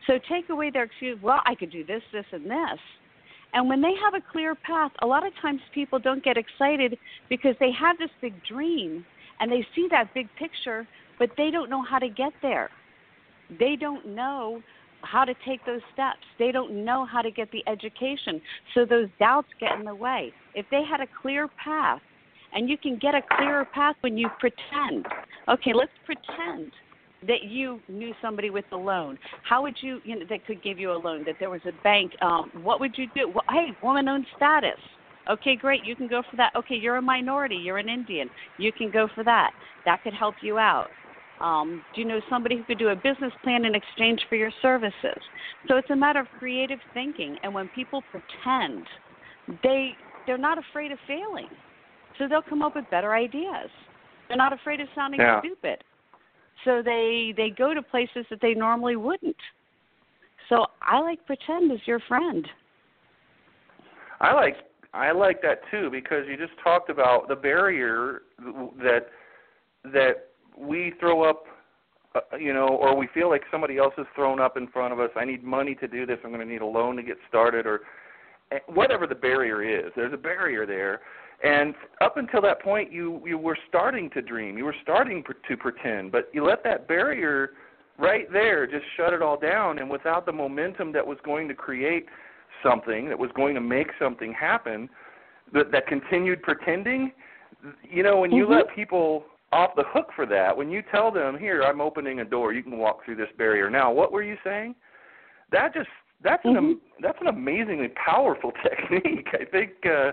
So 0.05 0.19
take 0.29 0.49
away 0.49 0.69
their 0.69 0.83
excuse, 0.83 1.17
well, 1.23 1.41
I 1.47 1.55
could 1.55 1.71
do 1.71 1.83
this, 1.83 2.03
this, 2.13 2.25
and 2.31 2.45
this. 2.45 2.79
And 3.53 3.67
when 3.67 3.81
they 3.81 3.93
have 4.03 4.13
a 4.13 4.31
clear 4.31 4.53
path, 4.53 4.91
a 5.01 5.07
lot 5.07 5.25
of 5.25 5.33
times 5.41 5.61
people 5.73 5.97
don't 5.97 6.23
get 6.23 6.37
excited 6.37 6.97
because 7.27 7.55
they 7.59 7.71
have 7.71 7.97
this 7.97 8.11
big 8.21 8.33
dream 8.43 9.03
and 9.39 9.51
they 9.51 9.65
see 9.73 9.87
that 9.89 10.13
big 10.13 10.27
picture, 10.37 10.87
but 11.17 11.29
they 11.37 11.49
don't 11.49 11.71
know 11.71 11.81
how 11.81 11.97
to 11.97 12.09
get 12.09 12.33
there. 12.43 12.69
They 13.59 13.75
don't 13.79 14.09
know 14.09 14.61
how 15.03 15.25
to 15.25 15.33
take 15.45 15.65
those 15.65 15.81
steps. 15.93 16.19
They 16.39 16.51
don't 16.51 16.85
know 16.85 17.05
how 17.05 17.21
to 17.21 17.31
get 17.31 17.51
the 17.51 17.63
education. 17.67 18.41
So 18.73 18.85
those 18.85 19.07
doubts 19.19 19.47
get 19.59 19.77
in 19.77 19.85
the 19.85 19.95
way. 19.95 20.31
If 20.55 20.65
they 20.71 20.83
had 20.89 21.01
a 21.01 21.07
clear 21.21 21.47
path, 21.63 22.01
and 22.53 22.69
you 22.69 22.77
can 22.77 22.97
get 22.97 23.15
a 23.15 23.21
clearer 23.35 23.65
path 23.65 23.95
when 24.01 24.17
you 24.17 24.29
pretend. 24.39 25.07
Okay, 25.49 25.73
let's 25.73 25.91
pretend 26.05 26.71
that 27.27 27.43
you 27.43 27.79
knew 27.87 28.13
somebody 28.21 28.49
with 28.49 28.65
a 28.71 28.75
loan. 28.75 29.17
How 29.47 29.61
would 29.63 29.75
you, 29.81 29.99
you 30.03 30.19
know, 30.19 30.25
that 30.29 30.45
could 30.45 30.61
give 30.61 30.77
you 30.77 30.91
a 30.91 30.97
loan? 30.97 31.23
That 31.25 31.35
there 31.39 31.49
was 31.49 31.61
a 31.65 31.83
bank. 31.83 32.11
Um, 32.21 32.51
what 32.61 32.79
would 32.79 32.97
you 32.97 33.07
do? 33.15 33.29
Well, 33.29 33.43
hey, 33.49 33.75
woman-owned 33.81 34.25
status. 34.35 34.79
Okay, 35.29 35.55
great. 35.55 35.85
You 35.85 35.95
can 35.95 36.07
go 36.07 36.21
for 36.29 36.35
that. 36.35 36.51
Okay, 36.55 36.75
you're 36.75 36.97
a 36.97 37.01
minority. 37.01 37.55
You're 37.55 37.77
an 37.77 37.89
Indian. 37.89 38.29
You 38.57 38.71
can 38.71 38.91
go 38.91 39.07
for 39.15 39.23
that. 39.23 39.51
That 39.85 40.03
could 40.03 40.13
help 40.13 40.35
you 40.41 40.57
out. 40.57 40.87
Um, 41.43 41.84
do 41.93 41.99
you 41.99 42.08
know 42.08 42.21
somebody 42.29 42.56
who 42.56 42.63
could 42.63 42.79
do 42.79 42.89
a 42.89 42.95
business 42.95 43.34
plan 43.43 43.65
in 43.65 43.75
exchange 43.75 44.21
for 44.29 44.36
your 44.36 44.51
services? 44.62 45.19
So 45.67 45.75
it's 45.75 45.89
a 45.89 45.95
matter 45.95 46.21
of 46.21 46.27
creative 46.39 46.79
thinking. 46.93 47.36
And 47.43 47.53
when 47.53 47.67
people 47.75 48.01
pretend, 48.12 48.88
they 49.62 49.91
they're 50.25 50.38
not 50.38 50.58
afraid 50.58 50.93
of 50.93 50.97
failing, 51.06 51.49
so 52.17 52.29
they'll 52.29 52.41
come 52.41 52.62
up 52.62 52.75
with 52.75 52.86
better 52.89 53.13
ideas. 53.13 53.69
They're 54.29 54.38
not 54.38 54.53
afraid 54.53 54.79
of 54.79 54.88
sounding 54.95 55.19
yeah. 55.19 55.41
stupid, 55.41 55.84
so 56.63 56.82
they 56.84 57.34
they 57.36 57.49
go 57.49 57.73
to 57.73 57.82
places 57.82 58.25
that 58.29 58.39
they 58.41 58.53
normally 58.53 58.95
wouldn't. 58.95 59.36
So 60.47 60.67
I 60.82 61.01
like 61.01 61.25
pretend 61.25 61.73
as 61.73 61.79
your 61.86 61.99
friend. 62.08 62.47
I 64.21 64.34
like 64.34 64.56
I 64.93 65.12
like 65.12 65.41
that 65.41 65.60
too 65.69 65.89
because 65.91 66.23
you 66.29 66.38
just 66.38 66.58
talked 66.63 66.89
about 66.89 67.27
the 67.27 67.36
barrier 67.36 68.21
that 68.77 69.08
that 69.84 70.29
we 70.57 70.93
throw 70.99 71.23
up 71.23 71.45
uh, 72.15 72.37
you 72.37 72.53
know, 72.53 72.67
or 72.67 72.95
we 72.95 73.07
feel 73.11 73.27
like 73.27 73.41
somebody 73.49 73.77
else 73.77 73.93
has 73.97 74.05
thrown 74.13 74.39
up 74.39 74.55
in 74.55 74.67
front 74.67 74.93
of 74.93 74.99
us. 74.99 75.09
I 75.15 75.25
need 75.25 75.43
money 75.43 75.73
to 75.75 75.87
do 75.87 76.05
this. 76.05 76.19
I'm 76.23 76.31
going 76.31 76.45
to 76.45 76.51
need 76.51 76.61
a 76.61 76.65
loan 76.65 76.95
to 76.97 77.03
get 77.03 77.17
started, 77.27 77.65
or 77.65 77.81
eh, 78.51 78.59
whatever 78.67 79.07
the 79.07 79.15
barrier 79.15 79.63
is. 79.63 79.91
There's 79.95 80.13
a 80.13 80.17
barrier 80.17 80.67
there, 80.67 81.01
and 81.43 81.73
up 82.01 82.17
until 82.17 82.39
that 82.41 82.61
point, 82.61 82.91
you 82.91 83.19
you 83.25 83.39
were 83.39 83.57
starting 83.67 84.11
to 84.11 84.21
dream. 84.21 84.59
You 84.59 84.65
were 84.65 84.75
starting 84.83 85.23
pr- 85.23 85.31
to 85.47 85.57
pretend, 85.57 86.11
but 86.11 86.29
you 86.33 86.45
let 86.45 86.63
that 86.65 86.87
barrier 86.87 87.51
right 87.97 88.31
there 88.31 88.67
just 88.67 88.85
shut 88.95 89.13
it 89.13 89.23
all 89.23 89.39
down. 89.39 89.79
And 89.79 89.89
without 89.89 90.27
the 90.27 90.31
momentum 90.31 90.91
that 90.93 91.05
was 91.05 91.17
going 91.25 91.47
to 91.47 91.55
create 91.55 92.05
something, 92.61 93.09
that 93.09 93.17
was 93.17 93.31
going 93.35 93.55
to 93.55 93.61
make 93.61 93.87
something 93.97 94.33
happen, 94.33 94.87
that 95.51 95.71
that 95.71 95.87
continued 95.87 96.43
pretending. 96.43 97.11
You 97.89 98.03
know, 98.03 98.19
when 98.19 98.31
you 98.31 98.43
mm-hmm. 98.43 98.53
let 98.53 98.75
people 98.75 99.25
off 99.53 99.75
the 99.75 99.83
hook 99.87 100.07
for 100.15 100.25
that. 100.25 100.55
When 100.55 100.69
you 100.69 100.81
tell 100.91 101.11
them, 101.11 101.37
"Here, 101.37 101.63
I'm 101.63 101.81
opening 101.81 102.19
a 102.19 102.25
door. 102.25 102.53
You 102.53 102.63
can 102.63 102.77
walk 102.77 103.05
through 103.05 103.15
this 103.15 103.29
barrier." 103.37 103.69
Now, 103.69 103.91
what 103.91 104.11
were 104.11 104.23
you 104.23 104.37
saying? 104.43 104.75
That 105.51 105.73
just 105.73 105.89
that's 106.23 106.43
mm-hmm. 106.45 106.57
an 106.57 106.81
that's 107.01 107.17
an 107.21 107.27
amazingly 107.27 107.89
powerful 107.89 108.51
technique. 108.63 109.27
I 109.33 109.45
think 109.45 109.71
uh 109.85 110.11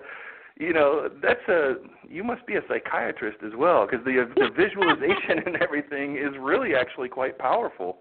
you 0.59 0.75
know, 0.75 1.09
that's 1.23 1.49
a 1.49 1.77
you 2.09 2.23
must 2.23 2.47
be 2.47 2.57
a 2.57 2.61
psychiatrist 2.69 3.39
as 3.45 3.53
well 3.57 3.87
because 3.87 4.05
the 4.05 4.29
the 4.37 4.51
visualization 4.57 5.47
and 5.47 5.57
everything 5.63 6.17
is 6.17 6.37
really 6.39 6.75
actually 6.75 7.09
quite 7.09 7.39
powerful. 7.39 7.99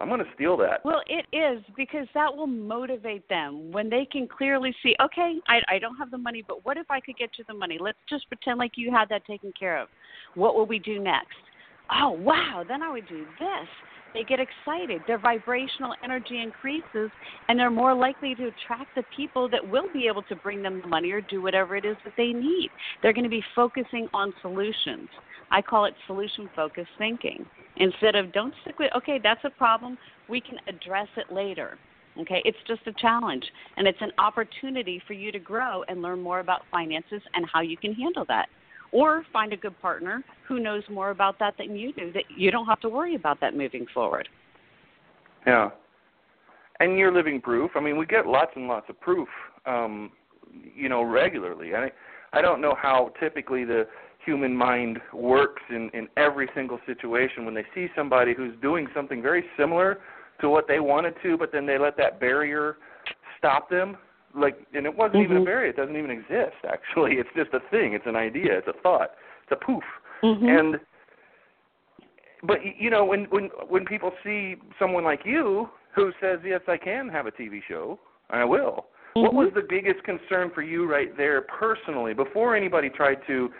I'm 0.00 0.08
going 0.08 0.20
to 0.20 0.30
steal 0.34 0.56
that. 0.58 0.84
Well, 0.84 1.02
it 1.08 1.26
is 1.34 1.60
because 1.76 2.06
that 2.14 2.34
will 2.34 2.46
motivate 2.46 3.28
them 3.28 3.72
when 3.72 3.90
they 3.90 4.04
can 4.04 4.28
clearly 4.28 4.72
see, 4.80 4.94
okay, 5.02 5.34
I, 5.48 5.60
I 5.68 5.78
don't 5.80 5.96
have 5.96 6.12
the 6.12 6.18
money, 6.18 6.44
but 6.46 6.64
what 6.64 6.76
if 6.76 6.88
I 6.88 7.00
could 7.00 7.16
get 7.16 7.30
you 7.36 7.44
the 7.48 7.54
money? 7.54 7.78
Let's 7.80 7.98
just 8.08 8.28
pretend 8.28 8.58
like 8.58 8.72
you 8.76 8.92
had 8.92 9.08
that 9.08 9.26
taken 9.26 9.52
care 9.58 9.76
of. 9.76 9.88
What 10.34 10.54
will 10.54 10.66
we 10.66 10.78
do 10.78 10.98
next? 10.98 11.36
Oh, 11.90 12.10
wow, 12.10 12.64
then 12.66 12.82
I 12.82 12.90
would 12.90 13.08
do 13.08 13.24
this. 13.38 13.68
They 14.14 14.24
get 14.24 14.40
excited. 14.40 15.02
Their 15.06 15.18
vibrational 15.18 15.94
energy 16.02 16.40
increases, 16.42 17.10
and 17.48 17.58
they're 17.58 17.70
more 17.70 17.94
likely 17.94 18.34
to 18.36 18.46
attract 18.46 18.94
the 18.94 19.04
people 19.14 19.48
that 19.50 19.66
will 19.66 19.88
be 19.92 20.06
able 20.06 20.22
to 20.24 20.36
bring 20.36 20.62
them 20.62 20.80
the 20.80 20.88
money 20.88 21.10
or 21.12 21.20
do 21.20 21.42
whatever 21.42 21.76
it 21.76 21.84
is 21.84 21.96
that 22.04 22.14
they 22.16 22.32
need. 22.32 22.70
They're 23.02 23.12
going 23.12 23.24
to 23.24 23.30
be 23.30 23.44
focusing 23.54 24.08
on 24.12 24.32
solutions. 24.42 25.08
I 25.50 25.62
call 25.62 25.84
it 25.86 25.94
solution 26.06 26.48
focused 26.54 26.90
thinking. 26.98 27.44
Instead 27.76 28.16
of 28.16 28.32
don't 28.32 28.52
stick 28.62 28.78
with, 28.78 28.90
okay, 28.96 29.20
that's 29.22 29.44
a 29.44 29.50
problem, 29.50 29.96
we 30.28 30.40
can 30.40 30.58
address 30.66 31.08
it 31.16 31.32
later. 31.32 31.78
Okay, 32.20 32.42
it's 32.44 32.58
just 32.66 32.80
a 32.86 32.92
challenge 32.94 33.44
and 33.76 33.86
it's 33.86 34.00
an 34.00 34.10
opportunity 34.18 35.00
for 35.06 35.12
you 35.12 35.30
to 35.30 35.38
grow 35.38 35.84
and 35.86 36.02
learn 36.02 36.20
more 36.20 36.40
about 36.40 36.62
finances 36.68 37.22
and 37.34 37.46
how 37.52 37.60
you 37.60 37.76
can 37.76 37.94
handle 37.94 38.24
that. 38.26 38.48
Or 38.92 39.24
find 39.32 39.52
a 39.52 39.56
good 39.56 39.78
partner 39.80 40.24
who 40.46 40.60
knows 40.60 40.82
more 40.90 41.10
about 41.10 41.38
that 41.40 41.54
than 41.58 41.76
you 41.76 41.92
do, 41.92 42.12
that 42.12 42.24
you 42.34 42.50
don't 42.50 42.66
have 42.66 42.80
to 42.80 42.88
worry 42.88 43.14
about 43.14 43.40
that 43.40 43.54
moving 43.54 43.86
forward. 43.92 44.28
Yeah. 45.46 45.70
And 46.80 46.98
you're 46.98 47.12
living 47.12 47.40
proof. 47.40 47.72
I 47.74 47.80
mean, 47.80 47.98
we 47.98 48.06
get 48.06 48.26
lots 48.26 48.52
and 48.56 48.66
lots 48.66 48.86
of 48.88 48.98
proof, 49.00 49.28
um, 49.66 50.12
you 50.74 50.88
know, 50.88 51.02
regularly. 51.02 51.74
I 51.74 51.90
I 52.32 52.42
don't 52.42 52.60
know 52.60 52.74
how 52.80 53.12
typically 53.20 53.64
the 53.64 53.86
human 54.24 54.54
mind 54.54 54.98
works 55.12 55.62
in 55.70 55.90
in 55.94 56.08
every 56.16 56.48
single 56.54 56.78
situation 56.86 57.44
when 57.44 57.54
they 57.54 57.64
see 57.74 57.88
somebody 57.96 58.34
who's 58.34 58.54
doing 58.60 58.86
something 58.94 59.22
very 59.22 59.44
similar 59.56 60.00
to 60.40 60.50
what 60.50 60.68
they 60.68 60.80
wanted 60.80 61.14
to 61.22 61.36
but 61.38 61.50
then 61.50 61.64
they 61.64 61.78
let 61.78 61.96
that 61.96 62.20
barrier 62.20 62.76
stop 63.38 63.70
them 63.70 63.96
like 64.38 64.58
and 64.74 64.86
it 64.86 64.96
wasn't 64.96 65.14
mm-hmm. 65.14 65.32
even 65.32 65.42
a 65.42 65.44
barrier 65.44 65.70
it 65.70 65.76
doesn't 65.76 65.96
even 65.96 66.10
exist 66.10 66.56
actually 66.70 67.14
it's 67.14 67.28
just 67.36 67.52
a 67.52 67.60
thing 67.70 67.94
it's 67.94 68.06
an 68.06 68.16
idea 68.16 68.58
it's 68.58 68.68
a 68.68 68.82
thought 68.82 69.10
it's 69.42 69.52
a 69.52 69.64
poof 69.64 69.82
mm-hmm. 70.22 70.46
and 70.46 70.76
but 72.44 72.58
you 72.78 72.90
know 72.90 73.04
when 73.04 73.24
when 73.30 73.50
when 73.68 73.84
people 73.84 74.12
see 74.24 74.56
someone 74.78 75.04
like 75.04 75.20
you 75.24 75.68
who 75.94 76.12
says 76.20 76.38
yes 76.44 76.60
I 76.68 76.76
can 76.76 77.08
have 77.08 77.26
a 77.26 77.32
TV 77.32 77.60
show 77.68 77.98
I 78.30 78.44
will 78.44 78.86
Mm-hmm. 79.16 79.36
What 79.36 79.46
was 79.46 79.52
the 79.54 79.66
biggest 79.68 80.04
concern 80.04 80.50
for 80.54 80.62
you 80.62 80.90
right 80.90 81.16
there 81.16 81.42
personally 81.42 82.14
before 82.14 82.54
anybody 82.54 82.88
tried 82.88 83.18
to 83.26 83.50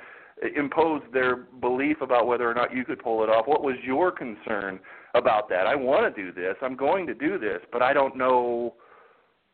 impose 0.54 1.02
their 1.12 1.36
belief 1.36 2.00
about 2.00 2.26
whether 2.26 2.48
or 2.48 2.54
not 2.54 2.74
you 2.74 2.84
could 2.84 3.00
pull 3.00 3.24
it 3.24 3.28
off? 3.28 3.46
What 3.46 3.62
was 3.62 3.76
your 3.82 4.12
concern 4.12 4.78
about 5.14 5.48
that? 5.48 5.66
I 5.66 5.74
want 5.74 6.14
to 6.14 6.22
do 6.22 6.32
this. 6.32 6.54
I'm 6.62 6.76
going 6.76 7.06
to 7.06 7.14
do 7.14 7.38
this, 7.38 7.60
but 7.72 7.82
I 7.82 7.92
don't 7.92 8.16
know 8.16 8.74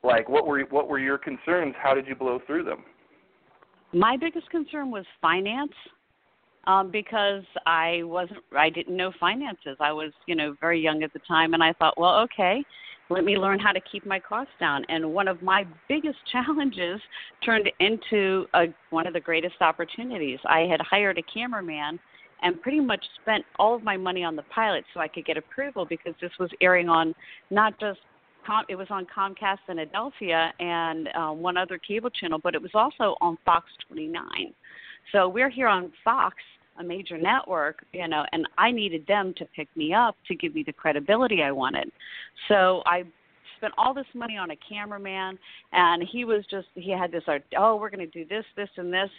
like 0.05 0.29
what 0.29 0.47
were 0.47 0.61
what 0.71 0.89
were 0.89 0.99
your 0.99 1.19
concerns? 1.19 1.75
How 1.83 1.95
did 1.95 2.07
you 2.07 2.15
blow 2.15 2.41
through 2.47 2.65
them? 2.65 2.85
My 3.93 4.17
biggest 4.17 4.51
concern 4.51 4.91
was 4.91 5.05
finance 5.21 5.73
um, 6.67 6.91
because 6.91 7.43
I 7.67 8.03
wasn't, 8.03 8.41
I 8.57 8.71
didn't 8.71 8.97
know 8.97 9.13
finances. 9.21 9.77
I 9.81 9.93
was, 9.93 10.13
you 10.27 10.35
know, 10.35 10.57
very 10.61 10.81
young 10.81 11.03
at 11.03 11.13
the 11.13 11.21
time, 11.21 11.55
and 11.55 11.63
I 11.63 11.73
thought, 11.75 11.99
well, 11.99 12.21
okay, 12.23 12.65
let 13.11 13.25
me 13.25 13.37
learn 13.37 13.59
how 13.59 13.73
to 13.73 13.81
keep 13.81 14.07
my 14.07 14.19
costs 14.19 14.53
down. 14.59 14.85
And 14.89 15.13
one 15.13 15.29
of 15.29 15.43
my 15.43 15.65
biggest 15.89 16.19
challenges 16.33 17.01
turned 17.45 17.71
into 17.81 18.47
a, 18.55 18.67
one 18.91 19.07
of 19.07 19.13
the 19.13 19.21
greatest 19.21 19.57
opportunities. 19.61 20.39
I 20.47 20.61
had 20.61 20.81
hired 20.81 21.19
a 21.19 21.23
cameraman 21.23 21.99
and 22.43 22.61
pretty 22.61 22.81
much 22.81 23.05
spent 23.23 23.45
all 23.59 23.75
of 23.75 23.83
my 23.83 23.97
money 23.97 24.25
on 24.25 24.37
the 24.37 24.43
pilot 24.55 24.85
so 24.93 25.01
I 25.01 25.09
could 25.09 25.25
get 25.25 25.37
approval 25.37 25.87
because 25.87 26.15
this 26.21 26.33
was 26.39 26.51
airing 26.61 26.89
on 26.89 27.15
not 27.51 27.79
just 27.79 28.01
Com- 28.47 28.65
it 28.69 28.77
was 28.77 28.89
on 28.91 29.07
Comcast 29.07 29.59
in 29.69 29.79
Adelphia 29.79 30.51
and 30.61 31.09
uh, 31.15 31.31
one 31.31 31.57
other 31.57 31.79
cable 31.79 32.11
channel, 32.11 32.39
but 32.43 32.55
it 32.55 32.63
was 32.63 32.71
also 32.75 33.17
on 33.21 33.39
Fox 33.45 33.67
29. 33.89 34.23
So 35.13 35.29
we're 35.29 35.51
here 35.51 35.69
on 35.69 35.93
Fox, 36.05 36.37
a 36.79 36.85
major 36.85 37.19
network, 37.19 37.85
you 37.93 38.09
know, 38.09 38.25
and 38.33 38.49
I 38.59 38.71
needed 38.71 39.07
them 39.07 39.35
to 39.37 39.45
pick 39.57 39.69
me 39.77 39.95
up 39.95 40.17
to 40.29 40.35
give 40.35 40.55
me 40.55 40.63
the 40.65 40.73
credibility 40.73 41.43
I 41.43 41.53
wanted. 41.53 41.91
So 42.49 42.83
I 42.87 43.05
spent 43.59 43.75
all 43.79 43.95
this 43.95 44.07
money 44.15 44.37
on 44.37 44.51
a 44.51 44.57
cameraman, 44.57 45.39
and 45.73 46.03
he 46.11 46.25
was 46.25 46.45
just 46.51 46.69
he 46.75 46.91
had 46.91 47.11
this 47.11 47.23
oh 47.59 47.77
we're 47.77 47.91
going 47.91 48.01
to 48.01 48.07
do 48.07 48.25
this, 48.27 48.45
this, 48.57 48.69
and 48.77 48.93
this. 48.93 49.11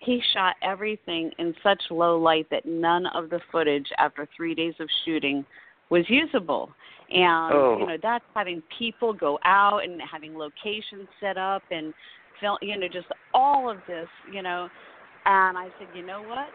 He 0.00 0.22
shot 0.32 0.56
everything 0.62 1.30
in 1.38 1.54
such 1.62 1.82
low 1.90 2.18
light 2.18 2.46
that 2.50 2.64
none 2.64 3.06
of 3.08 3.28
the 3.28 3.40
footage 3.52 3.86
after 3.98 4.26
three 4.34 4.54
days 4.54 4.74
of 4.80 4.88
shooting 5.04 5.44
was 5.90 6.04
usable. 6.08 6.70
And 7.10 7.52
oh. 7.54 7.76
you 7.80 7.86
know 7.86 7.96
that's 8.00 8.24
having 8.34 8.62
people 8.78 9.12
go 9.12 9.38
out 9.44 9.80
and 9.84 10.00
having 10.00 10.36
locations 10.36 11.08
set 11.20 11.36
up 11.36 11.62
and 11.70 11.92
film, 12.40 12.56
you 12.62 12.78
know, 12.78 12.88
just 12.88 13.08
all 13.34 13.70
of 13.70 13.78
this, 13.86 14.08
you 14.32 14.42
know. 14.42 14.68
And 15.26 15.58
I 15.58 15.68
said, 15.78 15.88
you 15.94 16.04
know 16.04 16.22
what? 16.22 16.48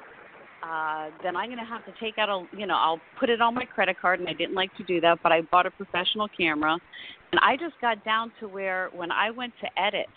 Uh, 0.64 1.10
then 1.22 1.36
I'm 1.36 1.48
going 1.48 1.60
to 1.60 1.66
have 1.66 1.86
to 1.86 1.94
take 2.00 2.18
out 2.18 2.30
a, 2.30 2.58
you 2.58 2.66
know, 2.66 2.76
I'll 2.76 3.00
put 3.20 3.30
it 3.30 3.40
on 3.40 3.54
my 3.54 3.66
credit 3.66 3.98
card, 4.02 4.20
and 4.20 4.28
I 4.28 4.34
didn't 4.34 4.56
like 4.56 4.76
to 4.78 4.84
do 4.84 5.00
that, 5.02 5.20
but 5.22 5.32
I 5.32 5.42
bought 5.42 5.68
a 5.68 5.72
professional 5.72 6.28
camera, 6.36 6.80
and 7.32 7.40
I 7.42 7.56
just 7.56 7.80
got 7.82 8.04
down 8.04 8.32
to 8.40 8.48
where 8.48 8.90
when 8.96 9.12
I 9.12 9.30
went 9.30 9.54
to 9.62 9.82
edit, 9.82 10.08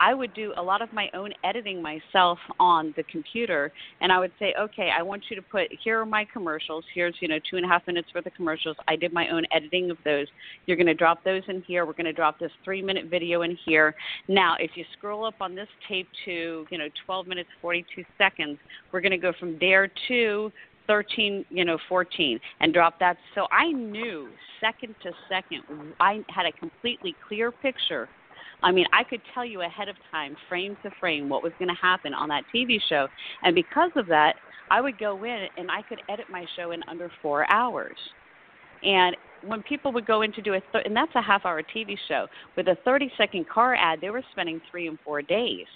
I 0.00 0.14
would 0.14 0.32
do 0.34 0.52
a 0.56 0.62
lot 0.62 0.82
of 0.82 0.92
my 0.92 1.08
own 1.14 1.32
editing 1.44 1.82
myself 1.82 2.38
on 2.58 2.94
the 2.96 3.02
computer, 3.04 3.72
and 4.00 4.12
I 4.12 4.18
would 4.18 4.32
say, 4.38 4.54
okay, 4.58 4.90
I 4.96 5.02
want 5.02 5.24
you 5.28 5.36
to 5.36 5.42
put 5.42 5.68
here 5.82 6.00
are 6.00 6.06
my 6.06 6.26
commercials. 6.32 6.84
Here's 6.94 7.14
you 7.20 7.28
know 7.28 7.38
two 7.50 7.56
and 7.56 7.64
a 7.64 7.68
half 7.68 7.86
minutes 7.86 8.08
worth 8.14 8.26
of 8.26 8.34
commercials. 8.34 8.76
I 8.86 8.96
did 8.96 9.12
my 9.12 9.28
own 9.28 9.44
editing 9.52 9.90
of 9.90 9.98
those. 10.04 10.26
You're 10.66 10.76
going 10.76 10.86
to 10.86 10.94
drop 10.94 11.24
those 11.24 11.42
in 11.48 11.62
here. 11.62 11.84
We're 11.86 11.92
going 11.92 12.04
to 12.06 12.12
drop 12.12 12.38
this 12.38 12.52
three 12.64 12.82
minute 12.82 13.06
video 13.10 13.42
in 13.42 13.56
here. 13.64 13.94
Now, 14.28 14.56
if 14.58 14.72
you 14.74 14.84
scroll 14.96 15.24
up 15.24 15.34
on 15.40 15.54
this 15.54 15.68
tape 15.88 16.08
to 16.24 16.66
you 16.70 16.78
know 16.78 16.88
12 17.06 17.26
minutes 17.26 17.48
42 17.60 18.04
seconds, 18.16 18.58
we're 18.92 19.00
going 19.00 19.12
to 19.12 19.18
go 19.18 19.32
from 19.38 19.58
there 19.60 19.90
to 20.08 20.52
13, 20.86 21.44
you 21.50 21.64
know, 21.64 21.78
14, 21.88 22.40
and 22.60 22.72
drop 22.72 22.98
that. 22.98 23.18
So 23.34 23.46
I 23.52 23.70
knew 23.70 24.30
second 24.58 24.94
to 25.02 25.12
second, 25.28 25.62
I 26.00 26.24
had 26.34 26.46
a 26.46 26.52
completely 26.52 27.14
clear 27.28 27.52
picture 27.52 28.08
I 28.62 28.72
mean, 28.72 28.86
I 28.92 29.04
could 29.04 29.20
tell 29.34 29.44
you 29.44 29.62
ahead 29.62 29.88
of 29.88 29.96
time, 30.10 30.36
frame 30.48 30.76
to 30.82 30.90
frame, 30.98 31.28
what 31.28 31.42
was 31.42 31.52
going 31.58 31.68
to 31.68 31.80
happen 31.80 32.12
on 32.12 32.28
that 32.28 32.44
TV 32.54 32.78
show. 32.88 33.06
And 33.42 33.54
because 33.54 33.90
of 33.96 34.06
that, 34.08 34.34
I 34.70 34.80
would 34.80 34.98
go 34.98 35.24
in 35.24 35.46
and 35.56 35.70
I 35.70 35.82
could 35.82 36.00
edit 36.08 36.26
my 36.30 36.44
show 36.56 36.72
in 36.72 36.80
under 36.88 37.10
four 37.22 37.50
hours. 37.50 37.96
And 38.82 39.16
when 39.46 39.62
people 39.62 39.92
would 39.92 40.06
go 40.06 40.22
in 40.22 40.32
to 40.32 40.42
do 40.42 40.54
a, 40.54 40.60
th- 40.72 40.84
and 40.84 40.94
that's 40.94 41.14
a 41.14 41.22
half 41.22 41.44
hour 41.44 41.62
TV 41.62 41.96
show, 42.08 42.26
with 42.56 42.68
a 42.68 42.76
30 42.84 43.10
second 43.16 43.48
car 43.48 43.74
ad, 43.74 44.00
they 44.00 44.10
were 44.10 44.22
spending 44.32 44.60
three 44.70 44.88
and 44.88 44.98
four 45.04 45.22
days 45.22 45.66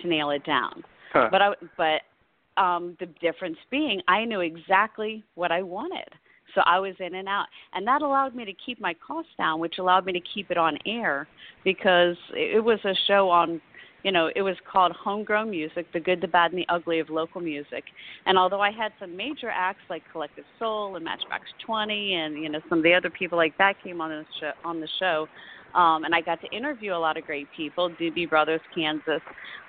to 0.00 0.08
nail 0.08 0.30
it 0.30 0.44
down. 0.44 0.82
Huh. 1.12 1.28
But 1.30 1.42
I, 1.42 1.52
but 1.76 2.60
um, 2.60 2.96
the 3.00 3.06
difference 3.20 3.56
being, 3.70 4.00
I 4.08 4.24
knew 4.24 4.40
exactly 4.40 5.24
what 5.34 5.52
I 5.52 5.62
wanted. 5.62 6.08
So 6.54 6.62
I 6.66 6.78
was 6.78 6.94
in 7.00 7.14
and 7.14 7.28
out. 7.28 7.46
And 7.74 7.86
that 7.86 8.02
allowed 8.02 8.34
me 8.34 8.44
to 8.44 8.52
keep 8.64 8.80
my 8.80 8.94
costs 8.94 9.32
down, 9.38 9.60
which 9.60 9.78
allowed 9.78 10.06
me 10.06 10.12
to 10.12 10.20
keep 10.34 10.50
it 10.50 10.56
on 10.56 10.78
air 10.86 11.28
because 11.64 12.16
it 12.34 12.62
was 12.62 12.78
a 12.84 12.94
show 13.06 13.28
on 13.30 13.60
you 14.02 14.10
know, 14.10 14.30
it 14.34 14.42
was 14.42 14.56
called 14.70 14.92
Homegrown 14.92 15.50
Music, 15.50 15.86
the 15.92 16.00
good, 16.00 16.20
the 16.20 16.26
bad, 16.26 16.52
and 16.52 16.58
the 16.58 16.66
ugly 16.68 16.98
of 16.98 17.08
local 17.08 17.40
music. 17.40 17.84
And 18.26 18.36
although 18.36 18.60
I 18.60 18.70
had 18.70 18.92
some 18.98 19.16
major 19.16 19.48
acts 19.48 19.82
like 19.88 20.02
Collective 20.10 20.44
Soul 20.58 20.96
and 20.96 21.04
Matchbox 21.04 21.44
20, 21.64 22.14
and 22.14 22.42
you 22.42 22.48
know 22.48 22.60
some 22.68 22.78
of 22.78 22.84
the 22.84 22.94
other 22.94 23.10
people 23.10 23.38
like 23.38 23.56
that 23.58 23.74
came 23.82 24.00
on 24.00 24.10
the 24.10 24.24
show, 24.40 24.50
on 24.64 24.80
the 24.80 24.88
show, 24.98 25.28
um, 25.74 26.04
and 26.04 26.14
I 26.14 26.20
got 26.20 26.40
to 26.40 26.50
interview 26.50 26.94
a 26.94 26.98
lot 26.98 27.16
of 27.16 27.24
great 27.24 27.46
people, 27.56 27.90
Doobie 27.90 28.28
Brothers, 28.28 28.60
Kansas. 28.74 29.22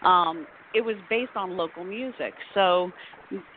Um, 0.04 0.48
it 0.74 0.82
was 0.82 0.96
based 1.10 1.36
on 1.36 1.56
local 1.56 1.84
music, 1.84 2.34
so 2.54 2.92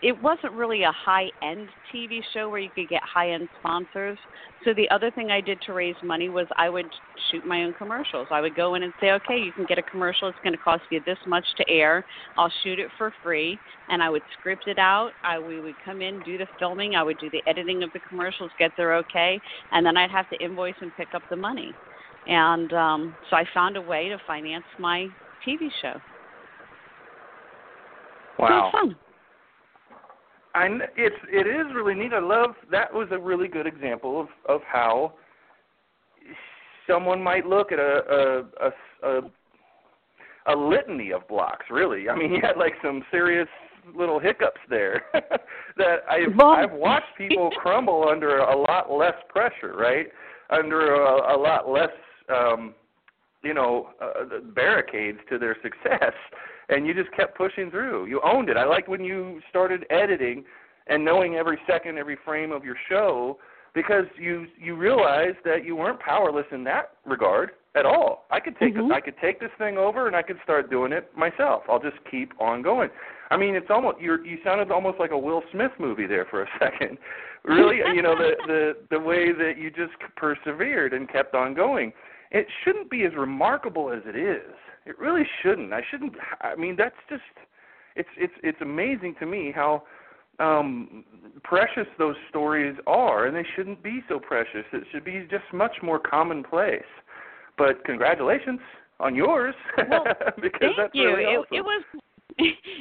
it 0.03 0.21
wasn't 0.23 0.53
really 0.53 0.83
a 0.83 0.93
high 0.93 1.27
end 1.43 1.69
TV 1.93 2.21
show 2.33 2.49
where 2.49 2.61
you 2.61 2.71
could 2.75 2.89
get 2.89 3.03
high 3.03 3.31
end 3.31 3.49
sponsors. 3.61 4.19
So 4.65 4.75
the 4.75 4.89
other 4.91 5.11
thing 5.11 5.31
I 5.31 5.41
did 5.41 5.61
to 5.63 5.73
raise 5.73 5.95
money 6.03 6.29
was 6.29 6.47
I 6.57 6.69
would 6.69 6.87
shoot 7.31 7.47
my 7.47 7.65
own 7.65 7.75
commercials. 7.75 8.27
I 8.31 8.41
would 8.41 8.55
go 8.55 8.75
in 8.75 8.83
and 8.83 8.93
say, 9.01 9.13
okay, 9.13 9.37
you 9.39 9.53
can 9.53 9.65
get 9.67 9.79
a 9.79 9.83
commercial. 9.83 10.29
It's 10.29 10.39
going 10.43 10.57
to 10.57 10.63
cost 10.63 10.83
you 10.91 11.01
this 11.05 11.19
much 11.27 11.45
to 11.59 11.69
air. 11.69 12.05
I'll 12.37 12.53
shoot 12.63 12.79
it 12.79 12.89
for 12.99 13.13
free, 13.23 13.59
and 13.89 14.03
I 14.03 14.11
would 14.11 14.23
script 14.39 14.67
it 14.67 14.79
out. 14.79 15.11
I 15.25 15.39
we 15.39 15.61
would 15.61 15.77
come 15.85 16.03
in, 16.03 16.23
do 16.25 16.39
the 16.39 16.47
filming. 16.59 16.95
I 16.95 17.03
would 17.03 17.19
do 17.19 17.31
the 17.31 17.43
editing 17.47 17.83
of 17.83 17.93
the 17.93 18.01
commercials, 18.09 18.51
get 18.59 18.73
their 18.77 18.95
okay, 18.97 19.41
and 19.73 19.85
then 19.85 19.97
I'd 19.97 20.11
have 20.11 20.29
to 20.31 20.45
invoice 20.45 20.75
and 20.81 20.91
pick 20.97 21.09
up 21.15 21.23
the 21.31 21.37
money. 21.37 21.75
And 22.27 22.73
um, 22.73 23.15
so 23.31 23.37
I 23.37 23.45
found 23.55 23.77
a 23.77 23.83
way 23.83 24.09
to 24.09 24.19
finance 24.27 24.65
my 24.79 25.09
TV 25.47 25.69
show. 25.81 25.95
Wow. 28.39 28.71
So 28.73 28.79
fun. 28.79 28.97
I 30.57 30.69
it's 30.97 31.17
it 31.31 31.47
is 31.47 31.67
really 31.75 31.95
neat. 31.95 32.13
I 32.15 32.19
love 32.19 32.55
that 32.71 32.93
was 32.93 33.09
a 33.11 33.19
really 33.19 33.47
good 33.47 33.67
example 33.67 34.21
of 34.21 34.29
of 34.49 34.63
how 34.67 35.13
someone 36.87 37.23
might 37.23 37.47
look 37.47 37.73
at 37.73 37.79
a 37.79 38.01
a 38.11 38.67
a, 39.07 39.21
a, 40.49 40.55
a 40.55 40.57
litany 40.57 41.13
of 41.13 41.29
blocks. 41.29 41.67
Really, 41.71 42.09
I 42.09 42.17
mean, 42.17 42.33
you 42.35 42.41
had 42.41 42.57
like 42.57 42.73
some 42.83 43.05
serious 43.11 43.49
little 43.95 44.19
hiccups 44.19 44.61
there 44.69 45.03
that 45.77 45.97
I've 46.09 46.41
I've 46.41 46.73
watched 46.73 47.17
people 47.19 47.51
crumble 47.61 48.09
under 48.11 48.39
a 48.39 48.57
lot 48.57 48.91
less 48.91 49.15
pressure, 49.29 49.77
right? 49.77 50.07
Under 50.51 50.95
a, 50.95 51.37
a 51.37 51.39
lot 51.39 51.69
less 51.69 51.91
um 52.35 52.75
you 53.43 53.53
know 53.53 53.91
uh, 54.01 54.41
barricades 54.55 55.19
to 55.29 55.39
their 55.39 55.57
success 55.63 56.15
and 56.69 56.87
you 56.87 56.95
just 56.95 57.15
kept 57.17 57.37
pushing 57.37 57.71
through. 57.71 58.07
You 58.07 58.21
owned 58.25 58.49
it. 58.49 58.57
I 58.57 58.65
liked 58.65 58.89
when 58.89 59.05
you 59.05 59.41
started 59.49 59.85
editing 59.91 60.45
and 60.87 61.05
knowing 61.05 61.35
every 61.37 61.59
second, 61.67 61.99
every 61.99 62.17
frame 62.25 62.53
of 62.53 62.65
your 62.65 62.77
show 62.89 63.39
because 63.75 64.07
you 64.19 64.47
you 64.59 64.75
realized 64.75 65.37
that 65.45 65.65
you 65.65 65.77
weren't 65.77 66.01
powerless 66.01 66.47
in 66.51 66.65
that 66.65 66.93
regard 67.05 67.51
at 67.77 67.85
all. 67.85 68.25
I 68.31 68.41
could 68.41 68.57
take 68.59 68.75
mm-hmm. 68.75 68.91
I 68.91 69.01
could 69.01 69.17
take 69.21 69.39
this 69.39 69.51
thing 69.59 69.77
over 69.77 70.07
and 70.07 70.17
I 70.17 70.23
could 70.23 70.39
start 70.43 70.71
doing 70.71 70.93
it 70.93 71.11
myself. 71.17 71.63
I'll 71.69 71.79
just 71.79 71.99
keep 72.11 72.33
on 72.41 72.63
going. 72.63 72.89
I 73.31 73.37
mean, 73.37 73.55
it's 73.55 73.67
almost 73.69 74.01
you 74.01 74.25
you 74.25 74.39
sounded 74.43 74.73
almost 74.73 74.99
like 74.99 75.11
a 75.11 75.19
Will 75.19 75.43
Smith 75.53 75.73
movie 75.79 76.07
there 76.07 76.27
for 76.31 76.43
a 76.43 76.49
second. 76.59 76.97
Really, 77.45 77.77
you 77.95 78.03
know 78.03 78.17
the 78.17 78.31
the 78.47 78.73
the 78.91 78.99
way 78.99 79.33
that 79.33 79.59
you 79.59 79.71
just 79.71 79.93
persevered 80.17 80.95
and 80.95 81.09
kept 81.09 81.35
on 81.35 81.55
going. 81.55 81.93
It 82.31 82.47
shouldn't 82.65 82.91
be 82.91 83.05
as 83.05 83.13
remarkable 83.15 83.93
as 83.93 84.01
it 84.05 84.17
is 84.17 84.55
it 84.87 84.99
really 84.99 85.27
shouldn't. 85.43 85.73
I 85.73 85.83
shouldn't. 85.91 86.15
I 86.41 86.55
mean, 86.57 86.77
that's 86.77 86.97
just. 87.09 87.23
It's 87.97 88.09
it's 88.17 88.35
it's 88.43 88.61
amazing 88.61 89.15
to 89.21 89.27
me 89.27 89.53
how 89.55 89.85
um 90.39 91.05
precious 91.45 91.87
those 91.99 92.17
stories 92.29 92.77
are, 92.87 93.27
and 93.27 93.37
they 93.37 93.47
shouldn't 93.55 93.83
be 93.83 94.03
so 94.09 94.19
precious. 94.19 94.65
It 94.73 94.85
should 94.93 95.05
be 95.05 95.27
just 95.31 95.45
much 95.53 95.77
more 95.83 95.99
commonplace. 95.99 96.83
But 97.59 97.85
congratulations 97.85 98.61
on 99.01 99.15
yours, 99.15 99.55
well, 99.91 100.05
because 100.41 100.61
thank 100.61 100.77
that's 100.77 100.95
you. 100.95 101.09
really 101.09 101.25
it, 101.25 101.39
awesome. 101.39 101.57
it 101.57 101.63
was 101.63 101.85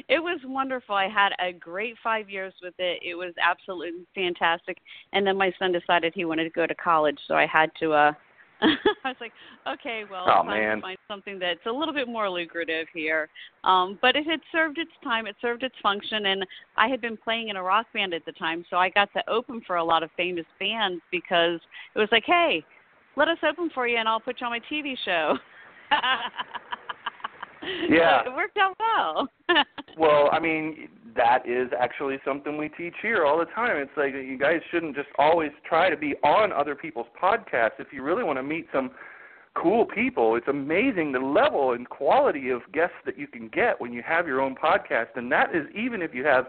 it 0.08 0.18
was 0.18 0.40
wonderful. 0.44 0.94
I 0.94 1.08
had 1.08 1.30
a 1.40 1.52
great 1.52 1.96
five 2.04 2.28
years 2.28 2.52
with 2.62 2.74
it. 2.78 3.02
It 3.02 3.14
was 3.14 3.32
absolutely 3.42 4.04
fantastic. 4.14 4.78
And 5.12 5.26
then 5.26 5.36
my 5.36 5.52
son 5.58 5.72
decided 5.72 6.12
he 6.14 6.26
wanted 6.26 6.44
to 6.44 6.50
go 6.50 6.66
to 6.66 6.74
college, 6.74 7.18
so 7.26 7.34
I 7.34 7.46
had 7.46 7.70
to 7.80 7.92
uh 7.92 8.12
I 8.62 9.08
was 9.08 9.16
like, 9.20 9.32
okay, 9.68 10.04
well, 10.10 10.24
oh, 10.28 10.42
man. 10.42 10.76
to 10.76 10.82
find 10.82 10.98
something 11.08 11.38
that's 11.38 11.64
a 11.66 11.70
little 11.70 11.92
bit 11.92 12.08
more 12.08 12.30
lucrative 12.30 12.86
here. 12.94 13.28
Um, 13.64 13.98
but 14.00 14.16
it 14.16 14.26
had 14.26 14.40
served 14.50 14.78
its 14.78 14.90
time. 15.04 15.26
It 15.26 15.36
served 15.42 15.62
its 15.62 15.74
function, 15.82 16.26
and 16.26 16.46
I 16.76 16.88
had 16.88 17.00
been 17.00 17.16
playing 17.16 17.48
in 17.48 17.56
a 17.56 17.62
rock 17.62 17.86
band 17.92 18.14
at 18.14 18.24
the 18.24 18.32
time, 18.32 18.64
so 18.70 18.76
I 18.76 18.88
got 18.88 19.12
to 19.12 19.30
open 19.30 19.60
for 19.66 19.76
a 19.76 19.84
lot 19.84 20.02
of 20.02 20.10
famous 20.16 20.46
bands 20.58 21.02
because 21.10 21.60
it 21.94 21.98
was 21.98 22.08
like, 22.10 22.24
hey, 22.24 22.64
let 23.16 23.28
us 23.28 23.38
open 23.46 23.70
for 23.74 23.86
you, 23.86 23.98
and 23.98 24.08
I'll 24.08 24.20
put 24.20 24.40
you 24.40 24.46
on 24.46 24.52
my 24.52 24.60
TV 24.70 24.96
show. 25.04 25.36
Yeah. 27.88 28.24
So 28.24 28.32
it 28.32 28.36
worked 28.36 28.56
out 28.58 28.76
well. 28.78 29.28
Well, 29.98 30.28
I 30.30 30.38
mean, 30.38 30.88
that 31.16 31.48
is 31.48 31.70
actually 31.78 32.18
something 32.22 32.58
we 32.58 32.68
teach 32.68 32.92
here 33.00 33.24
all 33.24 33.38
the 33.38 33.46
time. 33.46 33.78
It's 33.78 33.90
like 33.96 34.12
you 34.12 34.36
guys 34.38 34.60
shouldn't 34.70 34.94
just 34.94 35.08
always 35.18 35.50
try 35.66 35.88
to 35.88 35.96
be 35.96 36.14
on 36.22 36.52
other 36.52 36.74
people's 36.74 37.06
podcasts. 37.20 37.78
If 37.78 37.88
you 37.92 38.02
really 38.02 38.22
want 38.22 38.38
to 38.38 38.42
meet 38.42 38.66
some 38.74 38.90
cool 39.54 39.86
people, 39.86 40.36
it's 40.36 40.48
amazing 40.48 41.12
the 41.12 41.18
level 41.18 41.72
and 41.72 41.88
quality 41.88 42.50
of 42.50 42.60
guests 42.72 42.96
that 43.06 43.18
you 43.18 43.26
can 43.26 43.48
get 43.48 43.80
when 43.80 43.94
you 43.94 44.02
have 44.06 44.26
your 44.26 44.42
own 44.42 44.54
podcast, 44.54 45.16
and 45.16 45.32
that 45.32 45.54
is 45.54 45.64
even 45.74 46.02
if 46.02 46.14
you 46.14 46.24
have 46.26 46.46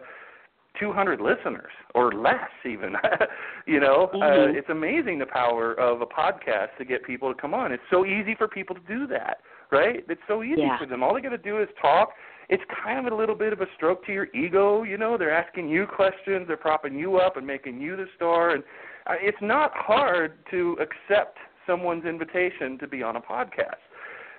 200 0.78 1.22
listeners 1.22 1.72
or 1.96 2.12
less 2.12 2.52
even 2.64 2.94
you 3.66 3.80
know 3.80 4.12
mm-hmm. 4.14 4.22
uh, 4.22 4.58
it's 4.58 4.70
amazing 4.70 5.18
the 5.18 5.26
power 5.26 5.74
of 5.80 6.02
a 6.02 6.06
podcast 6.06 6.68
to 6.78 6.86
get 6.86 7.04
people 7.04 7.34
to 7.34 7.42
come 7.42 7.52
on 7.52 7.72
it's 7.72 7.82
so 7.90 8.06
easy 8.06 8.36
for 8.36 8.48
people 8.48 8.76
to 8.76 8.82
do 8.88 9.08
that 9.08 9.40
right 9.72 10.04
it's 10.10 10.22
so 10.28 10.44
easy 10.44 10.62
yeah. 10.62 10.78
for 10.78 10.86
them 10.86 11.04
all 11.04 11.14
they 11.14 11.22
got 11.22 11.30
to 11.30 11.38
do 11.38 11.62
is 11.62 11.68
talk 11.82 12.10
it's 12.50 12.64
kind 12.84 13.06
of 13.06 13.12
a 13.12 13.16
little 13.16 13.36
bit 13.36 13.52
of 13.52 13.60
a 13.60 13.66
stroke 13.76 14.06
to 14.06 14.14
your 14.14 14.28
ego. 14.34 14.84
You 14.84 14.98
know, 14.98 15.18
they're 15.18 15.34
asking 15.34 15.68
you 15.68 15.86
questions, 15.86 16.48
they're 16.48 16.56
propping 16.56 16.98
you 16.98 17.18
up 17.18 17.36
and 17.36 17.46
making 17.46 17.82
you 17.82 17.98
the 17.98 18.06
star, 18.16 18.52
and 18.52 18.64
uh, 19.06 19.16
it's 19.20 19.38
not 19.42 19.72
hard 19.76 20.34
to 20.52 20.78
accept 20.80 21.38
someone's 21.66 22.06
invitation 22.06 22.78
to 22.80 22.88
be 22.88 23.04
on 23.04 23.18
a 23.18 23.22
podcast. 23.22 23.84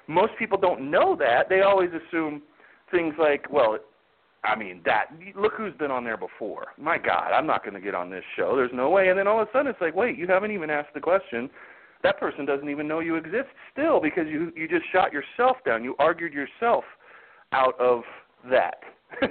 Most 0.06 0.32
people 0.38 0.58
don't 0.58 0.90
know 0.90 1.14
that. 1.16 1.50
They 1.50 1.60
always 1.60 1.90
assume 1.90 2.42
things 2.90 3.14
like, 3.18 3.50
well, 3.50 3.76
I 4.44 4.56
mean, 4.56 4.80
that 4.86 5.06
look 5.36 5.52
who's 5.56 5.74
been 5.74 5.90
on 5.90 6.04
there 6.04 6.16
before. 6.16 6.68
My 6.78 6.96
God, 6.96 7.32
I'm 7.32 7.46
not 7.46 7.62
going 7.62 7.74
to 7.74 7.80
get 7.80 7.94
on 7.94 8.08
this 8.08 8.24
show. 8.36 8.56
There's 8.56 8.70
no 8.72 8.88
way. 8.88 9.08
And 9.08 9.18
then 9.18 9.26
all 9.26 9.42
of 9.42 9.48
a 9.48 9.52
sudden, 9.52 9.66
it's 9.66 9.80
like, 9.80 9.94
wait, 9.94 10.16
you 10.16 10.26
haven't 10.26 10.52
even 10.52 10.70
asked 10.70 10.94
the 10.94 11.00
question. 11.00 11.50
That 12.02 12.18
person 12.18 12.44
doesn't 12.44 12.68
even 12.68 12.86
know 12.86 13.00
you 13.00 13.16
exist 13.16 13.48
still 13.72 14.00
because 14.00 14.26
you 14.28 14.52
you 14.54 14.68
just 14.68 14.84
shot 14.92 15.12
yourself 15.12 15.56
down. 15.66 15.82
You 15.84 15.94
argued 15.98 16.32
yourself 16.32 16.84
out 17.52 17.78
of 17.80 18.02
that. 18.50 18.80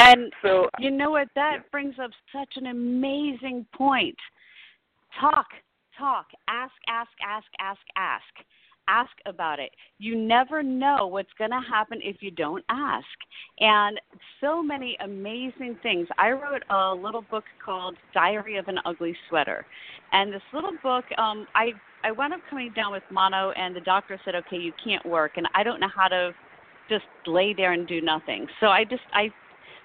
and 0.00 0.32
so 0.42 0.68
you 0.78 0.90
know 0.90 1.10
what? 1.10 1.28
That 1.34 1.70
brings 1.70 1.96
up 2.02 2.10
such 2.32 2.54
an 2.56 2.66
amazing 2.66 3.66
point. 3.74 4.16
Talk, 5.20 5.46
talk, 5.98 6.26
ask, 6.48 6.72
ask, 6.88 7.10
ask, 7.26 7.46
ask, 7.58 7.80
ask. 7.96 8.46
Ask 8.90 9.12
about 9.26 9.60
it. 9.60 9.70
You 9.98 10.16
never 10.16 10.62
know 10.62 11.06
what's 11.06 11.30
going 11.38 11.50
to 11.50 11.60
happen 11.60 12.00
if 12.02 12.16
you 12.20 12.32
don't 12.32 12.64
ask. 12.68 13.06
And 13.60 14.00
so 14.40 14.62
many 14.62 14.96
amazing 15.04 15.76
things. 15.82 16.08
I 16.18 16.30
wrote 16.30 16.64
a 16.70 16.94
little 16.94 17.22
book 17.30 17.44
called 17.64 17.96
Diary 18.12 18.56
of 18.56 18.66
an 18.66 18.78
Ugly 18.84 19.14
Sweater. 19.28 19.64
And 20.12 20.32
this 20.32 20.42
little 20.52 20.72
book, 20.82 21.04
um, 21.18 21.46
I 21.54 21.68
I 22.02 22.10
wound 22.10 22.32
up 22.32 22.40
coming 22.48 22.72
down 22.74 22.92
with 22.92 23.02
mono, 23.10 23.50
and 23.50 23.76
the 23.76 23.80
doctor 23.80 24.18
said, 24.24 24.34
"Okay, 24.34 24.56
you 24.56 24.72
can't 24.82 25.04
work." 25.06 25.32
And 25.36 25.46
I 25.54 25.62
don't 25.62 25.78
know 25.78 25.90
how 25.94 26.08
to 26.08 26.34
just 26.88 27.04
lay 27.26 27.52
there 27.54 27.72
and 27.72 27.86
do 27.86 28.00
nothing. 28.00 28.48
So 28.58 28.66
I 28.68 28.84
just 28.84 29.02
I 29.12 29.30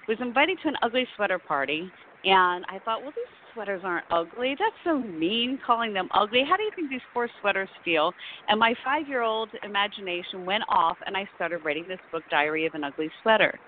was 0.08 0.18
invited 0.20 0.58
to 0.62 0.68
an 0.68 0.76
ugly 0.82 1.06
sweater 1.14 1.38
party 1.38 1.90
and 2.24 2.64
I 2.68 2.78
thought, 2.84 3.02
well 3.02 3.12
these 3.14 3.24
sweaters 3.56 3.80
aren't 3.82 4.04
ugly. 4.10 4.54
That's 4.58 4.76
so 4.84 4.98
mean 4.98 5.58
calling 5.66 5.94
them 5.94 6.08
ugly. 6.12 6.44
How 6.48 6.56
do 6.56 6.62
you 6.62 6.70
think 6.76 6.90
these 6.90 7.00
poor 7.12 7.28
sweaters 7.40 7.70
feel? 7.84 8.12
And 8.48 8.60
my 8.60 8.74
five 8.84 9.08
year 9.08 9.22
old 9.22 9.48
imagination 9.64 10.44
went 10.44 10.62
off 10.68 10.96
and 11.06 11.16
I 11.16 11.26
started 11.34 11.64
writing 11.64 11.86
this 11.88 11.98
book, 12.12 12.22
Diary 12.30 12.66
of 12.66 12.74
an 12.74 12.84
Ugly 12.84 13.10
Sweater. 13.22 13.58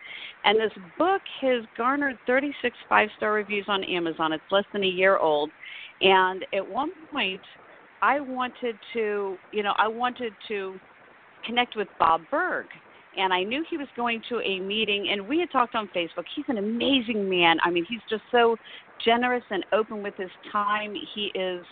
And 0.45 0.59
this 0.59 0.73
book 0.99 1.23
has 1.41 1.65
garnered 1.77 2.19
36 2.27 2.77
five 2.89 3.09
star 3.17 3.33
reviews 3.33 3.65
on 3.69 3.83
Amazon. 3.85 4.33
It's 4.33 4.43
less 4.51 4.65
than 4.73 4.85
a 4.85 4.89
year 4.89 5.17
old. 5.17 5.51
And 6.03 6.45
at 6.55 6.71
one 6.71 6.91
point, 7.11 7.41
I 8.03 8.21
wanted 8.21 8.77
to, 8.93 9.37
you 9.53 9.63
know, 9.63 9.73
I 9.79 9.89
wanted 9.89 10.33
to 10.49 10.79
connect 11.45 11.77
with 11.77 11.89
Bob 11.99 12.21
Burg 12.31 12.67
and 13.19 13.33
I 13.33 13.43
knew 13.43 13.65
he 13.69 13.77
was 13.77 13.89
going 13.97 14.23
to 14.29 14.41
a 14.41 14.61
meeting, 14.61 15.09
and 15.11 15.27
we 15.27 15.39
had 15.39 15.51
talked 15.51 15.75
on 15.75 15.89
Facebook. 15.89 16.25
He's 16.35 16.45
an 16.49 16.59
amazing 16.59 17.29
man. 17.29 17.59
I 17.65 17.71
mean, 17.71 17.85
he's 17.89 18.01
just 18.09 18.23
so 18.31 18.57
generous 19.05 19.45
and 19.51 19.65
open 19.73 20.03
with 20.03 20.15
his 20.17 20.31
time. 20.53 20.95
He 21.15 21.33
is 21.35 21.65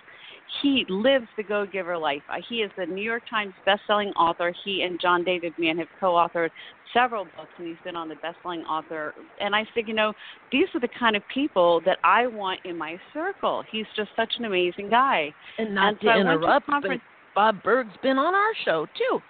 he 0.62 0.86
lives 0.88 1.26
the 1.36 1.42
go 1.42 1.66
giver 1.66 1.99
life. 1.99 2.22
Uh, 2.30 2.36
he 2.49 2.57
is 2.57 2.70
the 2.76 2.86
New 2.86 3.03
York 3.03 3.22
Times 3.28 3.53
best-selling 3.64 4.11
author. 4.11 4.55
He 4.64 4.82
and 4.82 5.01
John 5.01 5.24
David 5.24 5.53
Mann 5.59 5.78
have 5.78 5.88
co-authored 5.99 6.51
several 6.94 7.24
books, 7.24 7.51
and 7.59 7.66
he's 7.66 7.76
been 7.84 7.97
on 7.97 8.09
the 8.09 8.14
best-selling 8.16 8.61
author. 8.62 9.14
And 9.40 9.55
I 9.55 9.64
said, 9.74 9.88
you 9.88 9.94
know, 9.94 10.12
these 10.53 10.66
are 10.74 10.80
the 10.80 10.88
kind 10.99 11.16
of 11.16 11.22
people 11.32 11.82
that 11.84 11.99
I 12.05 12.26
want 12.26 12.61
in 12.64 12.78
my 12.78 12.97
circle. 13.12 13.64
He's 13.70 13.86
just 13.97 14.11
such 14.16 14.34
an 14.38 14.44
amazing 14.44 14.88
guy. 14.88 15.34
And 15.59 15.74
not 15.74 15.88
and 15.88 16.01
to 16.01 16.07
so 16.07 16.20
interrupt, 16.20 16.66
but 16.68 16.90
Bob 17.34 17.62
Burg's 17.62 17.97
been 18.03 18.16
on 18.16 18.34
our 18.34 18.53
show 18.64 18.86
too. 18.97 19.20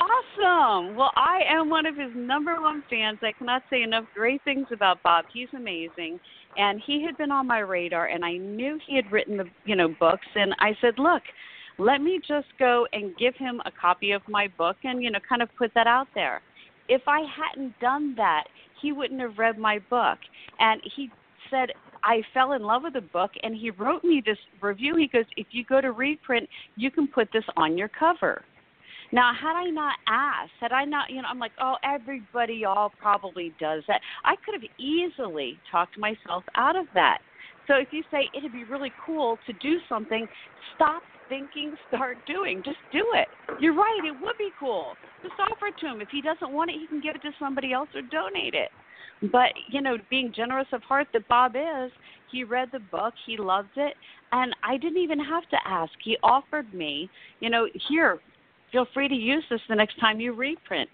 Awesome. 0.00 0.96
Well, 0.96 1.10
I 1.14 1.40
am 1.46 1.68
one 1.68 1.84
of 1.84 1.94
his 1.94 2.10
number 2.14 2.58
one 2.58 2.82
fans. 2.88 3.18
I 3.20 3.32
cannot 3.32 3.62
say 3.68 3.82
enough 3.82 4.04
great 4.14 4.42
things 4.44 4.66
about 4.72 5.02
Bob. 5.02 5.26
He's 5.30 5.48
amazing, 5.54 6.18
and 6.56 6.80
he 6.86 7.04
had 7.04 7.18
been 7.18 7.30
on 7.30 7.46
my 7.46 7.58
radar, 7.58 8.06
and 8.06 8.24
I 8.24 8.38
knew 8.38 8.78
he 8.86 8.96
had 8.96 9.12
written 9.12 9.36
the 9.36 9.44
you 9.66 9.76
know 9.76 9.88
books, 10.00 10.26
and 10.34 10.54
I 10.58 10.74
said, 10.80 10.94
look, 10.96 11.22
let 11.76 12.00
me 12.00 12.18
just 12.26 12.46
go 12.58 12.86
and 12.94 13.14
give 13.18 13.34
him 13.36 13.60
a 13.66 13.70
copy 13.70 14.12
of 14.12 14.22
my 14.26 14.48
book, 14.56 14.76
and 14.84 15.02
you 15.02 15.10
know, 15.10 15.18
kind 15.28 15.42
of 15.42 15.50
put 15.58 15.70
that 15.74 15.86
out 15.86 16.08
there. 16.14 16.40
If 16.88 17.02
I 17.06 17.20
hadn't 17.36 17.78
done 17.78 18.14
that, 18.16 18.44
he 18.80 18.92
wouldn't 18.92 19.20
have 19.20 19.36
read 19.36 19.58
my 19.58 19.80
book, 19.90 20.18
and 20.60 20.80
he 20.96 21.10
said 21.50 21.72
I 22.02 22.22
fell 22.32 22.52
in 22.52 22.62
love 22.62 22.84
with 22.84 22.94
the 22.94 23.00
book 23.02 23.32
and 23.42 23.54
he 23.54 23.70
wrote 23.70 24.04
me 24.04 24.22
this 24.24 24.38
review. 24.62 24.96
He 24.96 25.06
goes, 25.06 25.26
If 25.36 25.48
you 25.50 25.64
go 25.64 25.80
to 25.80 25.92
reprint, 25.92 26.48
you 26.76 26.90
can 26.90 27.06
put 27.06 27.28
this 27.32 27.44
on 27.56 27.76
your 27.76 27.88
cover. 27.88 28.42
Now, 29.12 29.32
had 29.34 29.56
I 29.56 29.70
not 29.70 29.94
asked, 30.06 30.52
had 30.60 30.72
I 30.72 30.84
not, 30.84 31.10
you 31.10 31.20
know, 31.22 31.28
I'm 31.28 31.38
like, 31.38 31.52
oh, 31.60 31.74
everybody 31.82 32.64
all 32.64 32.92
probably 33.00 33.52
does 33.58 33.82
that. 33.88 34.00
I 34.24 34.36
could 34.44 34.54
have 34.54 34.70
easily 34.78 35.58
talked 35.70 35.98
myself 35.98 36.44
out 36.56 36.76
of 36.76 36.86
that. 36.94 37.18
So 37.66 37.74
if 37.74 37.88
you 37.90 38.02
say 38.10 38.28
it'd 38.36 38.52
be 38.52 38.64
really 38.64 38.92
cool 39.04 39.38
to 39.46 39.52
do 39.54 39.78
something, 39.88 40.26
stop 40.74 41.02
thinking, 41.28 41.74
start 41.88 42.18
doing. 42.26 42.62
Just 42.64 42.78
do 42.92 43.04
it. 43.14 43.28
You're 43.60 43.74
right, 43.74 44.00
it 44.04 44.22
would 44.22 44.38
be 44.38 44.50
cool. 44.58 44.94
Just 45.22 45.34
offer 45.38 45.68
it 45.68 45.74
to 45.80 45.86
him. 45.86 46.00
If 46.00 46.08
he 46.10 46.20
doesn't 46.20 46.52
want 46.52 46.70
it, 46.70 46.76
he 46.80 46.86
can 46.86 47.00
give 47.00 47.14
it 47.14 47.22
to 47.22 47.30
somebody 47.38 47.72
else 47.72 47.88
or 47.94 48.02
donate 48.02 48.54
it. 48.54 48.70
But, 49.30 49.52
you 49.68 49.82
know, 49.82 49.98
being 50.08 50.32
generous 50.34 50.66
of 50.72 50.82
heart 50.82 51.08
that 51.12 51.28
Bob 51.28 51.54
is, 51.54 51.92
he 52.32 52.42
read 52.44 52.68
the 52.72 52.78
book, 52.78 53.12
he 53.26 53.36
loved 53.36 53.76
it, 53.76 53.94
and 54.32 54.54
I 54.64 54.76
didn't 54.76 55.02
even 55.02 55.18
have 55.20 55.48
to 55.50 55.56
ask. 55.66 55.92
He 56.02 56.16
offered 56.22 56.72
me, 56.72 57.10
you 57.40 57.50
know, 57.50 57.66
here, 57.88 58.18
feel 58.72 58.86
free 58.92 59.08
to 59.08 59.14
use 59.14 59.44
this 59.50 59.60
the 59.68 59.74
next 59.74 59.98
time 60.00 60.20
you 60.20 60.32
reprint. 60.32 60.90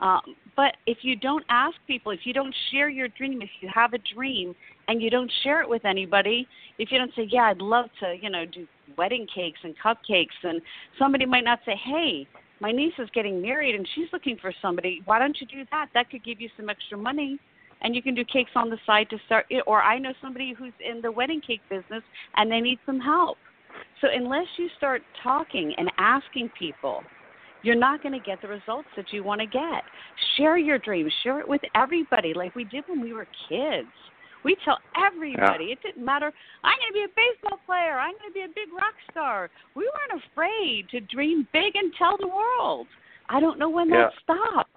Um, 0.00 0.20
but 0.56 0.76
if 0.86 0.98
you 1.02 1.14
don't 1.14 1.44
ask 1.48 1.76
people, 1.86 2.10
if 2.10 2.20
you 2.24 2.32
don't 2.34 2.54
share 2.70 2.88
your 2.88 3.08
dream, 3.08 3.40
if 3.40 3.50
you 3.60 3.70
have 3.72 3.94
a 3.94 3.98
dream 4.14 4.54
and 4.88 5.00
you 5.00 5.10
don't 5.10 5.30
share 5.44 5.62
it 5.62 5.68
with 5.68 5.84
anybody, 5.84 6.46
if 6.78 6.90
you 6.90 6.98
don't 6.98 7.14
say, 7.14 7.22
"Yeah, 7.30 7.44
I'd 7.44 7.58
love 7.58 7.88
to," 8.00 8.16
you 8.20 8.28
know, 8.28 8.44
do 8.44 8.66
wedding 8.96 9.26
cakes 9.32 9.60
and 9.62 9.78
cupcakes, 9.78 10.42
and 10.42 10.60
somebody 10.98 11.24
might 11.24 11.44
not 11.44 11.60
say, 11.64 11.76
"Hey, 11.76 12.26
my 12.60 12.72
niece 12.72 12.94
is 12.98 13.08
getting 13.10 13.40
married 13.40 13.74
and 13.76 13.88
she's 13.94 14.12
looking 14.12 14.36
for 14.36 14.52
somebody. 14.60 15.02
Why 15.04 15.20
don't 15.20 15.40
you 15.40 15.46
do 15.46 15.64
that? 15.70 15.88
That 15.94 16.10
could 16.10 16.24
give 16.24 16.40
you 16.40 16.50
some 16.56 16.68
extra 16.68 16.98
money." 16.98 17.38
And 17.84 17.96
you 17.96 18.02
can 18.02 18.14
do 18.14 18.24
cakes 18.24 18.52
on 18.54 18.70
the 18.70 18.78
side 18.86 19.10
to 19.10 19.18
start. 19.26 19.46
Or 19.66 19.82
I 19.82 19.98
know 19.98 20.12
somebody 20.20 20.52
who's 20.52 20.72
in 20.78 21.00
the 21.00 21.10
wedding 21.10 21.40
cake 21.40 21.62
business 21.68 22.04
and 22.36 22.50
they 22.50 22.60
need 22.60 22.78
some 22.86 23.00
help 23.00 23.38
so 24.00 24.08
unless 24.12 24.46
you 24.56 24.68
start 24.76 25.02
talking 25.22 25.74
and 25.76 25.90
asking 25.98 26.50
people, 26.58 27.02
you're 27.62 27.76
not 27.76 28.02
going 28.02 28.18
to 28.18 28.24
get 28.24 28.42
the 28.42 28.48
results 28.48 28.88
that 28.96 29.06
you 29.12 29.22
want 29.22 29.40
to 29.40 29.46
get. 29.46 29.82
Share 30.36 30.58
your 30.58 30.78
dreams. 30.78 31.12
Share 31.22 31.40
it 31.40 31.48
with 31.48 31.60
everybody, 31.74 32.34
like 32.34 32.54
we 32.54 32.64
did 32.64 32.84
when 32.88 33.00
we 33.00 33.12
were 33.12 33.26
kids. 33.48 33.88
We 34.44 34.56
tell 34.64 34.78
everybody. 34.96 35.66
Yeah. 35.66 35.72
It 35.72 35.78
didn't 35.82 36.04
matter. 36.04 36.32
I'm 36.64 36.76
going 36.80 36.90
to 36.90 36.94
be 36.94 37.04
a 37.04 37.14
baseball 37.14 37.60
player. 37.64 37.98
I'm 37.98 38.14
going 38.18 38.30
to 38.30 38.34
be 38.34 38.40
a 38.40 38.48
big 38.48 38.72
rock 38.72 38.94
star. 39.10 39.50
We 39.76 39.84
weren't 39.84 40.22
afraid 40.32 40.88
to 40.90 41.00
dream 41.14 41.46
big 41.52 41.76
and 41.76 41.92
tell 41.96 42.16
the 42.18 42.26
world. 42.26 42.88
I 43.28 43.38
don't 43.38 43.58
know 43.58 43.70
when 43.70 43.88
yeah. 43.88 44.08
that 44.08 44.12
stopped 44.24 44.76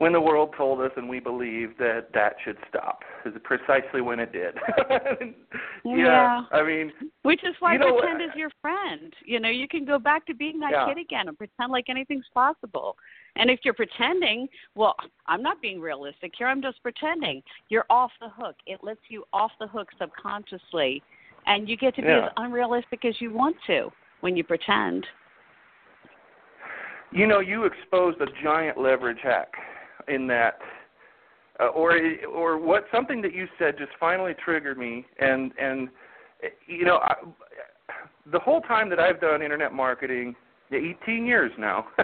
when 0.00 0.14
the 0.14 0.20
world 0.20 0.54
told 0.56 0.80
us 0.80 0.90
and 0.96 1.06
we 1.06 1.20
believed 1.20 1.78
that 1.78 2.06
that 2.14 2.32
should 2.42 2.56
stop 2.70 3.00
is 3.26 3.34
precisely 3.44 4.00
when 4.00 4.18
it 4.18 4.32
did. 4.32 4.54
Yeah, 5.82 5.96
yeah, 5.96 6.40
i 6.52 6.62
mean 6.62 6.92
which 7.22 7.42
is 7.42 7.54
why 7.58 7.72
you 7.72 7.78
know, 7.78 7.98
pretend 7.98 8.20
is 8.20 8.28
your 8.36 8.50
friend. 8.60 9.14
You 9.24 9.40
know 9.40 9.48
you 9.48 9.66
can 9.66 9.86
go 9.86 9.98
back 9.98 10.26
to 10.26 10.34
being 10.34 10.60
that 10.60 10.72
yeah. 10.72 10.86
kid 10.86 11.00
again 11.00 11.28
and 11.28 11.38
pretend 11.38 11.72
like 11.72 11.86
anything's 11.88 12.26
possible. 12.34 12.96
And 13.36 13.48
if 13.50 13.60
you're 13.64 13.74
pretending 13.74 14.46
well 14.74 14.94
i'm 15.26 15.42
not 15.42 15.62
being 15.62 15.80
realistic 15.80 16.32
here 16.36 16.48
i'm 16.48 16.60
just 16.60 16.82
pretending. 16.82 17.42
You're 17.70 17.86
off 17.88 18.10
the 18.20 18.28
hook. 18.28 18.56
It 18.66 18.80
lets 18.82 19.00
you 19.08 19.24
off 19.32 19.52
the 19.58 19.66
hook 19.66 19.88
subconsciously. 19.98 21.02
And 21.46 21.66
you 21.66 21.78
get 21.78 21.94
to 21.96 22.02
be 22.02 22.08
yeah. 22.08 22.26
as 22.26 22.32
unrealistic 22.36 23.04
as 23.06 23.14
you 23.20 23.32
want 23.32 23.56
to 23.68 23.90
when 24.20 24.36
you 24.36 24.44
pretend. 24.44 25.06
You 27.10 27.26
know 27.26 27.40
you 27.40 27.64
exposed 27.64 28.20
a 28.20 28.26
giant 28.42 28.78
leverage 28.78 29.20
hack 29.22 29.52
in 30.08 30.26
that 30.28 30.58
uh, 31.60 31.66
or 31.66 31.98
or 32.32 32.58
what 32.58 32.84
something 32.92 33.20
that 33.22 33.34
you 33.34 33.46
said 33.58 33.76
just 33.78 33.92
finally 33.98 34.34
triggered 34.44 34.78
me 34.78 35.06
and 35.18 35.52
and 35.60 35.88
you 36.66 36.84
know 36.84 36.98
I, 36.98 37.14
the 38.32 38.38
whole 38.38 38.60
time 38.62 38.88
that 38.90 38.98
I've 38.98 39.20
done 39.20 39.42
internet 39.42 39.72
marketing 39.72 40.34
18 40.72 41.26
years 41.26 41.50
now. 41.58 41.86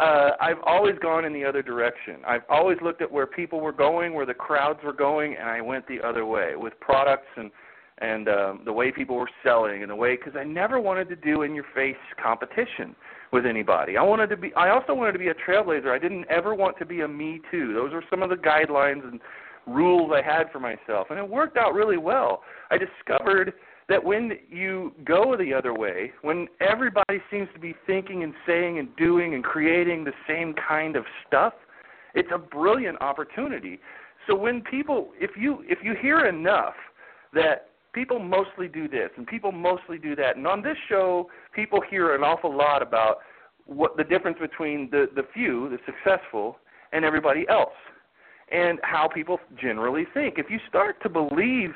uh, 0.00 0.30
I've 0.40 0.60
always 0.64 0.96
gone 1.00 1.24
in 1.24 1.32
the 1.32 1.44
other 1.44 1.62
direction. 1.62 2.16
I've 2.26 2.42
always 2.48 2.78
looked 2.82 3.00
at 3.00 3.10
where 3.10 3.26
people 3.26 3.60
were 3.60 3.72
going, 3.72 4.14
where 4.14 4.26
the 4.26 4.34
crowds 4.34 4.80
were 4.84 4.92
going, 4.92 5.36
and 5.38 5.48
I 5.48 5.60
went 5.60 5.86
the 5.86 6.00
other 6.00 6.26
way 6.26 6.56
with 6.56 6.78
products 6.80 7.28
and 7.36 7.50
and 7.98 8.28
um, 8.28 8.60
the 8.66 8.72
way 8.72 8.92
people 8.92 9.16
were 9.16 9.30
selling 9.42 9.80
and 9.80 9.90
the 9.90 9.96
way 9.96 10.16
because 10.16 10.34
I 10.38 10.44
never 10.44 10.78
wanted 10.78 11.08
to 11.08 11.16
do 11.16 11.42
in 11.42 11.54
your 11.54 11.64
face 11.74 11.96
competition 12.22 12.94
with 13.32 13.46
anybody. 13.46 13.96
I 13.96 14.02
wanted 14.02 14.28
to 14.30 14.36
be. 14.36 14.52
I 14.54 14.70
also 14.70 14.94
wanted 14.94 15.12
to 15.12 15.18
be 15.18 15.28
a 15.28 15.34
trailblazer. 15.34 15.88
I 15.88 15.98
didn't 15.98 16.26
ever 16.30 16.54
want 16.54 16.78
to 16.78 16.86
be 16.86 17.00
a 17.00 17.08
me 17.08 17.40
too. 17.50 17.74
Those 17.74 17.92
were 17.92 18.04
some 18.10 18.22
of 18.22 18.30
the 18.30 18.36
guidelines 18.36 19.06
and 19.06 19.20
rules 19.66 20.12
I 20.14 20.22
had 20.22 20.50
for 20.52 20.60
myself, 20.60 21.08
and 21.10 21.18
it 21.18 21.28
worked 21.28 21.56
out 21.56 21.74
really 21.74 21.96
well. 21.96 22.42
I 22.70 22.78
discovered 22.78 23.52
that 23.88 24.02
when 24.02 24.32
you 24.48 24.92
go 25.04 25.36
the 25.36 25.54
other 25.54 25.74
way, 25.74 26.12
when 26.22 26.48
everybody 26.60 27.20
seems 27.30 27.48
to 27.54 27.60
be 27.60 27.74
thinking 27.86 28.24
and 28.24 28.34
saying 28.46 28.78
and 28.78 28.94
doing 28.96 29.34
and 29.34 29.44
creating 29.44 30.04
the 30.04 30.12
same 30.28 30.54
kind 30.54 30.96
of 30.96 31.04
stuff, 31.26 31.52
it's 32.14 32.28
a 32.34 32.38
brilliant 32.38 33.00
opportunity. 33.00 33.78
So 34.26 34.34
when 34.34 34.62
people 34.62 35.10
if 35.20 35.32
you 35.36 35.64
if 35.68 35.78
you 35.82 35.94
hear 36.00 36.26
enough 36.26 36.74
that 37.34 37.70
people 37.96 38.20
mostly 38.20 38.68
do 38.68 38.86
this 38.86 39.10
and 39.16 39.26
people 39.26 39.50
mostly 39.50 39.98
do 39.98 40.14
that 40.14 40.36
and 40.36 40.46
on 40.46 40.62
this 40.62 40.76
show 40.88 41.28
people 41.52 41.80
hear 41.90 42.14
an 42.14 42.22
awful 42.22 42.56
lot 42.56 42.82
about 42.82 43.16
what 43.66 43.96
the 43.96 44.04
difference 44.04 44.38
between 44.40 44.88
the 44.90 45.06
the 45.16 45.24
few, 45.34 45.68
the 45.68 45.78
successful 45.84 46.58
and 46.92 47.04
everybody 47.04 47.44
else 47.48 47.74
and 48.52 48.78
how 48.82 49.08
people 49.08 49.38
generally 49.60 50.04
think. 50.14 50.34
If 50.38 50.46
you 50.50 50.58
start 50.68 51.02
to 51.02 51.08
believe 51.08 51.72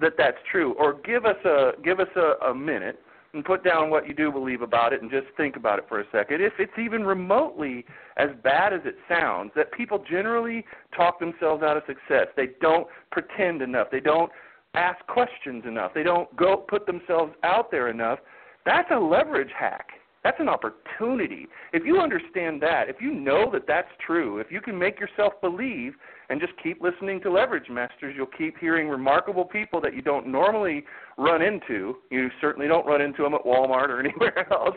that 0.00 0.12
that's 0.16 0.36
true, 0.50 0.74
or 0.78 0.94
give 1.04 1.26
us 1.26 1.36
a 1.44 1.72
give 1.82 2.00
us 2.00 2.08
a, 2.16 2.46
a 2.46 2.54
minute 2.54 3.00
and 3.34 3.44
put 3.44 3.64
down 3.64 3.88
what 3.88 4.06
you 4.06 4.14
do 4.14 4.30
believe 4.30 4.60
about 4.60 4.92
it 4.92 5.00
and 5.00 5.10
just 5.10 5.26
think 5.36 5.56
about 5.56 5.78
it 5.78 5.86
for 5.88 6.00
a 6.00 6.04
second. 6.12 6.42
If 6.42 6.52
it's 6.58 6.78
even 6.78 7.02
remotely 7.02 7.84
as 8.18 8.28
bad 8.42 8.74
as 8.74 8.80
it 8.84 8.96
sounds, 9.08 9.52
that 9.56 9.72
people 9.72 10.04
generally 10.08 10.66
talk 10.94 11.18
themselves 11.18 11.62
out 11.62 11.78
of 11.78 11.82
success. 11.86 12.26
They 12.36 12.50
don't 12.60 12.86
pretend 13.10 13.62
enough. 13.62 13.88
They 13.90 14.00
don't 14.00 14.30
ask 14.74 15.04
questions 15.06 15.64
enough. 15.66 15.92
They 15.94 16.02
don't 16.02 16.34
go 16.36 16.56
put 16.56 16.86
themselves 16.86 17.32
out 17.42 17.70
there 17.70 17.88
enough. 17.88 18.18
That's 18.64 18.90
a 18.90 18.98
leverage 18.98 19.50
hack. 19.58 19.88
That's 20.24 20.38
an 20.38 20.48
opportunity. 20.48 21.48
If 21.72 21.84
you 21.84 21.98
understand 21.98 22.62
that, 22.62 22.88
if 22.88 22.96
you 23.00 23.12
know 23.12 23.50
that 23.52 23.66
that's 23.66 23.88
true, 24.06 24.38
if 24.38 24.52
you 24.52 24.60
can 24.60 24.78
make 24.78 25.00
yourself 25.00 25.32
believe 25.40 25.94
and 26.30 26.40
just 26.40 26.52
keep 26.62 26.80
listening 26.80 27.20
to 27.22 27.30
leverage 27.30 27.68
masters, 27.68 28.14
you'll 28.16 28.26
keep 28.26 28.56
hearing 28.56 28.88
remarkable 28.88 29.44
people 29.44 29.80
that 29.80 29.94
you 29.94 30.00
don't 30.00 30.28
normally 30.28 30.84
run 31.18 31.42
into. 31.42 31.96
You 32.10 32.30
certainly 32.40 32.68
don't 32.68 32.86
run 32.86 33.00
into 33.00 33.24
them 33.24 33.34
at 33.34 33.44
Walmart 33.44 33.88
or 33.88 33.98
anywhere 34.04 34.50
else. 34.52 34.76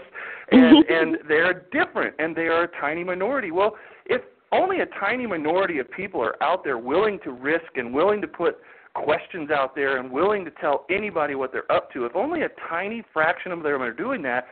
And 0.51 0.83
and 0.89 1.17
they're 1.27 1.65
different 1.71 2.15
and 2.17 2.35
they 2.35 2.47
are 2.47 2.63
a 2.63 2.81
tiny 2.81 3.03
minority. 3.03 3.51
Well, 3.51 3.75
if 4.07 4.21
only 4.51 4.79
a 4.79 4.87
tiny 4.99 5.27
minority 5.27 5.77
of 5.77 5.89
people 5.91 6.21
are 6.21 6.41
out 6.41 6.63
there 6.63 6.79
willing 6.79 7.19
to 7.23 7.31
risk 7.31 7.75
and 7.75 7.93
willing 7.93 8.19
to 8.21 8.27
put 8.27 8.57
questions 8.95 9.51
out 9.51 9.75
there 9.75 9.97
and 9.97 10.09
willing 10.09 10.43
to 10.45 10.51
tell 10.51 10.85
anybody 10.89 11.35
what 11.35 11.51
they're 11.51 11.71
up 11.71 11.91
to, 11.91 12.05
if 12.05 12.15
only 12.15 12.41
a 12.41 12.49
tiny 12.69 13.03
fraction 13.13 13.51
of 13.51 13.61
them 13.61 13.81
are 13.81 13.93
doing 13.93 14.21
that, 14.23 14.47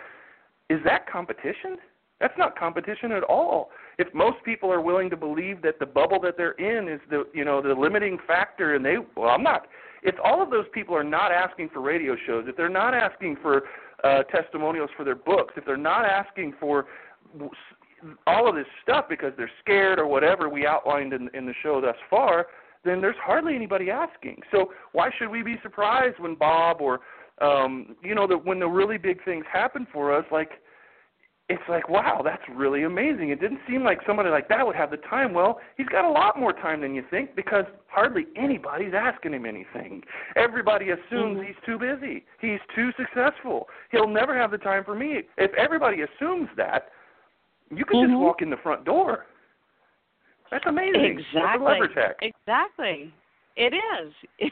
is 0.69 0.79
that 0.85 1.09
competition? 1.09 1.77
That's 2.19 2.37
not 2.37 2.57
competition 2.57 3.11
at 3.11 3.23
all. 3.23 3.69
If 3.97 4.13
most 4.13 4.37
people 4.45 4.71
are 4.71 4.81
willing 4.81 5.09
to 5.09 5.17
believe 5.17 5.61
that 5.63 5.79
the 5.79 5.85
bubble 5.85 6.19
that 6.21 6.37
they're 6.37 6.51
in 6.51 6.87
is 6.87 7.01
the 7.09 7.25
you 7.33 7.43
know 7.43 7.61
the 7.61 7.73
limiting 7.73 8.17
factor, 8.25 8.75
and 8.75 8.85
they 8.85 8.95
well, 9.15 9.29
I'm 9.29 9.43
not. 9.43 9.67
If 10.03 10.15
all 10.23 10.41
of 10.41 10.49
those 10.49 10.65
people 10.73 10.95
are 10.95 11.03
not 11.03 11.31
asking 11.31 11.69
for 11.73 11.81
radio 11.81 12.15
shows, 12.25 12.45
if 12.47 12.55
they're 12.55 12.69
not 12.69 12.93
asking 12.93 13.37
for 13.41 13.63
uh, 14.03 14.23
testimonials 14.23 14.89
for 14.95 15.03
their 15.03 15.15
books, 15.15 15.53
if 15.57 15.65
they're 15.65 15.77
not 15.77 16.05
asking 16.05 16.53
for 16.59 16.85
all 18.27 18.49
of 18.49 18.55
this 18.55 18.65
stuff 18.81 19.05
because 19.09 19.31
they're 19.37 19.51
scared 19.61 19.99
or 19.99 20.07
whatever 20.07 20.49
we 20.49 20.65
outlined 20.67 21.13
in, 21.13 21.29
in 21.33 21.45
the 21.45 21.53
show 21.61 21.79
thus 21.79 21.95
far, 22.09 22.47
then 22.84 23.01
there's 23.01 23.15
hardly 23.23 23.55
anybody 23.55 23.89
asking. 23.89 24.41
So 24.51 24.71
why 24.91 25.09
should 25.17 25.29
we 25.29 25.41
be 25.41 25.55
surprised 25.63 26.19
when 26.19 26.36
Bob 26.36 26.81
or 26.81 27.01
um, 27.41 27.95
you 28.03 28.15
know, 28.15 28.27
that 28.27 28.45
when 28.45 28.59
the 28.59 28.67
really 28.67 28.97
big 28.97 29.23
things 29.25 29.45
happen 29.51 29.88
for 29.91 30.15
us, 30.15 30.25
like 30.31 30.51
it's 31.49 31.63
like, 31.67 31.89
wow, 31.89 32.21
that's 32.23 32.43
really 32.55 32.84
amazing. 32.84 33.29
It 33.29 33.41
didn't 33.41 33.59
seem 33.67 33.84
like 33.84 33.99
somebody 34.07 34.29
like 34.29 34.47
that 34.47 34.65
would 34.65 34.77
have 34.77 34.91
the 34.91 34.97
time. 34.97 35.34
Well, 35.34 35.59
he's 35.75 35.88
got 35.88 36.05
a 36.05 36.09
lot 36.09 36.39
more 36.39 36.53
time 36.53 36.81
than 36.81 36.95
you 36.95 37.03
think 37.09 37.36
because 37.36 37.65
hardly 37.88 38.27
anybody's 38.38 38.93
asking 38.95 39.34
him 39.34 39.45
anything. 39.45 40.03
Everybody 40.38 40.91
assumes 40.91 41.38
mm-hmm. 41.38 41.45
he's 41.45 41.55
too 41.65 41.77
busy. 41.77 42.23
He's 42.39 42.59
too 42.73 42.91
successful. 42.97 43.67
He'll 43.91 44.07
never 44.07 44.38
have 44.38 44.51
the 44.51 44.57
time 44.57 44.84
for 44.86 44.95
me. 44.95 45.23
If 45.38 45.53
everybody 45.55 46.03
assumes 46.03 46.47
that, 46.55 46.89
you 47.69 47.84
can 47.84 47.97
mm-hmm. 47.97 48.11
just 48.13 48.19
walk 48.19 48.41
in 48.41 48.49
the 48.49 48.57
front 48.57 48.86
door. 48.86 49.25
That's 50.54 50.66
amazing. 50.68 51.20
Exactly. 51.20 51.80
Exactly. 52.22 53.14
It 53.56 53.74
is. 53.74 54.14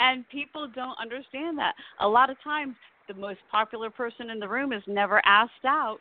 and 0.00 0.28
people 0.28 0.68
don't 0.74 0.98
understand 1.00 1.56
that. 1.58 1.74
A 2.00 2.08
lot 2.08 2.30
of 2.30 2.36
times, 2.42 2.74
the 3.06 3.14
most 3.14 3.38
popular 3.48 3.90
person 3.90 4.30
in 4.30 4.40
the 4.40 4.48
room 4.48 4.72
is 4.72 4.82
never 4.88 5.22
asked 5.24 5.64
out 5.64 5.98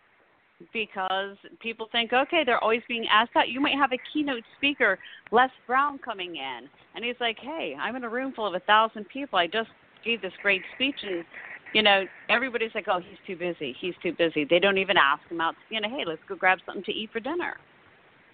because 0.71 1.35
people 1.59 1.87
think, 1.91 2.11
okay, 2.11 2.43
they're 2.43 2.63
always 2.63 2.81
being 2.87 3.05
asked 3.11 3.35
out. 3.35 3.49
You 3.49 3.59
might 3.59 3.75
have 3.75 3.91
a 3.91 3.99
keynote 4.11 4.43
speaker, 4.57 4.97
Les 5.31 5.49
Brown, 5.67 5.99
coming 5.99 6.37
in, 6.37 6.69
and 6.95 7.05
he's 7.05 7.15
like, 7.19 7.37
hey, 7.39 7.75
I'm 7.79 7.95
in 7.95 8.03
a 8.03 8.09
room 8.09 8.33
full 8.35 8.47
of 8.47 8.55
a 8.55 8.61
thousand 8.61 9.05
people. 9.09 9.37
I 9.37 9.45
just 9.45 9.69
gave 10.03 10.21
this 10.21 10.33
great 10.41 10.61
speech, 10.75 10.95
and 11.03 11.23
you 11.73 11.83
know, 11.83 12.05
everybody's 12.29 12.71
like, 12.73 12.87
oh, 12.87 12.99
he's 12.99 13.17
too 13.27 13.35
busy. 13.35 13.75
He's 13.79 13.95
too 14.01 14.13
busy. 14.13 14.45
They 14.49 14.59
don't 14.59 14.77
even 14.77 14.97
ask 14.97 15.21
him 15.29 15.41
out. 15.41 15.55
You 15.69 15.81
know, 15.81 15.89
hey, 15.89 16.03
let's 16.07 16.21
go 16.27 16.35
grab 16.35 16.59
something 16.65 16.83
to 16.85 16.91
eat 16.91 17.11
for 17.11 17.19
dinner. 17.19 17.57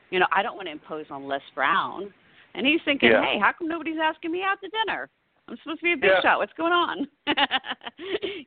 You 0.10 0.20
know, 0.20 0.28
I 0.32 0.42
don't 0.42 0.56
want 0.56 0.68
to 0.68 0.72
impose 0.72 1.06
on 1.10 1.28
Les 1.28 1.42
Brown. 1.56 2.14
And 2.56 2.66
he's 2.66 2.80
thinking, 2.84 3.12
yeah. 3.12 3.24
hey, 3.24 3.40
how 3.40 3.52
come 3.58 3.68
nobody's 3.68 4.00
asking 4.02 4.32
me 4.32 4.44
out 4.44 4.60
to 4.62 4.70
dinner? 4.70 5.10
I'm 5.48 5.58
supposed 5.64 5.80
to 5.80 5.84
be 5.84 5.94
a 5.94 5.98
big 5.98 6.12
yeah. 6.16 6.22
shot. 6.22 6.38
What's 6.40 6.54
going 6.54 6.74
on? 6.74 7.08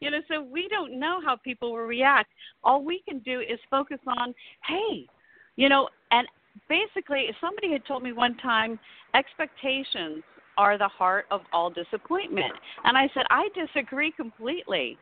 you 0.00 0.10
know, 0.10 0.20
so 0.28 0.42
we 0.42 0.68
don't 0.68 0.98
know 0.98 1.20
how 1.24 1.36
people 1.36 1.72
will 1.72 1.78
react. 1.78 2.30
All 2.62 2.84
we 2.84 3.02
can 3.08 3.18
do 3.20 3.40
is 3.40 3.58
focus 3.70 3.98
on, 4.06 4.34
hey, 4.66 5.06
you 5.56 5.68
know, 5.68 5.88
and 6.12 6.26
basically, 6.68 7.26
somebody 7.40 7.72
had 7.72 7.84
told 7.86 8.02
me 8.02 8.12
one 8.12 8.36
time, 8.38 8.78
expectations 9.14 10.22
are 10.56 10.78
the 10.78 10.88
heart 10.88 11.26
of 11.30 11.40
all 11.52 11.70
disappointment. 11.70 12.52
And 12.84 12.96
I 12.96 13.08
said, 13.14 13.24
I 13.30 13.48
disagree 13.54 14.12
completely. 14.12 14.98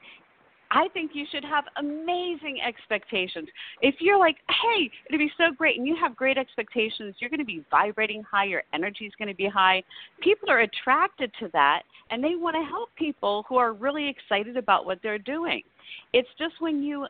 I 0.72 0.86
think 0.92 1.12
you 1.14 1.26
should 1.32 1.44
have 1.44 1.64
amazing 1.78 2.58
expectations. 2.66 3.48
If 3.82 3.96
you're 3.98 4.18
like, 4.18 4.36
hey, 4.48 4.90
it'd 5.08 5.18
be 5.18 5.30
so 5.36 5.52
great, 5.56 5.78
and 5.78 5.86
you 5.86 5.96
have 6.00 6.14
great 6.14 6.38
expectations, 6.38 7.16
you're 7.18 7.30
going 7.30 7.40
to 7.40 7.44
be 7.44 7.64
vibrating 7.70 8.22
high, 8.22 8.44
your 8.44 8.62
energy 8.72 9.06
is 9.06 9.12
going 9.18 9.28
to 9.28 9.34
be 9.34 9.48
high. 9.48 9.82
People 10.20 10.48
are 10.48 10.60
attracted 10.60 11.32
to 11.40 11.48
that, 11.52 11.82
and 12.10 12.22
they 12.22 12.36
want 12.36 12.54
to 12.54 12.62
help 12.62 12.88
people 12.94 13.44
who 13.48 13.56
are 13.56 13.72
really 13.72 14.08
excited 14.08 14.56
about 14.56 14.86
what 14.86 14.98
they're 15.02 15.18
doing. 15.18 15.62
It's 16.12 16.28
just 16.38 16.54
when 16.60 16.82
you 16.82 17.06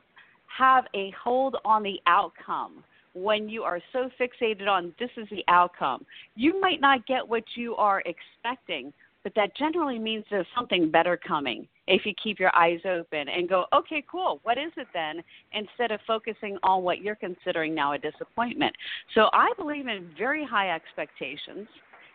have 0.56 0.84
a 0.94 1.12
hold 1.22 1.56
on 1.64 1.82
the 1.82 2.00
outcome, 2.06 2.82
when 3.12 3.48
you 3.48 3.62
are 3.62 3.80
so 3.92 4.08
fixated 4.18 4.68
on 4.68 4.94
this 4.98 5.10
is 5.16 5.28
the 5.30 5.44
outcome, 5.48 6.06
you 6.34 6.60
might 6.60 6.80
not 6.80 7.06
get 7.06 7.26
what 7.26 7.44
you 7.56 7.74
are 7.76 8.02
expecting, 8.06 8.92
but 9.22 9.34
that 9.34 9.54
generally 9.56 9.98
means 9.98 10.24
there's 10.30 10.46
something 10.54 10.90
better 10.90 11.16
coming 11.16 11.66
if 11.90 12.06
you 12.06 12.14
keep 12.22 12.38
your 12.38 12.54
eyes 12.54 12.78
open 12.84 13.28
and 13.28 13.48
go, 13.48 13.66
okay, 13.74 14.02
cool, 14.10 14.38
what 14.44 14.56
is 14.56 14.70
it 14.76 14.86
then? 14.94 15.22
Instead 15.52 15.90
of 15.90 16.00
focusing 16.06 16.56
on 16.62 16.82
what 16.82 17.02
you're 17.02 17.16
considering 17.16 17.74
now 17.74 17.92
a 17.92 17.98
disappointment. 17.98 18.74
So 19.14 19.28
I 19.32 19.52
believe 19.58 19.88
in 19.88 20.08
very 20.16 20.46
high 20.46 20.74
expectations. 20.74 21.66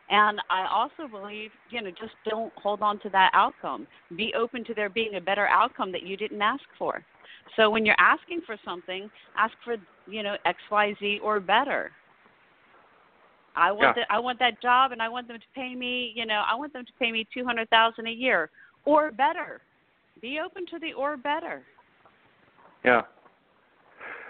And 0.10 0.40
I 0.50 0.68
also 0.72 1.12
believe, 1.12 1.50
you 1.72 1.82
know, 1.82 1.90
just 1.90 2.14
don't 2.30 2.54
hold 2.56 2.82
on 2.82 3.00
to 3.00 3.10
that 3.10 3.32
outcome. 3.34 3.86
Be 4.16 4.34
open 4.38 4.64
to 4.66 4.74
there 4.74 4.90
being 4.90 5.16
a 5.16 5.22
better 5.22 5.48
outcome 5.48 5.92
that 5.92 6.04
you 6.04 6.16
didn't 6.16 6.42
ask 6.42 6.64
for. 6.78 7.04
So 7.56 7.70
when 7.70 7.86
you're 7.86 8.00
asking 8.00 8.42
for 8.46 8.56
something, 8.64 9.10
ask 9.38 9.54
for, 9.64 9.76
you 10.08 10.24
know, 10.24 10.36
X, 10.46 10.58
Y, 10.72 10.96
Z 11.00 11.20
or 11.24 11.40
better. 11.40 11.92
I 13.58 13.72
want 13.72 13.98
yeah. 13.98 14.04
the, 14.04 14.14
I 14.14 14.20
want 14.20 14.38
that 14.40 14.62
job, 14.62 14.92
and 14.92 15.02
I 15.02 15.08
want 15.08 15.28
them 15.30 15.38
to 15.38 15.46
pay 15.56 15.76
me. 15.76 16.12
You 16.14 16.26
know, 16.26 16.44
I 16.50 16.56
want 16.56 16.74
them 16.74 16.86
to 16.86 16.92
pay 17.00 17.12
me 17.12 17.26
two 17.34 17.46
hundred 17.46 17.70
thousand 17.70 18.08
a 18.08 18.12
year 18.12 18.50
or 18.86 19.12
better. 19.12 19.62
Be 20.22 20.40
open 20.44 20.66
to 20.68 20.80
the 20.80 20.94
or 20.94 21.18
better. 21.18 21.64
Yeah. 22.84 23.02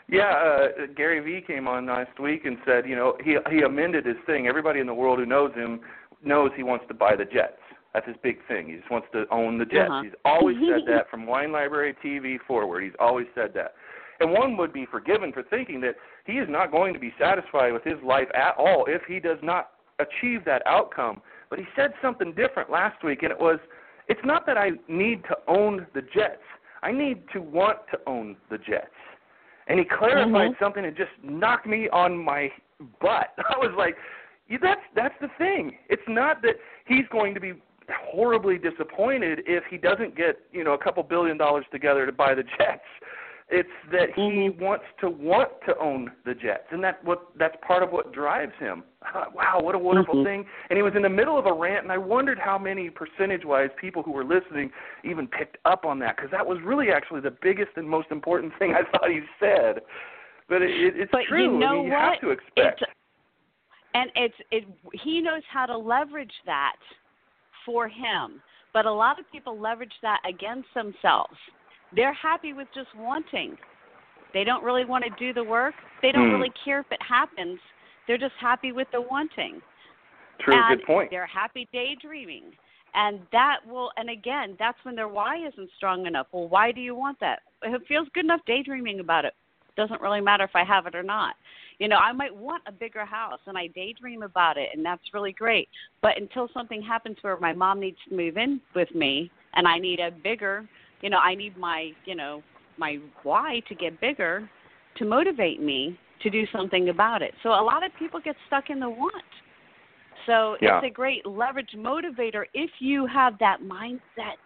Yeah, 0.08 0.30
uh, 0.30 0.68
Gary 0.96 1.20
Vee 1.20 1.46
came 1.46 1.68
on 1.68 1.88
last 1.88 2.20
week 2.20 2.46
and 2.46 2.58
said, 2.66 2.88
you 2.88 2.96
know, 2.96 3.18
he 3.24 3.38
he 3.50 3.62
amended 3.62 4.06
his 4.06 4.18
thing. 4.28 4.48
Everybody 4.48 4.80
in 4.80 4.86
the 4.86 4.94
world 4.94 5.18
who 5.18 5.26
knows 5.26 5.52
him 5.56 5.80
knows 6.24 6.52
he 6.56 6.64
wants 6.64 6.86
to 6.90 6.94
buy 6.94 7.16
the 7.16 7.26
Jets. 7.26 7.58
That's 7.94 8.08
his 8.08 8.18
big 8.22 8.38
thing. 8.48 8.68
He 8.68 8.76
just 8.76 8.92
wants 8.92 9.08
to 9.14 9.26
own 9.32 9.58
the 9.58 9.66
Jets. 9.66 9.90
Uh-huh. 9.90 10.04
He's 10.04 10.14
always 10.26 10.58
said 10.58 10.82
that 10.88 11.10
from 11.10 11.26
Wine 11.26 11.52
Library 11.52 11.96
TV 12.04 12.38
forward. 12.46 12.84
He's 12.84 12.94
always 13.00 13.26
said 13.34 13.52
that. 13.56 13.74
And 14.20 14.32
one 14.32 14.58
would 14.58 14.74
be 14.74 14.86
forgiven 14.86 15.32
for 15.32 15.44
thinking 15.44 15.82
that 15.82 15.96
he 16.26 16.34
is 16.34 16.48
not 16.50 16.72
going 16.72 16.94
to 16.94 17.00
be 17.00 17.14
satisfied 17.20 17.74
with 17.74 17.84
his 17.84 18.02
life 18.04 18.28
at 18.34 18.56
all 18.58 18.86
if 18.88 19.02
he 19.08 19.20
does 19.20 19.38
not 19.42 19.72
achieve 20.00 20.46
that 20.46 20.62
outcome. 20.66 21.22
But 21.50 21.60
he 21.60 21.66
said 21.76 21.94
something 22.02 22.34
different 22.34 22.70
last 22.70 23.04
week, 23.04 23.24
and 23.24 23.32
it 23.32 23.40
was 23.40 23.60
it's 24.08 24.22
not 24.24 24.46
that 24.46 24.58
I 24.58 24.72
need 24.88 25.24
to 25.26 25.38
own 25.48 25.88
the 25.94 26.02
Jets. 26.02 26.42
I 26.84 26.92
need 26.92 27.24
to 27.34 27.42
want 27.42 27.80
to 27.92 28.00
own 28.08 28.36
the 28.50 28.58
Jets. 28.58 28.88
and 29.68 29.80
he 29.80 29.86
clarified 29.86 30.52
Mhm. 30.52 30.60
something 30.60 30.84
that 30.84 30.94
just 30.94 31.12
knocked 31.24 31.66
me 31.66 31.90
on 31.90 32.16
my 32.16 32.52
butt. 33.02 33.34
I 33.50 33.58
was 33.58 33.72
like, 33.76 33.98
that's 34.62 34.82
that's 34.94 35.16
the 35.20 35.28
thing. 35.40 35.76
It's 35.90 36.08
not 36.08 36.44
that 36.44 36.58
he's 36.86 37.08
going 37.08 37.34
to 37.34 37.40
be 37.40 37.54
horribly 37.90 38.60
disappointed 38.60 39.42
if 39.48 39.64
he 39.66 39.78
doesn't 39.78 40.16
get 40.16 40.38
you 40.52 40.64
know 40.64 40.74
a 40.74 40.78
couple 40.78 41.02
billion 41.02 41.36
dollars 41.38 41.66
together 41.72 42.06
to 42.06 42.12
buy 42.12 42.36
the 42.36 42.44
Jets. 42.44 42.86
It's 43.48 43.70
that 43.92 44.10
he 44.16 44.50
wants 44.60 44.86
to 45.02 45.10
want 45.10 45.50
to 45.68 45.78
own 45.78 46.12
the 46.26 46.34
Jets, 46.34 46.64
and 46.72 46.84
that 46.84 47.04
what 47.04 47.28
that's 47.38 47.56
part 47.66 47.84
of 47.84 47.92
what 47.92 48.12
drives 48.12 48.54
him. 48.60 48.84
Wow, 49.36 49.60
what 49.62 49.76
a 49.76 49.78
wonderful 49.78 50.16
Mhm. 50.16 50.24
thing! 50.24 50.46
And 50.70 50.78
he 50.78 50.82
was 50.82 50.96
in 50.96 51.04
the 51.04 51.10
middle 51.10 51.38
of 51.38 51.46
a 51.46 51.54
rant, 51.54 51.84
and 51.84 51.92
I 51.92 51.98
wondered 51.98 52.40
how 52.40 52.58
many 52.58 52.90
percentage-wise 52.90 53.70
people 53.80 54.02
who 54.02 54.12
were 54.12 54.24
listening 54.24 54.72
even 55.04 55.28
picked 55.28 55.58
up 55.64 55.86
on 55.86 56.00
that 56.00 56.16
because 56.16 56.32
that 56.32 56.46
was 56.46 56.60
really 56.64 56.92
actually 56.92 57.22
the 57.22 57.36
biggest 57.42 57.70
and 57.76 57.88
most 57.88 58.08
important 58.10 58.52
thing 58.58 58.74
I 58.74 58.82
thought 58.92 59.12
he 59.12 59.22
said. 59.40 59.82
But 60.50 60.64
it, 60.64 60.72
it, 60.72 60.94
it's 60.98 61.12
But 61.12 61.22
you 61.22 61.28
true. 61.28 61.60
know 61.60 61.68
I 61.68 61.74
mean, 61.74 61.86
you 61.86 61.92
what? 61.92 62.02
have 62.02 62.22
to 62.22 62.30
expect. 62.32 62.82
It's, 62.82 62.92
and 63.94 64.12
it's 64.16 64.36
it. 64.50 64.66
He 65.04 65.22
knows 65.22 65.44
how 65.52 65.68
to 65.68 65.78
leverage 65.78 66.34
that 66.48 66.78
for 67.64 67.88
him. 67.88 68.42
But 68.74 68.86
a 68.86 68.92
lot 68.92 69.20
of 69.20 69.32
people 69.32 69.58
leverage 69.60 69.94
that 70.02 70.20
against 70.28 70.68
themselves. 70.74 71.38
They're 71.96 72.14
happy 72.14 72.54
with 72.54 72.68
just 72.74 72.94
wanting. 72.96 73.58
They 74.34 74.44
don't 74.44 74.64
really 74.64 74.86
want 74.86 75.04
to 75.06 75.10
do 75.12 75.34
the 75.34 75.44
work. 75.44 75.74
They 76.02 76.12
don't 76.12 76.28
Hmm. 76.28 76.34
really 76.34 76.52
care 76.64 76.82
if 76.82 76.92
it 76.92 77.02
happens. 77.02 77.60
They're 78.08 78.18
just 78.18 78.36
happy 78.36 78.72
with 78.72 78.90
the 78.92 79.02
wanting. 79.02 79.62
True, 80.40 80.56
and 80.56 80.78
good 80.78 80.86
point. 80.86 81.10
They're 81.10 81.26
happy 81.26 81.68
daydreaming. 81.72 82.56
And 82.94 83.20
that 83.32 83.66
will, 83.66 83.92
and 83.98 84.10
again, 84.10 84.56
that's 84.58 84.78
when 84.84 84.96
their 84.96 85.08
why 85.08 85.38
isn't 85.38 85.70
strong 85.78 86.06
enough. 86.06 86.28
Well, 86.32 86.48
why 86.48 86.72
do 86.72 86.82
you 86.82 86.96
want 86.96 87.20
that? 87.20 87.42
If 87.62 87.74
it 87.74 87.88
feels 87.88 88.08
good 88.14 88.26
enough 88.26 88.42
daydreaming 88.46 89.00
about 89.00 89.26
it. 89.26 89.34
Doesn't 89.76 90.00
really 90.00 90.22
matter 90.22 90.46
if 90.46 90.56
I 90.56 90.64
have 90.64 90.88
it 90.88 90.96
or 90.96 91.04
not. 91.04 91.36
You 91.80 91.90
know, 91.90 91.98
I 91.98 92.14
might 92.14 92.34
want 92.34 92.64
a 92.66 92.72
bigger 92.72 93.04
house 93.04 93.42
and 93.46 93.58
I 93.58 93.68
daydream 93.68 94.24
about 94.24 94.58
it, 94.58 94.70
and 94.74 94.86
that's 94.86 95.14
really 95.14 95.34
great. 95.34 95.68
But 96.02 96.18
until 96.18 96.48
something 96.54 96.82
happens 96.82 97.18
where 97.22 97.38
my 97.38 97.52
mom 97.52 97.82
needs 97.82 97.98
to 98.08 98.16
move 98.16 98.38
in 98.38 98.62
with 98.74 98.94
me 98.96 99.30
and 99.56 99.68
I 99.68 99.78
need 99.78 100.00
a 100.00 100.12
bigger, 100.12 100.66
you 101.02 101.10
know, 101.10 101.18
I 101.18 101.36
need 101.36 101.58
my, 101.58 101.92
you 102.06 102.16
know, 102.16 102.44
my 102.78 103.00
why 103.24 103.62
to 103.68 103.76
get 103.76 104.00
bigger 104.02 104.50
to 104.98 105.06
motivate 105.06 105.62
me 105.62 105.98
to 106.22 106.30
do 106.30 106.46
something 106.52 106.90
about 106.90 107.22
it. 107.22 107.34
So 107.44 107.50
a 107.50 107.62
lot 107.62 107.86
of 107.86 107.92
people 108.00 108.20
get 108.20 108.36
stuck 108.48 108.70
in 108.70 108.80
the 108.80 108.90
want. 108.90 109.24
So 110.26 110.58
Yeah. 110.62 110.78
it's 110.78 110.86
a 110.86 110.90
great 110.90 111.26
leverage 111.26 111.72
motivator 111.76 112.46
if 112.54 112.72
you 112.80 113.06
have 113.06 113.38
that 113.40 113.62
mindset, 113.62 114.38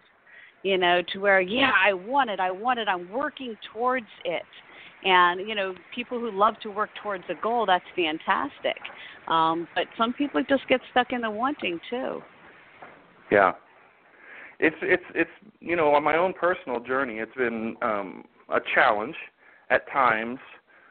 you 0.62 0.76
know, 0.76 1.00
to 1.12 1.20
where, 1.20 1.40
yeah, 1.40 1.72
I 1.74 1.92
want 1.92 2.28
it, 2.28 2.40
I 2.40 2.50
want 2.50 2.78
it, 2.78 2.88
I'm 2.88 3.08
working 3.10 3.56
towards 3.72 4.08
it. 4.24 4.42
And, 5.04 5.48
you 5.48 5.54
know, 5.54 5.74
people 5.94 6.20
who 6.20 6.30
love 6.30 6.60
to 6.60 6.70
work 6.70 6.90
towards 7.02 7.24
a 7.30 7.34
goal, 7.42 7.64
that's 7.64 7.84
fantastic. 7.96 8.76
Um, 9.28 9.66
but 9.74 9.86
some 9.96 10.12
people 10.12 10.42
just 10.46 10.68
get 10.68 10.80
stuck 10.90 11.12
in 11.12 11.22
the 11.22 11.30
wanting 11.30 11.80
too. 11.88 12.22
Yeah. 13.30 13.52
It's 14.60 14.76
it's 14.82 15.02
it's 15.14 15.30
you 15.60 15.74
know 15.74 15.94
on 15.94 16.04
my 16.04 16.16
own 16.16 16.32
personal 16.34 16.80
journey 16.80 17.18
it's 17.18 17.34
been 17.34 17.76
um 17.82 18.24
a 18.50 18.60
challenge 18.74 19.16
at 19.70 19.90
times 19.90 20.38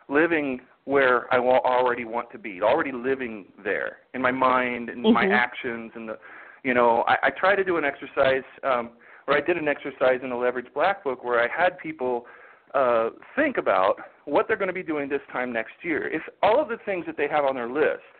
living 0.07 0.59
where 0.85 1.31
I 1.31 1.37
already 1.37 2.03
want 2.05 2.31
to 2.31 2.39
be, 2.39 2.61
already 2.63 2.91
living 2.91 3.45
there 3.63 3.97
in 4.15 4.21
my 4.21 4.31
mind 4.31 4.89
and 4.89 5.03
my 5.03 5.25
Mhm. 5.25 5.33
actions 5.37 5.91
and 5.93 6.09
the 6.09 6.17
you 6.63 6.73
know 6.73 7.03
I, 7.07 7.17
I 7.27 7.29
try 7.29 7.55
to 7.55 7.63
do 7.63 7.77
an 7.77 7.85
exercise 7.85 8.43
um 8.63 8.91
or 9.27 9.37
I 9.37 9.41
did 9.41 9.57
an 9.57 9.67
exercise 9.67 10.19
in 10.23 10.29
the 10.31 10.35
Leverage 10.35 10.73
Black 10.73 11.03
book 11.03 11.23
where 11.23 11.39
I 11.39 11.47
had 11.47 11.77
people 11.77 12.25
uh 12.73 13.09
think 13.35 13.57
about 13.57 13.95
what 14.25 14.47
they're 14.47 14.57
going 14.57 14.73
to 14.75 14.81
be 14.83 14.83
doing 14.83 15.09
this 15.09 15.21
time 15.31 15.51
next 15.53 15.73
year. 15.83 16.07
If 16.07 16.23
all 16.41 16.59
of 16.59 16.69
the 16.69 16.77
things 16.85 17.05
that 17.05 17.17
they 17.17 17.27
have 17.27 17.45
on 17.45 17.55
their 17.55 17.69
list 17.69 18.13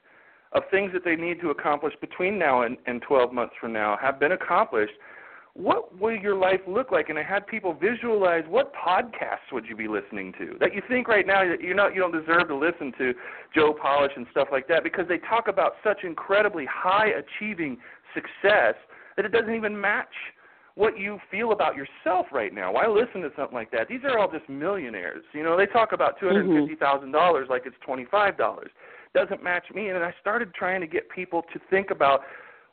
of 0.54 0.64
things 0.72 0.92
that 0.94 1.04
they 1.06 1.16
need 1.16 1.40
to 1.42 1.52
accomplish 1.52 1.94
between 2.02 2.40
now 2.40 2.64
and, 2.64 2.76
and 2.88 3.02
12 3.04 3.32
months 3.32 3.54
from 3.62 3.72
now 3.72 3.96
have 4.02 4.20
been 4.20 4.32
accomplished, 4.32 4.94
what 5.60 6.00
will 6.00 6.16
your 6.16 6.36
life 6.36 6.62
look 6.68 6.90
like? 6.90 7.10
And 7.10 7.20
I 7.20 7.24
had 7.24 7.46
people 7.46 7.74
visualize 7.74 8.44
what 8.48 8.72
podcasts 8.74 9.52
would 9.52 9.66
you 9.66 9.76
be 9.76 9.90
listening 9.90 10.32
to 10.40 10.56
that 10.62 10.74
you 10.74 10.82
think 10.88 11.10
right 11.10 11.28
now 11.28 11.44
that 11.48 11.62
you're 11.62 11.76
not 11.76 11.94
you 11.94 12.00
don't 12.00 12.18
deserve 12.18 12.48
to 12.48 12.56
listen 12.56 12.94
to 12.98 13.14
Joe 13.54 13.76
Polish 13.80 14.14
and 14.16 14.26
stuff 14.32 14.48
like 14.54 14.70
that 14.70 14.84
because 14.84 15.06
they 15.10 15.18
talk 15.18 15.50
about 15.50 15.74
such 15.84 16.04
incredibly 16.04 16.66
high 16.66 17.08
achieving 17.08 17.78
success 18.14 18.76
that 19.18 19.26
it 19.26 19.34
doesn't 19.34 19.54
even 19.54 19.80
match 19.80 20.14
what 20.76 20.98
you 20.98 21.20
feel 21.30 21.52
about 21.52 21.76
yourself 21.76 22.28
right 22.32 22.54
now. 22.54 22.72
Why 22.72 22.88
listen 22.88 23.20
to 23.22 23.30
something 23.36 23.56
like 23.56 23.70
that? 23.72 23.90
These 23.90 24.06
are 24.06 24.18
all 24.18 24.32
just 24.32 24.48
millionaires. 24.48 25.26
You 25.34 25.44
know, 25.44 25.58
they 25.58 25.66
talk 25.66 25.92
about 25.92 26.16
mm-hmm. 26.16 26.26
two 26.26 26.28
hundred 26.28 26.46
and 26.46 26.70
fifty 26.70 26.80
thousand 26.80 27.12
dollars 27.12 27.48
like 27.50 27.64
it's 27.66 27.76
twenty 27.86 28.06
five 28.10 28.38
dollars. 28.38 28.72
Doesn't 29.14 29.44
match 29.44 29.66
me. 29.76 29.90
And 29.90 29.98
I 30.02 30.14
started 30.22 30.54
trying 30.54 30.80
to 30.80 30.88
get 30.88 31.10
people 31.10 31.42
to 31.52 31.60
think 31.70 31.92
about 31.92 32.22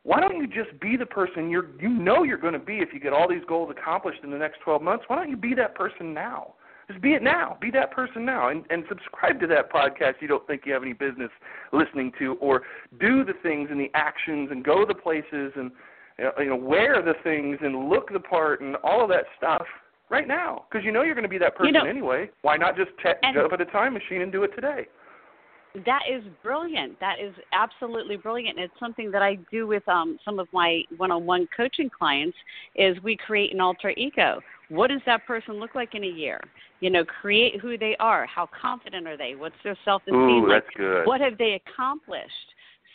why 0.07 0.21
don't 0.21 0.37
you 0.37 0.47
just 0.47 0.79
be 0.81 0.97
the 0.97 1.05
person 1.05 1.51
you're 1.51 1.67
you 1.81 1.89
know 1.89 2.23
you're 2.23 2.39
going 2.39 2.53
to 2.53 2.61
be 2.61 2.79
if 2.79 2.91
you 2.95 3.01
get 3.01 3.13
all 3.13 3.29
these 3.29 3.43
goals 3.49 3.75
accomplished 3.77 4.21
in 4.23 4.31
the 4.31 4.39
next 4.39 4.61
12 4.61 4.81
months? 4.81 5.05
Why 5.09 5.17
don't 5.17 5.29
you 5.29 5.37
be 5.37 5.53
that 5.55 5.75
person 5.75 6.15
now? 6.15 6.55
Just 6.87 7.03
be 7.03 7.15
it 7.15 7.25
now. 7.25 7.59
Be 7.61 7.73
that 7.73 7.91
person 7.91 8.25
now. 8.25 8.49
And 8.49 8.65
and 8.71 8.85
subscribe 8.89 9.41
to 9.41 9.49
that 9.49 9.73
podcast 9.73 10.15
you 10.21 10.29
don't 10.29 10.47
think 10.47 10.63
you 10.65 10.73
have 10.75 10.85
any 10.85 10.93
business 10.93 11.31
listening 11.73 12.13
to 12.21 12.35
or 12.35 12.63
do 13.01 13.25
the 13.25 13.33
things 13.43 13.69
and 13.73 13.81
the 13.81 13.91
actions 13.95 14.51
and 14.53 14.65
go 14.65 14.87
the 14.87 14.95
places 14.95 15.53
and 15.57 15.73
you 16.39 16.47
know 16.47 16.57
wear 16.57 17.03
the 17.03 17.15
things 17.25 17.59
and 17.61 17.89
look 17.89 18.13
the 18.13 18.21
part 18.21 18.61
and 18.61 18.77
all 18.85 19.03
of 19.03 19.09
that 19.09 19.25
stuff 19.37 19.67
right 20.09 20.29
now. 20.29 20.67
Because 20.71 20.85
you 20.85 20.93
know 20.93 21.03
you're 21.03 21.17
going 21.17 21.25
to 21.25 21.29
be 21.29 21.39
that 21.39 21.57
person 21.57 21.75
You 21.75 21.81
know- 21.81 21.85
anyway. 21.85 22.31
Why 22.43 22.57
not 22.57 22.77
just 22.77 22.91
te- 23.03 23.33
jump 23.35 23.53
at 23.53 23.61
a 23.61 23.65
time 23.67 23.95
machine 23.95 24.23
and 24.23 24.31
do 24.31 24.45
it 24.45 24.55
today 24.55 24.87
That 25.85 26.03
is 26.11 26.23
brilliant. 26.43 26.99
That 27.01 27.17
is 27.21 27.35
absolutely 27.53 28.17
brilliant. 28.17 28.59
And 28.59 28.65
it's 28.65 28.81
something 28.81 29.11
that 29.11 29.23
I 29.23 29.37
do 29.51 29.67
with 29.67 29.87
um, 29.89 30.19
some 30.25 30.39
of 30.39 30.49
my 30.53 30.83
one-on-one 30.97 31.49
coaching 31.57 31.91
clients. 31.91 32.37
Is 32.75 32.97
we 33.03 33.17
create 33.17 33.53
an 33.53 33.61
alter 33.61 33.91
ego. 33.97 34.41
What 34.69 34.89
does 34.89 35.01
that 35.07 35.27
person 35.27 35.55
look 35.55 35.75
like 35.75 35.95
in 35.95 36.05
a 36.05 36.09
year? 36.09 36.41
You 36.81 36.91
know, 36.91 37.05
create 37.05 37.61
who 37.61 37.79
they 37.79 37.97
are. 38.01 38.27
How 38.27 38.49
confident 38.61 39.07
are 39.07 39.17
they? 39.17 39.35
What's 39.37 39.55
their 39.63 39.77
self-esteem 39.85 40.17
ooh 40.17 40.49
like? 40.49 40.65
that's 40.65 40.77
good 40.77 41.07
What 41.07 41.21
have 41.21 41.39
they 41.39 41.61
accomplished? 41.67 42.33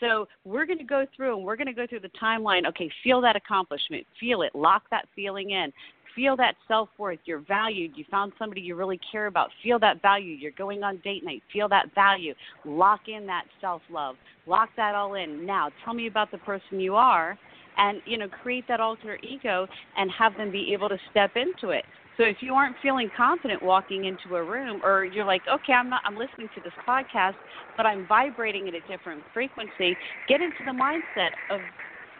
So 0.01 0.27
we're 0.43 0.65
going 0.65 0.79
to 0.79 0.83
go 0.83 1.05
through 1.15 1.37
and 1.37 1.45
we're 1.45 1.55
going 1.55 1.67
to 1.67 1.73
go 1.73 1.85
through 1.87 1.99
the 2.01 2.11
timeline. 2.21 2.67
Okay, 2.67 2.89
feel 3.03 3.21
that 3.21 3.35
accomplishment, 3.35 4.05
feel 4.19 4.41
it, 4.41 4.53
lock 4.55 4.83
that 4.89 5.05
feeling 5.15 5.51
in, 5.51 5.71
feel 6.15 6.35
that 6.37 6.55
self 6.67 6.89
worth. 6.97 7.19
You're 7.25 7.43
valued. 7.47 7.91
You 7.95 8.05
found 8.09 8.33
somebody 8.37 8.61
you 8.61 8.75
really 8.75 8.99
care 9.11 9.27
about. 9.27 9.49
Feel 9.63 9.79
that 9.79 10.01
value. 10.01 10.35
You're 10.35 10.51
going 10.51 10.83
on 10.83 10.97
date 11.03 11.23
night. 11.23 11.43
Feel 11.51 11.69
that 11.69 11.93
value. 11.95 12.33
Lock 12.65 13.01
in 13.07 13.25
that 13.27 13.45
self 13.59 13.81
love. 13.89 14.15
Lock 14.45 14.69
that 14.77 14.95
all 14.95 15.15
in. 15.15 15.45
Now, 15.45 15.69
tell 15.83 15.93
me 15.93 16.07
about 16.07 16.31
the 16.31 16.37
person 16.39 16.79
you 16.79 16.95
are, 16.95 17.37
and 17.77 18.01
you 18.05 18.17
know, 18.17 18.27
create 18.27 18.65
that 18.67 18.79
alter 18.79 19.17
ego 19.23 19.67
and 19.97 20.11
have 20.11 20.35
them 20.37 20.51
be 20.51 20.73
able 20.73 20.89
to 20.89 20.97
step 21.11 21.31
into 21.35 21.69
it. 21.69 21.85
So 22.17 22.23
if 22.23 22.37
you 22.41 22.53
aren't 22.53 22.75
feeling 22.83 23.09
confident 23.15 23.63
walking 23.63 24.05
into 24.05 24.35
a 24.35 24.43
room, 24.43 24.81
or 24.83 25.05
you're 25.05 25.25
like, 25.25 25.41
okay, 25.51 25.73
I'm 25.73 25.89
not, 25.89 26.01
I'm 26.05 26.17
listening 26.17 26.49
to 26.55 26.61
this 26.61 26.73
podcast, 26.87 27.35
but 27.77 27.85
I'm 27.85 28.05
vibrating 28.05 28.67
at 28.67 28.75
a 28.75 28.81
different 28.81 29.23
frequency, 29.33 29.95
get 30.27 30.41
into 30.41 30.59
the 30.65 30.71
mindset 30.71 31.31
of 31.49 31.61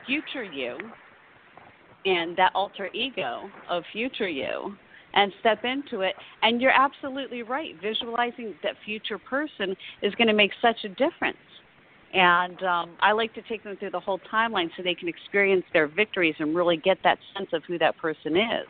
future 0.06 0.44
you 0.44 0.78
and 2.06 2.36
that 2.38 2.52
alter 2.56 2.89
ego 2.93 3.49
of 3.70 3.84
future 3.91 4.28
you 4.28 4.76
and 5.14 5.32
step 5.39 5.64
into 5.66 6.02
it. 6.02 6.16
And 6.41 6.62
you're 6.62 6.72
absolutely 6.72 7.43
right. 7.43 7.76
Visualizing 7.82 8.56
that 8.64 8.76
future 8.86 9.18
person 9.20 9.76
is 10.02 10.14
going 10.16 10.28
to 10.28 10.34
make 10.34 10.52
such 10.62 10.78
a 10.86 10.89
difference. 10.89 11.38
And 12.14 12.62
um, 12.64 12.97
I 13.02 13.12
like 13.14 13.34
to 13.36 13.41
take 13.43 13.64
them 13.64 13.78
through 13.78 13.91
the 13.91 13.99
whole 13.99 14.20
timeline 14.32 14.70
so 14.76 14.84
they 14.84 14.95
can 14.95 15.08
experience 15.08 15.64
their 15.74 15.88
victories 15.88 16.36
and 16.39 16.56
really 16.56 16.78
get 16.78 16.97
that 17.04 17.18
sense 17.38 17.49
of 17.54 17.64
who 17.68 17.78
that 17.80 17.97
person 17.97 18.36
is 18.36 18.68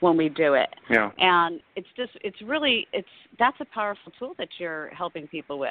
when 0.00 0.16
we 0.16 0.28
do 0.28 0.54
it. 0.54 0.68
yeah 0.90 1.10
And 1.18 1.60
it's 1.76 1.86
just 1.96 2.10
it's 2.22 2.36
really 2.42 2.86
it's 2.92 3.08
that's 3.38 3.56
a 3.60 3.64
powerful 3.66 4.12
tool 4.18 4.34
that 4.38 4.48
you're 4.58 4.88
helping 4.88 5.26
people 5.26 5.58
with. 5.58 5.70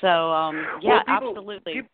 So 0.00 0.06
um, 0.32 0.64
yeah, 0.82 1.02
Well, 1.06 1.18
people- 1.18 1.28
absolutely. 1.28 1.72
peop- 1.74 1.86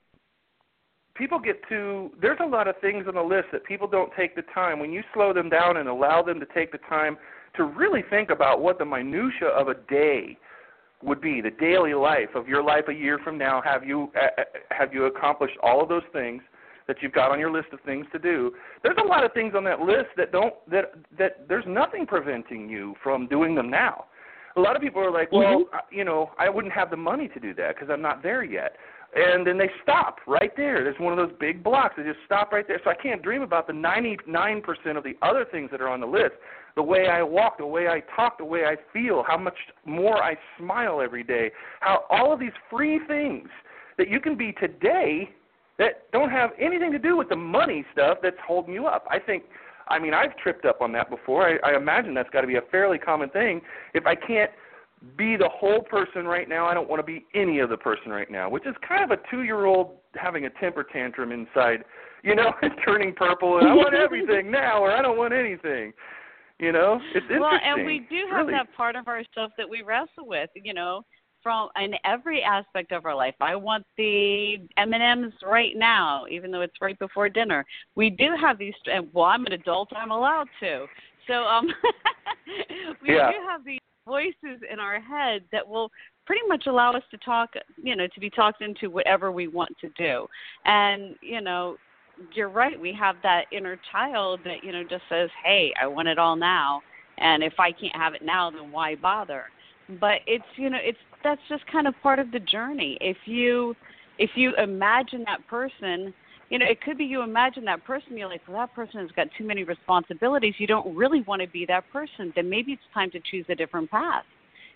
people 1.17 1.39
get 1.39 1.57
to 1.69 2.11
there's 2.21 2.39
a 2.43 2.47
lot 2.47 2.69
of 2.69 2.77
things 2.81 3.07
on 3.09 3.15
the 3.15 3.23
list 3.23 3.47
that 3.53 3.65
people 3.65 3.89
don't 3.89 4.13
take 4.17 4.35
the 4.35 4.43
time. 4.55 4.79
When 4.79 4.93
you 4.93 5.03
slow 5.15 5.33
them 5.33 5.49
down 5.49 5.77
and 5.79 5.89
allow 5.89 6.23
them 6.23 6.39
to 6.41 6.47
take 6.55 6.73
the 6.73 6.79
time 6.89 7.17
to 7.57 7.65
really 7.65 8.03
think 8.11 8.31
about 8.31 8.61
what 8.61 8.79
the 8.79 8.85
minutia 8.85 9.49
of 9.49 9.69
a 9.69 9.75
day 9.75 10.37
would 11.03 11.21
be 11.21 11.41
the 11.41 11.51
daily 11.51 11.95
life 11.95 12.31
of 12.35 12.49
your 12.49 12.63
life 12.63 12.85
a 12.89 12.93
year 12.93 13.19
from 13.23 13.37
now 13.37 13.61
have 13.63 13.85
you 13.85 14.11
uh, 14.17 14.43
have 14.71 14.95
you 14.95 15.05
accomplished 15.07 15.57
all 15.63 15.83
of 15.83 15.89
those 15.89 16.03
things 16.13 16.43
that 16.87 16.97
you've 17.03 17.13
got 17.13 17.31
on 17.33 17.41
your 17.41 17.51
list 17.51 17.67
of 17.73 17.81
things 17.81 18.07
to 18.13 18.19
do? 18.19 18.53
There's 18.83 18.97
a 19.03 19.07
lot 19.07 19.25
of 19.25 19.33
things 19.33 19.55
on 19.57 19.65
that 19.65 19.81
list 19.81 20.09
that 20.17 20.33
don't 20.33 20.55
that 20.71 20.93
that 21.19 21.49
there's 21.49 21.65
nothing 21.67 22.07
preventing 22.07 22.69
you 22.69 22.95
from 23.03 23.27
doing 23.27 23.55
them 23.55 23.71
now. 23.71 24.05
A 24.57 24.61
lot 24.61 24.75
of 24.75 24.81
people 24.81 25.03
are 25.03 25.11
like 25.11 25.31
well 25.33 25.65
Mhm. 25.65 25.75
uh, 25.75 25.81
you 25.91 26.05
know 26.05 26.31
i 26.39 26.49
wouldn't 26.49 26.73
have 26.73 26.89
the 26.91 26.97
money 26.97 27.29
to 27.29 27.39
do 27.41 27.53
that 27.55 27.75
because 27.75 27.91
i'm 27.91 28.01
not 28.01 28.23
there 28.23 28.43
yet 28.43 28.77
and 29.17 29.47
then 29.47 29.57
they 29.57 29.71
stop 29.83 30.19
right 30.27 30.55
there. 30.57 30.85
There's 30.85 30.99
one 31.01 31.19
of 31.19 31.19
those 31.19 31.35
big 31.41 31.65
blocks. 31.65 31.95
They 31.97 32.03
just 32.03 32.19
stop 32.27 32.53
right 32.53 32.69
there. 32.69 32.79
So 32.85 32.91
I 32.91 32.95
can't 32.95 33.23
dream 33.23 33.41
about 33.41 33.67
the 33.67 33.73
99% 33.73 34.63
of 34.95 35.05
the 35.05 35.17
other 35.23 35.47
things 35.51 35.71
that 35.71 35.81
are 35.81 35.89
on 35.89 36.01
the 36.01 36.07
list. 36.07 36.35
The 36.77 36.83
way 36.83 37.09
I 37.09 37.23
walk, 37.23 37.57
the 37.57 37.67
way 37.67 37.89
I 37.89 38.03
talk, 38.15 38.37
the 38.37 38.45
way 38.45 38.65
I 38.67 38.77
feel, 38.93 39.25
how 39.27 39.39
much 39.39 39.57
more 39.87 40.23
I 40.23 40.37
smile 40.59 41.01
every 41.01 41.25
day. 41.25 41.51
How 41.81 42.05
all 42.11 42.31
of 42.31 42.39
these 42.39 42.53
free 42.71 43.01
things 43.09 43.49
that 43.97 44.11
you 44.11 44.21
can 44.21 44.37
be 44.37 44.53
today 44.53 45.31
that 45.79 46.11
don't 46.13 46.31
have 46.31 46.51
anything 46.61 46.93
to 46.93 46.99
do 46.99 47.17
with 47.17 47.31
the 47.31 47.37
money 47.37 47.87
stuff 47.93 48.19
that's 48.23 48.37
holding 48.47 48.75
you 48.75 48.87
up. 48.87 49.07
I 49.11 49.19
think 49.19 49.45
I 49.89 49.99
mean 49.99 50.13
I've 50.13 50.37
tripped 50.37 50.67
up 50.67 50.83
on 50.83 50.93
that 50.93 51.09
before. 51.09 51.49
I, 51.49 51.71
I 51.71 51.77
imagine 51.77 52.13
that's 52.13 52.29
got 52.31 52.43
to 52.43 52.47
be 52.47 52.57
a 52.57 52.63
fairly 52.71 52.99
common 52.99 53.31
thing. 53.31 53.63
If 53.95 54.05
I 54.05 54.15
can't 54.15 54.51
be 55.17 55.37
the 55.37 55.49
whole 55.49 55.83
person 55.83 56.27
right 56.27 56.49
now. 56.49 56.67
I 56.67 56.75
don't 56.75 56.89
want 56.89 57.01
to 57.01 57.07
be 57.07 57.25
any 57.35 57.61
other 57.61 57.77
person 57.77 58.11
right 58.11 58.31
now, 58.31 58.49
which 58.49 58.67
is 58.67 58.75
kind 58.87 59.05
of 59.05 59.17
a 59.17 59.21
two 59.31 59.43
year 59.43 59.67
old 59.67 59.97
having 60.15 60.47
a 60.47 60.51
temper 60.51 60.85
tantrum 60.85 61.33
inside, 61.33 61.85
you 62.23 62.35
know, 62.35 62.53
and 62.63 62.73
turning 62.85 63.15
purple 63.15 63.59
and 63.59 63.69
I 63.69 63.75
want 63.75 63.95
everything 63.95 64.51
now 64.51 64.83
or 64.83 64.93
I 64.93 65.03
don't 65.03 65.19
want 65.19 65.33
anything. 65.33 65.93
You 66.59 66.73
know, 66.73 66.99
it's 67.15 67.25
interesting. 67.25 67.41
Well, 67.41 67.59
and 67.63 67.85
we 67.85 68.07
do 68.09 68.25
have 68.31 68.47
really. 68.47 68.53
that 68.55 68.75
part 68.75 68.97
of 68.97 69.09
ourselves 69.09 69.53
that 69.59 69.69
we 69.69 69.83
wrestle 69.83 70.27
with, 70.27 70.49
you 70.55 70.73
know, 70.73 71.05
from 71.43 71.69
in 71.81 71.93
every 72.05 72.43
aspect 72.43 72.93
of 72.93 73.05
our 73.05 73.15
life. 73.15 73.35
I 73.43 73.55
want 73.57 73.85
the 73.99 74.57
M 74.79 74.95
and 74.95 75.03
M's 75.03 75.35
right 75.45 75.77
now, 75.77 76.25
even 76.31 76.51
though 76.51 76.63
it's 76.63 76.75
right 76.81 76.99
before 76.99 77.29
dinner. 77.29 77.65
We 77.95 78.09
do 78.09 78.35
have 78.41 78.59
these. 78.59 78.73
Well, 79.13 79.27
I'm 79.27 79.45
an 79.45 79.53
adult. 79.53 79.91
I'm 79.95 80.11
allowed 80.11 80.49
to. 80.61 80.87
So 81.27 81.45
um, 81.45 81.67
we 83.03 83.15
Yeah. 83.15 83.31
do 83.31 83.37
have 83.47 83.65
these 83.65 83.81
voices 84.07 84.63
in 84.71 84.81
our 84.81 85.01
head 85.01 85.43
that 85.53 85.67
will 85.67 85.91
pretty 86.27 86.43
much 86.49 86.67
allow 86.67 86.93
us 86.93 87.03
to 87.11 87.19
talk, 87.19 87.51
you 87.77 87.97
know, 87.97 88.07
to 88.07 88.21
be 88.21 88.31
talked 88.31 88.63
into 88.63 88.91
whatever 88.91 89.31
we 89.31 89.49
want 89.49 89.71
to 89.81 89.89
do. 89.97 90.27
And, 90.65 91.15
you 91.21 91.41
know, 91.41 91.77
you're 92.35 92.49
right, 92.49 92.81
we 92.81 92.97
have 92.99 93.17
that 93.23 93.45
inner 93.53 93.79
child 93.93 94.41
that, 94.45 94.65
you 94.65 94.73
know, 94.73 94.83
just 94.83 95.03
says, 95.09 95.29
Hey, 95.45 95.73
I 95.81 95.87
want 95.87 96.09
it 96.09 96.19
all 96.19 96.37
now 96.37 96.83
and 97.19 97.43
if 97.43 97.55
I 97.59 97.73
can't 97.73 97.95
have 97.95 98.15
it 98.15 98.23
now 98.25 98.51
then 98.51 98.71
why 98.71 98.95
bother? 98.95 99.45
But 100.01 100.21
it's 100.27 100.45
you 100.57 100.71
know, 100.71 100.79
it's 100.81 100.99
that's 101.23 101.41
just 101.49 101.67
kind 101.71 101.87
of 101.87 101.95
part 102.03 102.19
of 102.19 102.31
the 102.33 102.41
journey. 102.41 102.99
If 103.01 103.17
you 103.25 103.75
if 104.19 104.31
you 104.35 104.55
imagine 104.57 105.25
that 105.27 105.47
person 105.49 106.13
you 106.49 106.59
know, 106.59 106.67
it 106.67 106.81
could 106.81 106.99
be 106.99 107.05
you 107.05 107.23
imagine 107.23 107.65
that 107.65 107.85
person, 107.85 108.17
you're 108.17 108.29
like, 108.29 108.43
well, 108.47 108.59
that 108.59 108.75
person 108.75 109.01
has 109.01 109.11
got 109.13 109.29
too 109.37 109.45
many 109.45 109.65
responsibilities. 109.65 110.55
You 110.59 110.67
don't 110.67 110.95
really 110.97 111.23
want 111.23 111.43
to 111.43 111.49
be 111.49 111.67
that 111.67 111.85
person. 111.93 112.33
Then 112.37 112.49
maybe 112.49 112.73
it's 112.73 112.83
time 112.95 113.11
to 113.13 113.21
choose 113.31 113.45
a 113.49 113.55
different 113.55 113.91
path. 113.91 114.25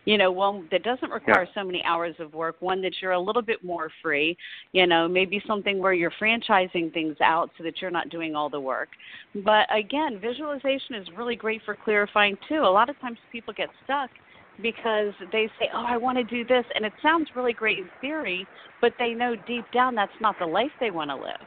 You 0.06 0.16
know, 0.16 0.32
one 0.32 0.66
that 0.70 0.82
doesn't 0.82 1.10
require 1.10 1.46
so 1.54 1.62
many 1.62 1.84
hours 1.84 2.14
of 2.20 2.32
work, 2.32 2.56
one 2.60 2.80
that 2.80 2.94
you're 3.02 3.12
a 3.12 3.20
little 3.20 3.42
bit 3.42 3.62
more 3.62 3.90
free, 4.02 4.34
you 4.72 4.86
know, 4.86 5.06
maybe 5.06 5.42
something 5.46 5.78
where 5.78 5.92
you're 5.92 6.12
franchising 6.20 6.92
things 6.92 7.16
out 7.22 7.50
so 7.58 7.64
that 7.64 7.82
you're 7.82 7.90
not 7.90 8.08
doing 8.08 8.34
all 8.34 8.48
the 8.48 8.58
work. 8.58 8.88
But 9.44 9.66
again, 9.70 10.18
visualization 10.18 10.94
is 10.94 11.06
really 11.16 11.36
great 11.36 11.60
for 11.66 11.76
clarifying 11.76 12.38
too. 12.48 12.60
A 12.60 12.72
lot 12.72 12.88
of 12.88 12.98
times 13.00 13.18
people 13.30 13.52
get 13.54 13.68
stuck 13.84 14.08
because 14.62 15.12
they 15.32 15.48
say, 15.58 15.70
"Oh, 15.72 15.84
I 15.86 15.96
want 15.96 16.18
to 16.18 16.24
do 16.24 16.44
this," 16.44 16.64
and 16.74 16.84
it 16.84 16.92
sounds 17.02 17.34
really 17.34 17.52
great 17.52 17.78
in 17.78 17.90
theory, 18.00 18.46
but 18.80 18.92
they 18.98 19.14
know 19.14 19.36
deep 19.46 19.64
down 19.72 19.94
that's 19.94 20.20
not 20.20 20.38
the 20.38 20.46
life 20.46 20.72
they 20.80 20.90
want 20.90 21.10
to 21.10 21.16
live. 21.16 21.46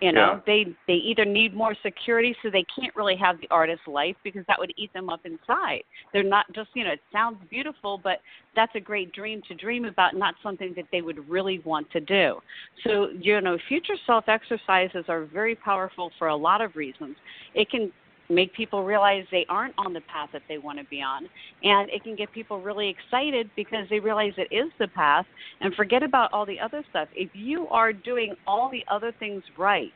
You 0.00 0.12
know, 0.12 0.32
Yeah. 0.32 0.40
they 0.44 0.76
they 0.86 0.94
either 0.94 1.24
need 1.24 1.54
more 1.54 1.74
security, 1.76 2.36
so 2.42 2.50
they 2.50 2.64
can't 2.64 2.94
really 2.96 3.16
have 3.16 3.40
the 3.40 3.48
artist 3.50 3.86
life 3.86 4.16
because 4.22 4.44
that 4.46 4.58
would 4.58 4.72
eat 4.76 4.92
them 4.92 5.08
up 5.08 5.24
inside. 5.24 5.84
They're 6.12 6.22
not 6.22 6.44
just, 6.52 6.68
you 6.74 6.84
know, 6.84 6.90
it 6.90 7.00
sounds 7.12 7.38
beautiful, 7.48 7.96
but 7.96 8.20
that's 8.54 8.74
a 8.74 8.80
great 8.80 9.12
dream 9.12 9.40
to 9.48 9.54
dream 9.54 9.84
about, 9.84 10.14
not 10.14 10.34
something 10.42 10.74
that 10.74 10.86
they 10.90 11.00
would 11.00 11.26
really 11.28 11.60
want 11.60 11.90
to 11.92 12.00
do. 12.00 12.40
So, 12.82 13.10
you 13.18 13.40
know, 13.40 13.56
future 13.68 13.96
self 14.04 14.28
exercises 14.28 15.04
are 15.08 15.24
very 15.24 15.54
powerful 15.54 16.10
for 16.18 16.28
a 16.28 16.36
lot 16.36 16.60
of 16.60 16.76
reasons. 16.76 17.16
It 17.54 17.70
can 17.70 17.92
make 18.28 18.54
people 18.54 18.84
realize 18.84 19.24
they 19.30 19.46
aren't 19.48 19.74
on 19.78 19.92
the 19.92 20.00
path 20.02 20.30
that 20.32 20.42
they 20.48 20.58
want 20.58 20.78
to 20.78 20.84
be 20.86 21.02
on. 21.02 21.28
And 21.62 21.90
it 21.90 22.02
can 22.02 22.16
get 22.16 22.32
people 22.32 22.60
really 22.60 22.88
excited 22.88 23.50
because 23.56 23.86
they 23.90 24.00
realize 24.00 24.32
it 24.36 24.54
is 24.54 24.70
the 24.78 24.88
path 24.88 25.26
and 25.60 25.74
forget 25.74 26.02
about 26.02 26.32
all 26.32 26.46
the 26.46 26.58
other 26.58 26.82
stuff. 26.90 27.08
If 27.14 27.30
you 27.34 27.68
are 27.68 27.92
doing 27.92 28.34
all 28.46 28.70
the 28.70 28.84
other 28.90 29.12
things 29.18 29.42
right, 29.58 29.92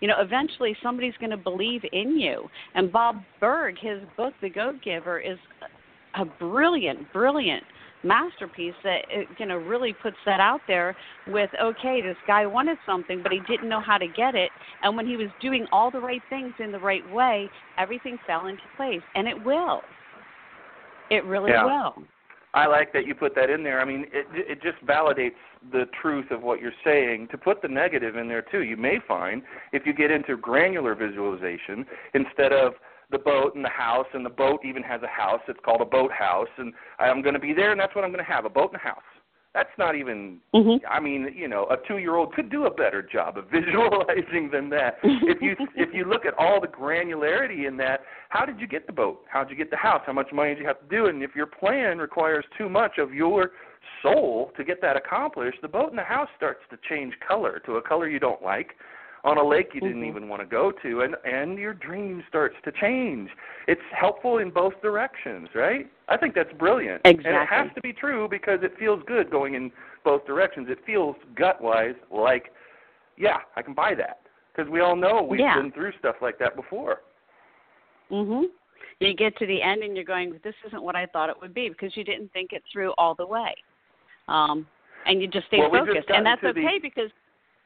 you 0.00 0.08
know, 0.08 0.16
eventually 0.18 0.76
somebody's 0.82 1.14
going 1.18 1.30
to 1.30 1.36
believe 1.36 1.82
in 1.92 2.18
you. 2.18 2.48
And 2.74 2.92
Bob 2.92 3.22
Burg, 3.40 3.76
his 3.80 4.00
book, 4.16 4.34
The 4.42 4.50
Go 4.50 4.78
Giver, 4.84 5.18
is 5.18 5.38
a 6.14 6.24
brilliant, 6.24 7.12
brilliant 7.12 7.64
masterpiece 8.04 8.74
that 8.84 9.04
it, 9.08 9.26
you 9.38 9.46
know 9.46 9.56
really 9.56 9.94
puts 10.02 10.16
that 10.26 10.40
out 10.40 10.60
there 10.68 10.94
with 11.28 11.50
okay 11.62 12.00
this 12.02 12.16
guy 12.26 12.46
wanted 12.46 12.76
something 12.84 13.22
but 13.22 13.32
he 13.32 13.40
didn't 13.48 13.68
know 13.68 13.80
how 13.80 13.96
to 13.96 14.06
get 14.08 14.34
it 14.34 14.50
and 14.82 14.96
when 14.96 15.06
he 15.06 15.16
was 15.16 15.28
doing 15.40 15.66
all 15.72 15.90
the 15.90 16.00
right 16.00 16.22
things 16.28 16.52
in 16.58 16.70
the 16.70 16.78
right 16.78 17.08
way 17.12 17.48
everything 17.78 18.18
fell 18.26 18.46
into 18.46 18.62
place 18.76 19.02
and 19.14 19.26
it 19.26 19.44
will 19.44 19.80
it 21.10 21.24
really 21.24 21.50
Yeah. 21.50 21.64
will 21.64 22.04
I 22.54 22.66
like 22.66 22.92
that 22.92 23.04
you 23.04 23.16
put 23.16 23.34
that 23.34 23.50
in 23.50 23.64
there. 23.64 23.80
I 23.80 23.84
mean, 23.84 24.06
it 24.12 24.26
it 24.32 24.62
just 24.62 24.78
validates 24.86 25.32
the 25.72 25.86
truth 26.00 26.30
of 26.30 26.42
what 26.42 26.60
you're 26.60 26.72
saying. 26.84 27.26
To 27.32 27.38
put 27.38 27.60
the 27.60 27.68
negative 27.68 28.16
in 28.16 28.28
there 28.28 28.42
too, 28.42 28.62
you 28.62 28.76
may 28.76 29.00
find 29.08 29.42
if 29.72 29.84
you 29.84 29.92
get 29.92 30.12
into 30.12 30.36
granular 30.36 30.94
visualization 30.94 31.84
instead 32.14 32.52
of 32.52 32.74
the 33.10 33.18
boat 33.18 33.54
and 33.54 33.64
the 33.64 33.68
house, 33.68 34.06
and 34.14 34.24
the 34.24 34.30
boat 34.30 34.60
even 34.64 34.82
has 34.82 35.02
a 35.02 35.06
house. 35.08 35.40
It's 35.48 35.60
called 35.64 35.80
a 35.80 35.84
boat 35.86 36.10
house, 36.12 36.48
and 36.58 36.72
I'm 36.98 37.22
going 37.22 37.34
to 37.34 37.40
be 37.40 37.52
there, 37.52 37.70
and 37.72 37.80
that's 37.80 37.94
what 37.94 38.04
I'm 38.04 38.10
going 38.12 38.24
to 38.24 38.30
have—a 38.30 38.48
boat 38.50 38.72
and 38.72 38.80
a 38.80 38.84
house. 38.84 39.02
That's 39.54 39.70
not 39.78 39.94
even. 39.94 40.40
Mhm. 40.52 40.80
I 40.90 40.98
mean, 40.98 41.32
you 41.34 41.46
know, 41.46 41.66
a 41.70 41.76
two-year-old 41.86 42.34
could 42.34 42.50
do 42.50 42.66
a 42.66 42.70
better 42.70 43.02
job 43.02 43.38
of 43.38 43.44
visualizing 43.52 44.50
than 44.52 44.68
that. 44.70 44.98
if 45.02 45.40
you 45.40 45.54
if 45.76 45.94
you 45.94 46.04
look 46.04 46.26
at 46.26 46.34
all 46.38 46.60
the 46.60 46.66
granularity 46.66 47.68
in 47.68 47.76
that, 47.76 48.00
how 48.30 48.44
did 48.44 48.58
you 48.60 48.66
get 48.66 48.86
the 48.86 48.92
boat? 48.92 49.20
How 49.28 49.44
did 49.44 49.50
you 49.50 49.56
get 49.56 49.70
the 49.70 49.76
house? 49.76 50.02
How 50.06 50.12
much 50.12 50.32
money 50.32 50.50
did 50.54 50.60
you 50.60 50.66
have 50.66 50.80
to 50.80 50.88
do? 50.88 51.06
And 51.06 51.22
if 51.22 51.36
your 51.36 51.46
plan 51.46 51.98
requires 51.98 52.44
too 52.58 52.68
much 52.68 52.98
of 52.98 53.14
your 53.14 53.52
soul 54.02 54.50
to 54.56 54.64
get 54.64 54.80
that 54.82 54.96
accomplished, 54.96 55.58
the 55.62 55.68
boat 55.68 55.90
and 55.90 55.98
the 55.98 56.02
house 56.02 56.28
starts 56.36 56.60
to 56.70 56.78
change 56.88 57.14
color 57.26 57.60
to 57.66 57.76
a 57.76 57.82
color 57.82 58.08
you 58.08 58.18
don't 58.18 58.42
like 58.42 58.72
on 59.24 59.38
a 59.38 59.42
lake 59.42 59.70
you 59.74 59.80
didn't 59.80 60.02
Mhm. 60.02 60.08
even 60.08 60.28
want 60.28 60.40
to 60.42 60.46
go 60.46 60.70
to 60.70 61.00
and 61.00 61.16
and 61.24 61.58
your 61.58 61.72
dream 61.74 62.22
starts 62.28 62.56
to 62.62 62.70
change. 62.72 63.30
It's 63.66 63.82
helpful 63.92 64.38
in 64.38 64.50
both 64.50 64.80
directions 64.82 65.48
right? 65.54 65.88
I 66.08 66.16
think 66.16 66.34
that's 66.34 66.52
brilliant. 66.52 67.00
And 67.04 67.24
it 67.24 67.48
has 67.48 67.72
to 67.74 67.80
be 67.80 67.92
true 67.92 68.28
because 68.28 68.62
it 68.62 68.76
feels 68.78 69.02
good 69.04 69.30
going 69.30 69.54
in 69.54 69.72
both 70.04 70.26
directions. 70.26 70.68
It 70.68 70.84
feels 70.84 71.16
gut 71.34 71.60
wise 71.60 71.96
like 72.10 72.52
yeah 73.16 73.38
i 73.56 73.62
can 73.62 73.74
buy 73.74 73.94
that. 73.94 74.20
Because 74.54 74.70
we 74.70 74.80
all 74.80 74.94
know 74.94 75.22
we've 75.22 75.40
Yeah. 75.40 75.56
been 75.56 75.72
through 75.72 75.92
stuff 75.92 76.20
like 76.20 76.38
that 76.38 76.54
before. 76.54 77.00
Mhm. 78.10 78.50
You 79.00 79.14
get 79.14 79.36
to 79.38 79.46
the 79.46 79.60
end 79.60 79.82
and 79.82 79.96
you're 79.96 80.04
going, 80.04 80.38
"This 80.44 80.54
isn't 80.66 80.82
what 80.82 80.94
I 80.94 81.06
thought 81.06 81.28
it 81.30 81.40
would 81.40 81.52
be," 81.54 81.68
because 81.68 81.96
you 81.96 82.04
didn't 82.04 82.28
think 82.32 82.52
it 82.52 82.62
through 82.70 82.92
all 82.98 83.14
the 83.14 83.26
way, 83.26 83.54
um, 84.28 84.68
and 85.06 85.20
you 85.20 85.26
just 85.26 85.46
stay 85.48 85.58
Well, 85.58 85.70
focused, 85.70 86.10
and 86.10 86.24
that's 86.24 86.40
into 86.42 86.52
the- 86.52 86.66
okay 86.66 86.78
because 86.78 87.10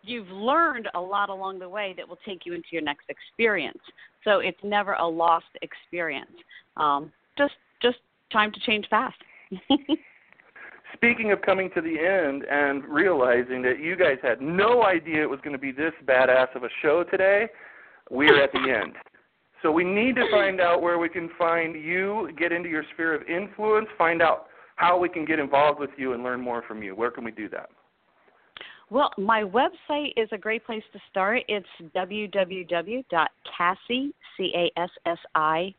you've 0.02 0.28
learned 0.28 0.88
a 0.94 1.00
lot 1.00 1.28
along 1.28 1.58
the 1.58 1.68
way 1.68 1.94
that 1.96 2.08
will 2.08 2.18
take 2.26 2.46
you 2.46 2.54
into 2.54 2.68
your 2.72 2.82
next 2.82 3.04
experience. 3.08 3.78
So 4.24 4.40
it's 4.40 4.58
never 4.62 4.94
a 4.94 5.06
lost 5.06 5.46
experience. 5.62 6.30
Um, 6.76 7.12
just 7.36 7.54
just 7.82 7.98
time 8.32 8.52
to 8.52 8.60
change 8.60 8.86
fast. 8.88 9.16
Speaking 10.94 11.32
of 11.32 11.42
coming 11.42 11.70
to 11.74 11.80
the 11.80 11.98
end 11.98 12.44
and 12.50 12.84
realizing 12.84 13.62
that 13.62 13.78
you 13.78 13.94
guys 13.94 14.16
had 14.22 14.40
no 14.40 14.84
idea 14.84 15.22
it 15.22 15.30
was 15.30 15.40
going 15.40 15.52
to 15.52 15.58
be 15.58 15.70
this 15.70 15.92
badass 16.06 16.54
of 16.56 16.64
a 16.64 16.68
show 16.82 17.04
today, 17.04 17.46
we're 18.10 18.42
at 18.42 18.50
the 18.52 18.58
end. 18.58 18.94
So 19.62 19.70
we 19.70 19.84
need 19.84 20.14
to 20.16 20.24
find 20.30 20.60
out 20.60 20.82
where 20.82 20.98
we 20.98 21.08
can 21.08 21.30
find 21.36 21.74
you, 21.74 22.30
get 22.38 22.52
into 22.52 22.68
your 22.68 22.84
sphere 22.94 23.14
of 23.14 23.22
influence, 23.28 23.88
find 23.98 24.22
out 24.22 24.46
how 24.76 24.98
we 24.98 25.08
can 25.08 25.24
get 25.24 25.38
involved 25.38 25.80
with 25.80 25.90
you 25.96 26.12
and 26.14 26.22
learn 26.22 26.40
more 26.40 26.62
from 26.66 26.82
you. 26.82 26.94
Where 26.94 27.10
can 27.10 27.24
we 27.24 27.32
do 27.32 27.48
that? 27.50 27.68
Well, 28.90 29.10
my 29.18 29.42
website 29.42 30.12
is 30.16 30.28
a 30.32 30.38
great 30.38 30.64
place 30.64 30.82
to 30.92 30.98
start. 31.10 31.42
It's 31.48 31.66
www.cassi, 31.94 33.02
C 34.36 34.52
A 34.54 34.72
S 34.80 34.90
S 35.04 35.18
I, 35.34 35.74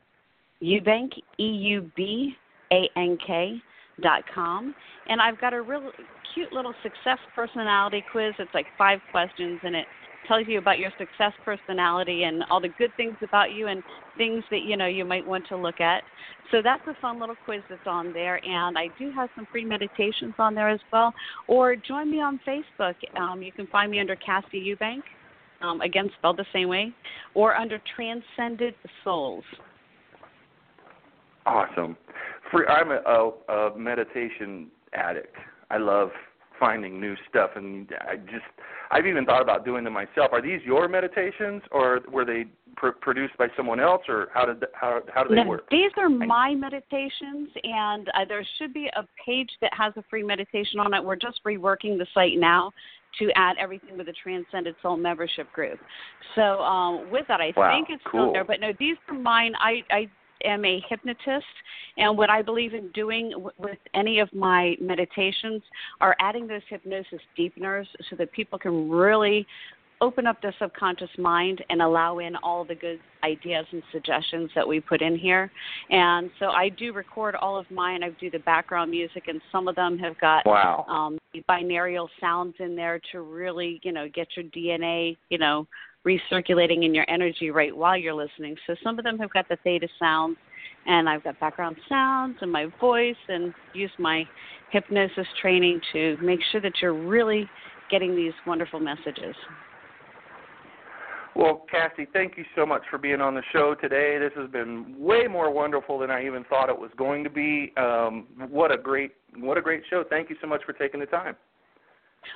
Eubank, 0.62 1.14
E 1.40 1.44
U 1.44 1.92
B 1.96 2.36
A 2.72 2.90
N 2.96 3.18
K 3.26 3.60
dot 4.02 4.24
com. 4.34 4.76
And 5.08 5.20
I've 5.22 5.42
got 5.42 5.54
a 5.54 5.62
real 5.62 5.92
cute 6.34 6.54
little 6.54 6.74
success 6.84 7.18
personality 7.36 8.04
quiz. 8.12 8.34
It's 8.38 8.54
like 8.54 8.68
five 8.78 9.00
questions, 9.12 9.60
and 9.64 9.76
it 9.76 9.88
tells 10.30 10.48
you 10.48 10.60
about 10.60 10.80
your 10.80 10.92
success 10.98 11.34
personality 11.44 12.24
and 12.24 12.44
all 12.50 12.62
the 12.62 12.70
good 12.78 12.92
things 12.96 13.16
about 13.22 13.52
you 13.52 13.68
and 13.68 13.84
things 14.18 14.44
that 14.52 14.62
you 14.62 14.78
know 14.78 14.86
you 14.86 15.04
might 15.04 15.28
want 15.28 15.46
to 15.50 15.58
look 15.58 15.82
at. 15.82 16.04
So 16.52 16.62
that's 16.64 16.82
a 16.88 16.94
fun 17.02 17.20
little 17.20 17.36
quiz 17.44 17.62
that's 17.68 17.86
on 17.86 18.14
there, 18.14 18.44
and 18.46 18.78
I 18.78 18.88
do 18.98 19.12
have 19.12 19.30
some 19.36 19.46
free 19.52 19.66
meditations 19.66 20.34
on 20.40 20.56
there 20.56 20.70
as 20.70 20.80
well. 20.94 21.14
Or 21.48 21.76
join 21.76 22.10
me 22.10 22.22
on 22.22 22.40
Facebook. 22.48 22.96
Um, 23.20 23.42
you 23.42 23.52
can 23.52 23.68
find 23.68 23.92
me 23.92 24.00
under 24.00 24.16
Cassi 24.16 24.66
Eubank, 24.66 25.02
um, 25.62 25.82
again 25.82 26.10
spelled 26.18 26.38
the 26.38 26.46
same 26.54 26.70
way, 26.70 26.94
or 27.34 27.56
under 27.56 27.82
Transcended 27.96 28.76
Souls. 29.04 29.44
Awesome. 31.46 31.98
For, 32.52 32.70
I'm 32.70 32.92
a, 32.92 33.52
a, 33.52 33.72
a 33.72 33.78
meditation 33.78 34.68
addict. 34.94 35.36
I 35.72 35.78
love 35.78 36.10
finding 36.60 37.00
new 37.00 37.16
stuff. 37.30 37.52
And 37.56 37.90
I 38.02 38.18
just, 38.18 38.46
I've 38.92 39.06
even 39.06 39.26
thought 39.26 39.42
about 39.42 39.66
doing 39.66 39.84
them 39.84 39.94
myself. 39.94 40.32
Are 40.32 40.42
these 40.42 40.62
your 40.66 40.88
meditations, 40.88 41.62
or 41.72 42.02
were 42.12 42.26
they 42.26 42.46
pr- 42.76 42.90
produced 42.90 43.38
by 43.38 43.48
someone 43.56 43.80
else, 43.80 44.02
or 44.08 44.30
how 44.34 44.46
did 44.46 44.66
how 44.74 45.02
how 45.14 45.24
do 45.24 45.30
they 45.30 45.44
no, 45.44 45.48
work? 45.48 45.70
These 45.70 45.92
are 45.98 46.10
my 46.10 46.54
meditations, 46.56 47.50
and 47.64 48.10
uh, 48.10 48.26
there 48.28 48.46
should 48.58 48.74
be 48.74 48.90
a 48.96 49.04
page 49.26 49.50
that 49.62 49.72
has 49.78 49.94
a 49.98 50.04
free 50.10 50.24
meditation 50.24 50.80
on 50.80 50.94
it. 50.94 51.04
We're 51.04 51.16
just 51.16 51.40
reworking 51.46 51.98
the 51.98 52.08
site 52.14 52.38
now 52.38 52.72
to 53.18 53.32
add 53.36 53.56
everything 53.60 53.98
with 53.98 54.06
the 54.06 54.14
Transcended 54.22 54.76
Soul 54.82 54.98
membership 54.98 55.52
group. 55.52 55.80
So 56.36 56.60
um, 56.60 57.10
with 57.12 57.26
that, 57.28 57.42
I 57.42 57.52
wow, 57.56 57.76
think 57.76 57.88
it's 57.90 58.04
cool. 58.10 58.26
still 58.26 58.34
there. 58.34 58.46
But 58.46 58.60
no, 58.60 58.72
these 58.80 58.98
are 59.08 59.16
mine. 59.16 59.54
I, 59.60 59.82
I 59.90 60.10
am 60.44 60.66
a 60.66 60.84
hypnotist, 60.90 61.46
and 61.98 62.18
what 62.18 62.30
I 62.30 62.42
believe 62.42 62.74
in 62.74 62.90
doing 62.92 63.32
w- 63.32 63.52
with 63.58 63.78
any 63.94 64.20
of 64.20 64.34
my 64.34 64.76
meditations 64.80 65.62
are 66.02 66.16
adding 66.20 66.48
those 66.48 66.62
hypnosis 66.70 67.20
deepeners 67.38 67.86
so 68.10 68.16
that 68.18 68.32
people 68.32 68.60
can 68.60 68.90
really 68.90 69.46
open 70.02 70.26
up 70.26 70.42
their 70.42 70.56
subconscious 70.60 71.10
mind 71.18 71.64
and 71.70 71.82
allow 71.82 72.20
in 72.20 72.36
all 72.38 72.64
the 72.64 72.76
good 72.76 73.00
ideas 73.24 73.66
and 73.72 73.84
suggestions 73.92 74.50
that 74.56 74.68
we 74.68 74.80
put 74.80 75.02
in 75.02 75.18
here. 75.18 75.52
And 75.90 76.30
so 76.40 76.48
I 76.48 76.70
do 76.70 76.94
record 76.94 77.36
all 77.36 77.58
of 77.58 77.70
mine. 77.70 78.04
I 78.04 78.10
do 78.20 78.30
the 78.30 78.40
background 78.40 78.92
music, 78.92 79.24
and 79.28 79.42
some 79.52 79.68
of 79.68 79.76
them 79.76 79.98
have 79.98 80.20
got 80.20 80.46
wow. 80.46 80.86
um, 80.88 81.18
binaural 81.50 82.08
sounds 82.20 82.56
in 82.60 82.76
there 82.76 83.00
to 83.12 83.22
really, 83.22 83.80
you 83.84 83.92
know, 83.92 84.08
get 84.14 84.28
your 84.36 84.46
DNA, 84.46 85.18
you 85.30 85.38
know, 85.38 85.68
recirculating 86.06 86.86
in 86.86 86.94
your 86.94 87.06
energy 87.10 87.52
right 87.52 87.76
while 87.76 87.98
you're 87.98 88.14
listening. 88.14 88.56
So 88.68 88.76
some 88.84 88.98
of 88.98 89.06
them 89.06 89.18
have 89.20 89.32
got 89.32 89.48
the 89.50 89.58
theta 89.64 89.88
sounds, 90.00 90.38
and 90.86 91.10
I've 91.10 91.24
got 91.24 91.40
background 91.40 91.76
sounds 91.88 92.38
and 92.42 92.52
my 92.52 92.68
voice, 92.80 93.16
and 93.28 93.54
use 93.74 93.92
my 94.00 94.24
hypnosis 94.72 95.28
training 95.42 95.82
to 95.94 96.18
make 96.22 96.40
sure 96.52 96.62
that 96.62 96.74
you're 96.82 96.94
really 96.94 97.50
getting 97.92 98.16
these 98.16 98.34
wonderful 98.46 98.80
messages. 98.80 99.36
Well, 101.36 101.66
Cassi, 101.74 102.08
thank 102.12 102.38
you 102.38 102.44
so 102.56 102.66
much 102.66 102.82
for 102.90 102.98
being 102.98 103.22
on 103.22 103.36
the 103.36 103.44
show 103.54 103.76
today. 103.76 104.18
This 104.20 104.32
has 104.36 104.50
been 104.50 104.96
way 104.98 105.28
more 105.28 105.52
wonderful 105.52 106.00
than 106.00 106.10
I 106.12 106.26
even 106.26 106.44
thought 106.46 106.70
it 106.70 106.78
was 106.78 106.92
going 106.98 107.24
to 107.24 107.30
be. 107.30 107.72
Um, 107.78 108.28
what 108.50 108.72
a 108.72 108.78
great, 108.78 109.12
what 109.38 109.58
a 109.58 109.62
great 109.62 109.84
show! 109.90 110.04
Thank 110.10 110.30
you 110.30 110.36
so 110.42 110.48
much 110.48 110.62
for 110.66 110.74
taking 110.74 111.00
the 111.00 111.06
time. 111.06 111.36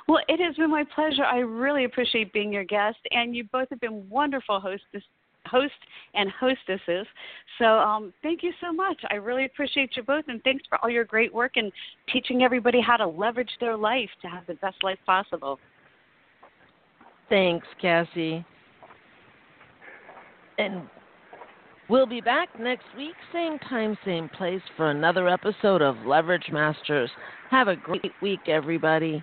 Well, 0.08 0.22
it 0.28 0.40
has 0.40 0.56
been 0.56 0.70
my 0.70 0.84
pleasure. 0.94 1.24
I 1.24 1.38
really 1.38 1.84
appreciate 1.84 2.32
being 2.32 2.52
your 2.52 2.64
guest, 2.64 2.98
and 3.10 3.34
you 3.34 3.44
both 3.44 3.68
have 3.70 3.80
been 3.80 4.08
wonderful 4.08 4.60
hostess, 4.60 5.02
host 5.46 5.72
and 6.14 6.30
hostesses. 6.30 7.06
So, 7.58 7.64
um, 7.64 8.12
thank 8.22 8.42
you 8.42 8.52
so 8.60 8.72
much. 8.72 9.00
I 9.10 9.14
really 9.14 9.44
appreciate 9.44 9.96
you 9.96 10.02
both, 10.02 10.24
and 10.28 10.42
thanks 10.42 10.64
for 10.68 10.78
all 10.82 10.90
your 10.90 11.04
great 11.04 11.32
work 11.32 11.52
and 11.56 11.72
teaching 12.12 12.42
everybody 12.42 12.80
how 12.80 12.96
to 12.96 13.06
leverage 13.06 13.50
their 13.60 13.76
life 13.76 14.10
to 14.22 14.28
have 14.28 14.46
the 14.46 14.54
best 14.54 14.76
life 14.82 14.98
possible. 15.06 15.58
Thanks, 17.28 17.66
Cassi. 17.82 18.44
And 20.58 20.82
we'll 21.88 22.06
be 22.06 22.20
back 22.20 22.48
next 22.60 22.84
week, 22.96 23.14
same 23.32 23.58
time, 23.58 23.96
same 24.04 24.28
place, 24.28 24.62
for 24.76 24.90
another 24.90 25.28
episode 25.28 25.82
of 25.82 25.96
Leverage 26.06 26.48
Masters. 26.52 27.10
Have 27.50 27.68
a 27.68 27.76
great 27.76 28.12
week, 28.22 28.48
everybody. 28.48 29.22